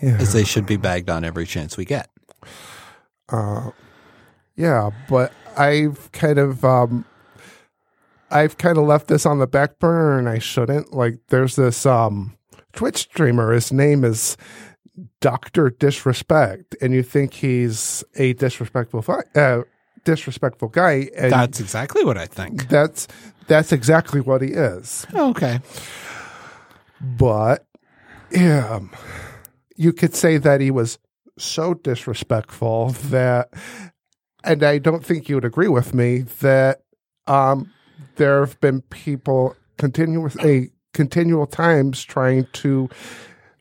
yeah 0.00 0.16
as 0.20 0.32
they 0.32 0.44
should 0.44 0.66
be 0.66 0.76
bagged 0.76 1.10
on 1.10 1.24
every 1.24 1.46
chance 1.46 1.76
we 1.76 1.84
get. 1.84 2.08
uh, 3.30 3.70
yeah 4.56 4.90
but 5.08 5.32
i've 5.56 6.10
kind 6.12 6.38
of 6.38 6.64
um 6.64 7.04
i've 8.30 8.56
kind 8.58 8.78
of 8.78 8.84
left 8.84 9.08
this 9.08 9.26
on 9.26 9.38
the 9.40 9.46
back 9.46 9.78
burner 9.80 10.18
and 10.18 10.28
i 10.28 10.38
shouldn't 10.38 10.92
like 10.92 11.14
there's 11.28 11.56
this 11.56 11.84
um 11.86 12.36
twitch 12.72 12.98
streamer 12.98 13.52
his 13.52 13.72
name 13.72 14.04
is 14.04 14.36
Dr. 15.20 15.70
Disrespect, 15.70 16.76
and 16.80 16.92
you 16.94 17.02
think 17.02 17.34
he's 17.34 18.04
a 18.14 18.32
disrespectful 18.34 19.04
uh, 19.34 19.62
disrespectful 20.04 20.68
guy, 20.68 21.08
and 21.16 21.32
That's 21.32 21.60
exactly 21.60 22.04
what 22.04 22.16
I 22.18 22.26
think. 22.26 22.68
that's 22.68 23.08
that's 23.46 23.72
exactly 23.72 24.20
what 24.20 24.40
he 24.42 24.48
is. 24.48 25.06
Okay. 25.14 25.60
But 27.00 27.66
yeah, 28.30 28.80
you 29.76 29.92
could 29.92 30.14
say 30.14 30.38
that 30.38 30.60
he 30.60 30.70
was 30.70 30.98
so 31.38 31.74
disrespectful 31.74 32.90
that, 33.10 33.50
and 34.44 34.62
I 34.62 34.78
don't 34.78 35.04
think 35.04 35.28
you 35.28 35.34
would 35.34 35.44
agree 35.44 35.68
with 35.68 35.94
me 35.94 36.20
that 36.40 36.82
um, 37.26 37.70
there 38.16 38.40
have 38.40 38.58
been 38.60 38.82
people 38.82 39.56
continuously 39.76 40.70
continual 40.92 41.46
times 41.46 42.04
trying 42.04 42.46
to 42.52 42.88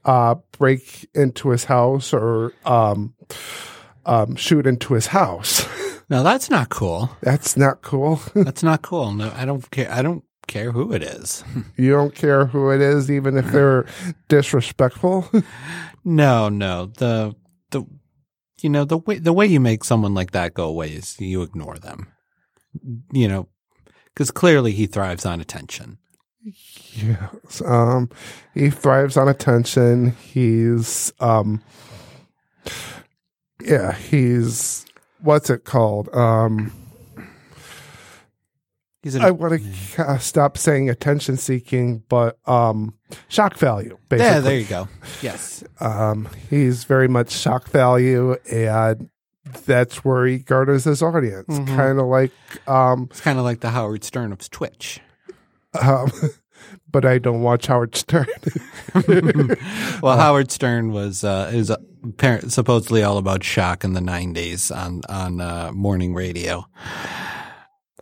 uh, 0.05 0.35
break 0.57 1.09
into 1.15 1.49
his 1.49 1.65
house 1.65 2.13
or 2.13 2.53
um, 2.65 3.15
um, 4.05 4.35
shoot 4.35 4.67
into 4.67 4.93
his 4.93 5.07
house. 5.07 5.65
Now 6.09 6.23
that's 6.23 6.49
not 6.49 6.69
cool. 6.69 7.09
That's 7.21 7.55
not 7.57 7.81
cool. 7.81 8.21
That's 8.35 8.63
not 8.63 8.81
cool. 8.81 9.13
No, 9.13 9.31
I 9.35 9.45
don't 9.45 9.69
care. 9.71 9.91
I 9.91 10.01
don't 10.01 10.23
care 10.47 10.71
who 10.71 10.91
it 10.93 11.01
is. 11.01 11.43
you 11.77 11.91
don't 11.91 12.13
care 12.13 12.45
who 12.45 12.71
it 12.71 12.81
is, 12.81 13.09
even 13.09 13.37
if 13.37 13.47
they're 13.51 13.85
disrespectful. 14.27 15.29
No, 16.05 16.49
no. 16.49 16.87
The 16.87 17.33
the 17.71 17.85
you 18.61 18.69
know 18.69 18.83
the 18.83 18.97
way 18.97 19.19
the 19.19 19.31
way 19.31 19.45
you 19.47 19.61
make 19.61 19.85
someone 19.85 20.13
like 20.13 20.31
that 20.31 20.53
go 20.53 20.65
away 20.65 20.89
is 20.89 21.17
you 21.17 21.43
ignore 21.43 21.77
them. 21.77 22.11
You 23.13 23.29
know, 23.29 23.47
because 24.13 24.29
clearly 24.29 24.73
he 24.73 24.85
thrives 24.85 25.25
on 25.25 25.39
attention. 25.39 25.97
Yes. 26.43 27.61
Um, 27.65 28.09
he 28.53 28.69
thrives 28.69 29.17
on 29.17 29.27
attention. 29.27 30.11
He's, 30.11 31.13
um, 31.19 31.63
yeah, 33.61 33.93
he's, 33.93 34.85
what's 35.23 35.49
it 35.49 35.63
called? 35.63 36.09
Um, 36.15 36.71
an, 39.05 39.21
I 39.21 39.31
want 39.31 39.61
to 39.61 40.01
uh, 40.01 40.17
stop 40.17 40.57
saying 40.57 40.89
attention 40.89 41.35
seeking, 41.37 42.03
but, 42.07 42.37
um, 42.47 42.93
shock 43.27 43.57
value, 43.57 43.97
basically. 44.07 44.25
yeah. 44.31 44.39
There 44.39 44.57
you 44.57 44.65
go. 44.65 44.87
Yes. 45.21 45.63
Um, 45.81 46.29
he's 46.49 46.85
very 46.85 47.07
much 47.09 47.31
shock 47.31 47.67
value 47.69 48.37
and 48.49 49.09
that's 49.65 50.05
where 50.05 50.25
he 50.25 50.39
garners 50.39 50.85
his 50.85 51.01
audience. 51.01 51.49
Mhm. 51.49 51.67
Kind 51.75 51.99
of 51.99 52.05
like, 52.05 52.31
um, 52.67 53.07
It's 53.11 53.19
kind 53.19 53.37
of 53.39 53.43
like 53.43 53.59
the 53.59 53.71
Howard 53.71 54.03
Stern 54.05 54.31
of 54.31 54.49
Twitch. 54.49 55.01
but 56.93 57.03
I 57.03 57.17
don't 57.17 57.41
watch 57.41 57.65
Howard 57.65 57.97
Stern. 57.97 58.27
Well, 60.01 60.17
Howard 60.17 60.51
Stern 60.51 60.91
was 60.91 61.23
uh, 61.23 61.49
is 61.53 61.69
apparent, 62.03 62.51
supposedly 62.53 63.03
all 63.03 63.17
about 63.17 63.43
shock 63.43 63.83
in 63.83 63.93
the 63.93 63.99
'90s 63.99 64.73
on 64.75 65.01
on 65.09 65.41
uh, 65.41 65.71
morning 65.73 66.13
radio. 66.13 66.65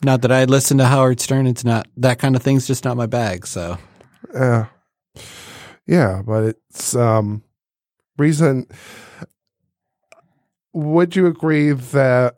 Not 0.03 0.21
that 0.23 0.31
I 0.31 0.45
listen 0.45 0.77
to 0.79 0.85
Howard 0.85 1.19
Stern; 1.19 1.47
it's 1.47 1.63
not 1.63 1.87
that 1.97 2.19
kind 2.19 2.35
of 2.35 2.43
thing's 2.43 2.67
just 2.67 2.83
not 2.83 2.97
my 2.97 3.05
bag. 3.05 3.47
So 3.47 3.77
Yeah. 4.33 4.67
Yeah, 5.87 6.21
but 6.25 6.43
it's 6.43 6.95
um 6.95 7.43
reason 8.17 8.67
would 10.73 11.15
you 11.15 11.27
agree 11.27 11.71
that 11.71 12.37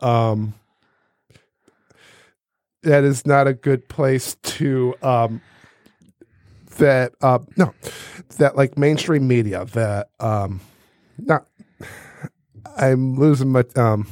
um 0.00 0.54
that 2.82 3.04
is 3.04 3.26
not 3.26 3.46
a 3.46 3.54
good 3.54 3.88
place 3.88 4.36
to 4.42 4.94
um 5.02 5.40
that 6.78 7.12
uh 7.20 7.38
no 7.56 7.74
that 8.38 8.56
like 8.56 8.78
mainstream 8.78 9.26
media 9.28 9.64
that 9.66 10.08
um 10.20 10.60
not 11.18 11.46
I'm 12.76 13.16
losing 13.16 13.50
my 13.50 13.64
um 13.76 14.06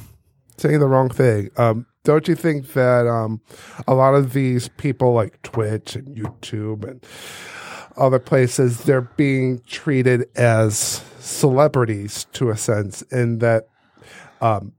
saying 0.57 0.79
the 0.79 0.87
wrong 0.87 1.09
thing. 1.09 1.49
Um 1.57 1.85
don't 2.03 2.27
you 2.27 2.35
think 2.35 2.73
that 2.73 3.07
um 3.07 3.41
a 3.87 3.93
lot 3.93 4.13
of 4.13 4.33
these 4.33 4.67
people 4.69 5.13
like 5.13 5.41
Twitch 5.41 5.95
and 5.95 6.15
YouTube 6.15 6.87
and 6.87 7.03
other 7.97 8.19
places 8.19 8.83
they're 8.83 9.01
being 9.01 9.61
treated 9.67 10.25
as 10.35 11.03
celebrities 11.19 12.25
to 12.33 12.49
a 12.49 12.57
sense 12.57 13.01
in 13.03 13.39
that 13.39 13.67
um 14.41 14.73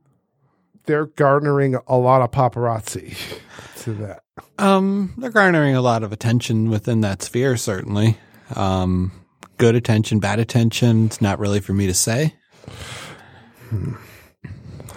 they're 0.86 1.06
garnering 1.06 1.76
a 1.86 1.96
lot 1.96 2.22
of 2.22 2.30
paparazzi 2.30 3.16
to 3.82 3.92
that. 3.94 4.22
um, 4.58 5.12
they're 5.18 5.30
garnering 5.30 5.74
a 5.76 5.80
lot 5.82 6.02
of 6.02 6.12
attention 6.12 6.70
within 6.70 7.00
that 7.02 7.22
sphere. 7.22 7.56
Certainly, 7.56 8.16
um, 8.56 9.12
good 9.58 9.74
attention, 9.74 10.18
bad 10.20 10.38
attention. 10.38 11.06
It's 11.06 11.20
not 11.20 11.38
really 11.38 11.60
for 11.60 11.72
me 11.72 11.86
to 11.86 11.94
say. 11.94 12.34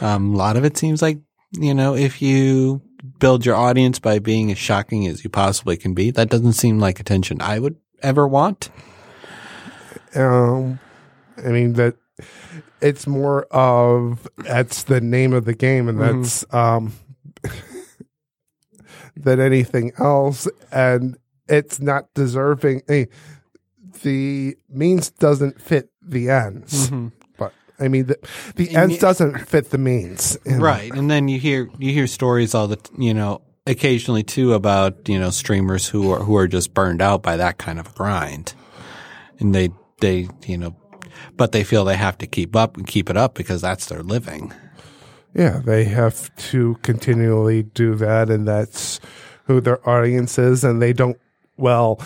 Um, 0.01 0.33
a 0.33 0.37
lot 0.37 0.57
of 0.57 0.65
it 0.65 0.77
seems 0.77 1.01
like 1.01 1.19
you 1.53 1.73
know 1.73 1.95
if 1.95 2.21
you 2.21 2.81
build 3.19 3.45
your 3.45 3.55
audience 3.55 3.99
by 3.99 4.19
being 4.19 4.51
as 4.51 4.57
shocking 4.57 5.07
as 5.07 5.23
you 5.23 5.29
possibly 5.29 5.77
can 5.77 5.93
be, 5.93 6.11
that 6.11 6.29
doesn't 6.29 6.53
seem 6.53 6.79
like 6.79 6.99
attention 6.99 7.41
I 7.41 7.59
would 7.59 7.77
ever 8.01 8.27
want. 8.27 8.69
Um, 10.15 10.79
I 11.37 11.49
mean 11.49 11.73
that 11.73 11.95
it's 12.81 13.07
more 13.07 13.43
of 13.51 14.27
that's 14.37 14.83
the 14.83 14.99
name 15.01 15.33
of 15.33 15.45
the 15.45 15.53
game, 15.55 15.87
and 15.87 15.97
Mhm. 15.97 16.21
that's 16.23 16.53
um 16.53 16.93
than 19.15 19.39
anything 19.39 19.91
else, 19.97 20.47
and 20.71 21.17
it's 21.47 21.79
not 21.79 22.13
deserving. 22.13 22.81
the 24.03 24.55
means 24.69 25.09
doesn't 25.11 25.61
fit 25.61 25.89
the 26.01 26.29
ends, 26.29 26.89
mm-hmm. 26.89 27.07
but 27.37 27.53
I 27.79 27.87
mean 27.87 28.07
the 28.07 28.19
the 28.55 28.65
You 28.65 28.77
ends 28.77 28.97
doesn't 28.97 29.47
fit 29.47 29.69
the 29.69 29.77
means, 29.77 30.37
you 30.45 30.53
know. 30.53 30.63
Right. 30.63 30.91
And 30.91 31.09
then 31.09 31.27
you 31.27 31.39
hear 31.39 31.69
you 31.77 31.91
hear 31.91 32.07
stories 32.07 32.53
all 32.53 32.67
the 32.67 32.79
you 32.97 33.13
know 33.13 33.41
occasionally 33.67 34.23
too 34.23 34.53
about 34.53 35.07
you 35.09 35.19
know 35.19 35.29
streamers 35.29 35.87
who 35.87 36.11
are 36.11 36.19
who 36.19 36.35
are 36.35 36.47
just 36.47 36.73
burned 36.73 37.01
out 37.01 37.23
by 37.23 37.37
that 37.37 37.57
kind 37.57 37.79
of 37.79 37.93
grind, 37.95 38.53
and 39.39 39.55
they 39.55 39.69
they 40.01 40.27
you 40.45 40.57
know, 40.57 40.75
but 41.35 41.51
they 41.51 41.63
feel 41.63 41.85
they 41.85 41.97
have 41.97 42.17
to 42.19 42.27
keep 42.27 42.55
up 42.55 42.77
and 42.77 42.85
keep 42.87 43.09
it 43.09 43.17
up 43.17 43.35
because 43.35 43.61
that's 43.61 43.87
their 43.87 44.03
living. 44.03 44.53
Yeah, 45.35 45.59
they 45.59 45.83
have 45.83 46.33
to 46.51 46.75
continually 46.81 47.63
do 47.63 47.95
that, 47.95 48.29
and 48.29 48.47
that's 48.47 49.01
who 49.43 49.59
their 49.59 49.87
audience 49.87 50.39
is, 50.39 50.63
and 50.63 50.81
they 50.81 50.93
don't 50.93 51.19
well 51.57 52.01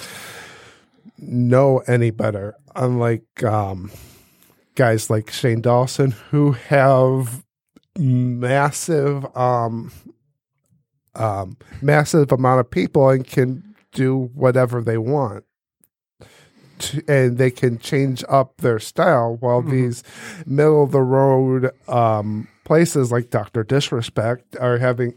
know 1.20 1.78
any 1.88 2.10
better. 2.10 2.56
Unlike 2.76 3.44
um, 3.44 3.92
guys 4.74 5.12
like 5.12 5.30
Shane 5.30 5.62
Dawson, 5.62 6.12
who 6.32 6.54
have 6.54 7.46
massive, 8.00 9.38
um, 9.38 9.92
um, 11.14 11.56
massive 11.84 12.32
amount 12.32 12.62
of 12.62 12.72
people 12.72 13.10
and 13.10 13.28
can 13.28 13.76
do 13.92 14.32
whatever 14.34 14.82
they 14.82 14.98
want. 14.98 15.44
To, 16.80 17.04
and 17.08 17.38
they 17.38 17.52
can 17.52 17.78
change 17.78 18.24
up 18.28 18.58
their 18.58 18.80
style 18.80 19.36
while 19.40 19.62
these 19.62 20.02
middle 20.46 20.84
of 20.84 20.92
the 20.92 21.02
road 21.02 21.72
um, 21.90 22.48
places 22.70 23.12
like 23.12 23.32
Doctor 23.32 23.64
Disrespect 23.64 24.56
are 24.58 24.78
having 24.78 25.16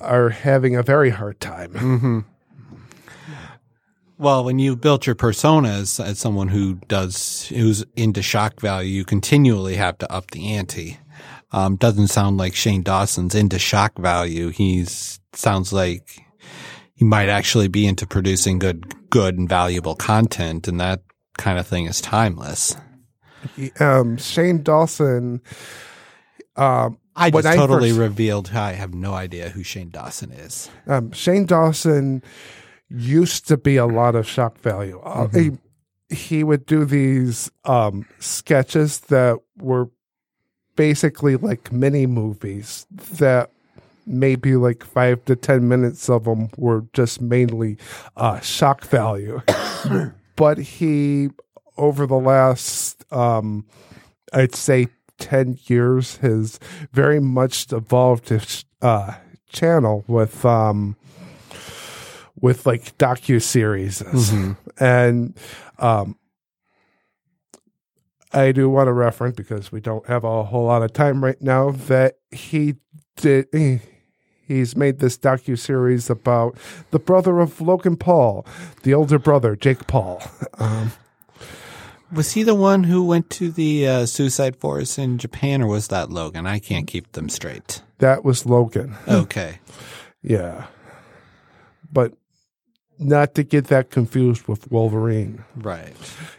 are 0.00 0.30
having 0.30 0.74
a 0.74 0.82
very 0.82 1.10
hard 1.10 1.38
time. 1.38 1.72
Mm-hmm. 1.74 2.20
Well, 4.16 4.44
when 4.44 4.58
you 4.58 4.74
built 4.74 5.06
your 5.06 5.16
persona 5.16 5.68
as, 5.68 6.00
as 6.00 6.18
someone 6.18 6.48
who 6.48 6.76
does 6.88 7.46
who's 7.48 7.84
into 7.94 8.22
shock 8.22 8.58
value, 8.58 8.90
you 8.90 9.04
continually 9.04 9.76
have 9.76 9.98
to 9.98 10.10
up 10.10 10.30
the 10.30 10.54
ante. 10.54 10.98
Um, 11.52 11.76
doesn't 11.76 12.08
sound 12.08 12.38
like 12.38 12.54
Shane 12.54 12.82
Dawson's 12.82 13.34
into 13.34 13.58
shock 13.58 13.98
value. 13.98 14.48
He's 14.48 15.20
sounds 15.34 15.74
like 15.74 16.24
he 16.94 17.04
might 17.04 17.28
actually 17.28 17.68
be 17.68 17.86
into 17.86 18.06
producing 18.06 18.58
good, 18.58 19.10
good 19.10 19.36
and 19.36 19.46
valuable 19.46 19.94
content, 19.94 20.68
and 20.68 20.80
that 20.80 21.02
kind 21.36 21.58
of 21.58 21.66
thing 21.66 21.84
is 21.84 22.00
timeless. 22.00 22.78
Um, 23.78 24.16
Shane 24.16 24.62
Dawson. 24.62 25.42
Um, 26.60 26.98
I 27.16 27.30
just 27.30 27.46
I 27.46 27.56
totally 27.56 27.90
first- 27.90 28.00
revealed 28.00 28.50
I 28.54 28.72
have 28.72 28.94
no 28.94 29.14
idea 29.14 29.48
who 29.48 29.62
Shane 29.62 29.90
Dawson 29.90 30.30
is. 30.32 30.70
um, 30.86 31.10
Shane 31.12 31.46
Dawson 31.46 32.22
used 32.88 33.48
to 33.48 33.56
be 33.56 33.76
a 33.76 33.86
lot 33.86 34.14
of 34.14 34.28
shock 34.28 34.58
value. 34.58 35.00
Uh, 35.00 35.28
he, 35.28 35.50
he 36.08 36.44
would 36.44 36.66
do 36.66 36.84
these 36.84 37.50
um, 37.64 38.04
sketches 38.18 39.00
that 39.00 39.38
were 39.58 39.88
basically 40.76 41.36
like 41.36 41.72
mini 41.72 42.06
movies 42.06 42.86
that 42.90 43.50
maybe 44.06 44.56
like 44.56 44.84
five 44.84 45.24
to 45.26 45.36
ten 45.36 45.68
minutes 45.68 46.08
of 46.10 46.24
them 46.24 46.50
were 46.56 46.84
just 46.92 47.20
mainly 47.20 47.76
uh, 48.16 48.40
shock 48.40 48.84
value. 48.84 49.40
but 50.36 50.58
he, 50.58 51.28
over 51.76 52.06
the 52.06 52.18
last, 52.18 53.04
um, 53.12 53.64
I'd 54.32 54.54
say, 54.54 54.88
10 55.20 55.58
years, 55.66 56.16
has 56.18 56.58
very 56.92 57.20
much 57.20 57.72
evolved 57.72 58.30
his 58.30 58.64
uh, 58.82 59.14
channel 59.48 60.04
with. 60.06 60.44
Um, 60.44 60.96
with 62.42 62.64
like 62.64 62.96
docu 62.96 63.42
series 63.42 64.00
and 64.78 65.36
um 65.78 66.16
I 68.32 68.52
do 68.52 68.70
want 68.70 68.86
to 68.86 68.92
reference 68.92 69.36
because 69.36 69.72
we 69.72 69.80
don't 69.80 70.06
have 70.06 70.24
a 70.24 70.44
whole 70.44 70.66
lot 70.66 70.82
of 70.82 70.92
time 70.92 71.24
right 71.24 71.40
now 71.42 71.70
that 71.70 72.14
he 72.30 72.76
did. 73.16 73.48
He, 73.52 73.80
he's 74.46 74.76
made 74.76 75.00
this 75.00 75.18
docu 75.18 75.58
series 75.58 76.08
about 76.08 76.56
the 76.92 77.00
brother 77.00 77.40
of 77.40 77.60
Logan 77.60 77.96
Paul, 77.96 78.46
the 78.84 78.94
older 78.94 79.18
brother 79.18 79.56
Jake 79.56 79.86
Paul. 79.86 80.22
Um, 80.58 80.92
Was 82.12 82.32
he 82.32 82.42
the 82.42 82.54
one 82.54 82.84
who 82.84 83.04
went 83.04 83.30
to 83.30 83.50
the 83.50 83.86
uh, 83.86 84.06
suicide 84.06 84.56
forest 84.56 84.98
in 84.98 85.18
Japan, 85.18 85.62
or 85.62 85.66
was 85.68 85.88
that 85.88 86.10
Logan? 86.10 86.46
I 86.46 86.58
can't 86.58 86.86
keep 86.86 87.12
them 87.12 87.28
straight. 87.28 87.82
that 87.98 88.24
was 88.24 88.46
Logan. 88.46 88.96
Okay. 89.06 89.60
Yeah, 90.22 90.66
but 91.92 92.12
not 92.98 93.34
to 93.36 93.42
get 93.42 93.68
that 93.68 93.90
confused 93.90 94.46
with 94.48 94.70
Wolverine. 94.70 95.44
Right. 95.56 95.94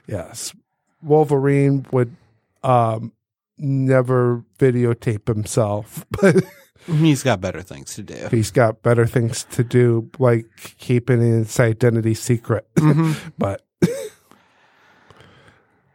Yes. 0.07 0.53
Wolverine 1.01 1.86
would 1.91 2.15
um, 2.63 3.11
never 3.57 4.43
videotape 4.59 5.28
himself, 5.28 6.05
but 6.22 6.43
He's 6.88 7.22
got 7.24 7.39
better 7.41 7.61
things 7.61 7.93
to 7.95 8.01
do. 8.03 8.28
he's 8.32 8.49
got 8.49 8.82
better 8.82 9.05
things 9.05 9.43
to 9.51 9.63
do, 9.63 10.09
like 10.17 10.45
keeping 10.80 11.22
his 11.22 11.59
identity 11.59 12.15
secret. 12.15 12.67
but 13.38 13.61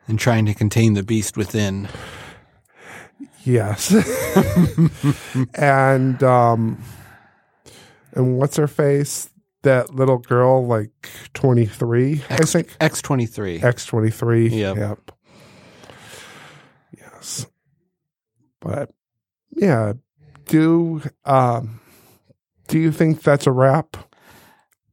And 0.08 0.18
trying 0.18 0.46
to 0.46 0.54
contain 0.54 0.94
the 0.94 1.02
beast 1.02 1.36
within. 1.36 1.88
yes. 3.44 3.92
and 5.54 6.22
um 6.22 6.82
and 8.12 8.38
what's 8.38 8.56
her 8.56 8.68
face? 8.68 9.30
That 9.62 9.94
little 9.94 10.18
girl, 10.18 10.64
like 10.64 11.10
twenty 11.34 11.66
three, 11.66 12.22
I 12.30 12.34
X, 12.34 12.52
think. 12.52 12.68
X23. 12.78 13.64
X 13.64 13.84
twenty 13.84 14.10
three. 14.10 14.48
Yep. 14.48 14.76
Yep. 14.76 15.10
Yes. 16.96 17.46
But 18.60 18.90
yeah, 19.50 19.94
do 20.46 21.02
um 21.24 21.80
do 22.68 22.78
you 22.78 22.92
think 22.92 23.22
that's 23.22 23.46
a 23.46 23.52
wrap? 23.52 23.96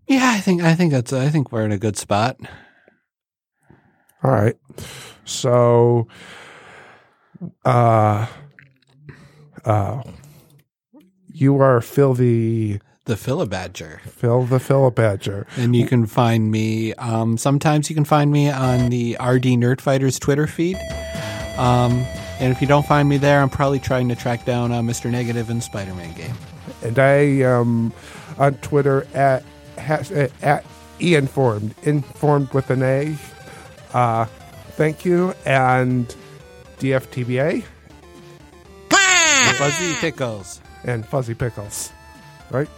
Yeah, 0.07 0.31
I 0.33 0.39
think 0.39 0.63
I 0.63 0.73
think 0.73 0.91
that's 0.91 1.13
I 1.13 1.29
think 1.29 1.51
we're 1.51 1.65
in 1.65 1.71
a 1.71 1.77
good 1.77 1.97
spot. 1.97 2.37
All 4.23 4.31
right. 4.31 4.57
So 5.25 6.07
uh 7.65 8.27
uh 9.65 10.03
you 11.33 11.59
are 11.59 11.81
Phil 11.81 12.13
the 12.13 12.79
The 13.05 13.15
Philibadger. 13.15 13.99
Phil 14.01 14.43
the 14.43 14.59
Philibadger. 14.59 15.45
And 15.57 15.75
you 15.75 15.85
can 15.85 16.05
find 16.05 16.51
me, 16.51 16.93
um, 16.93 17.37
sometimes 17.37 17.89
you 17.89 17.95
can 17.95 18.05
find 18.05 18.31
me 18.31 18.49
on 18.49 18.89
the 18.89 19.17
RD 19.19 19.57
Nerdfighters 19.59 20.19
Twitter 20.19 20.47
feed. 20.47 20.77
Um, 21.57 22.05
and 22.39 22.51
if 22.51 22.61
you 22.61 22.67
don't 22.67 22.85
find 22.85 23.09
me 23.09 23.17
there, 23.17 23.41
I'm 23.41 23.49
probably 23.49 23.79
trying 23.79 24.07
to 24.09 24.15
track 24.15 24.45
down 24.45 24.71
uh, 24.71 24.81
Mr. 24.81 25.11
Negative 25.11 25.49
in 25.49 25.59
Spider 25.59 25.93
Man 25.95 26.13
game. 26.13 26.35
And 26.81 26.97
I 26.97 27.43
am 27.43 27.91
on 28.37 28.55
Twitter 28.55 29.05
at 29.13 29.43
has, 29.77 30.11
at 30.11 30.63
informed 30.99 31.75
informed 31.83 32.53
with 32.53 32.69
an 32.69 32.83
A. 32.83 33.17
Uh 33.93 34.25
thank 34.75 35.05
you 35.05 35.33
and 35.45 36.15
DFTBA 36.79 37.63
Fuzzy 39.57 39.93
Pickles. 40.01 40.61
and 40.83 41.05
Fuzzy 41.05 41.33
Pickles. 41.33 41.91
Right? 42.49 42.69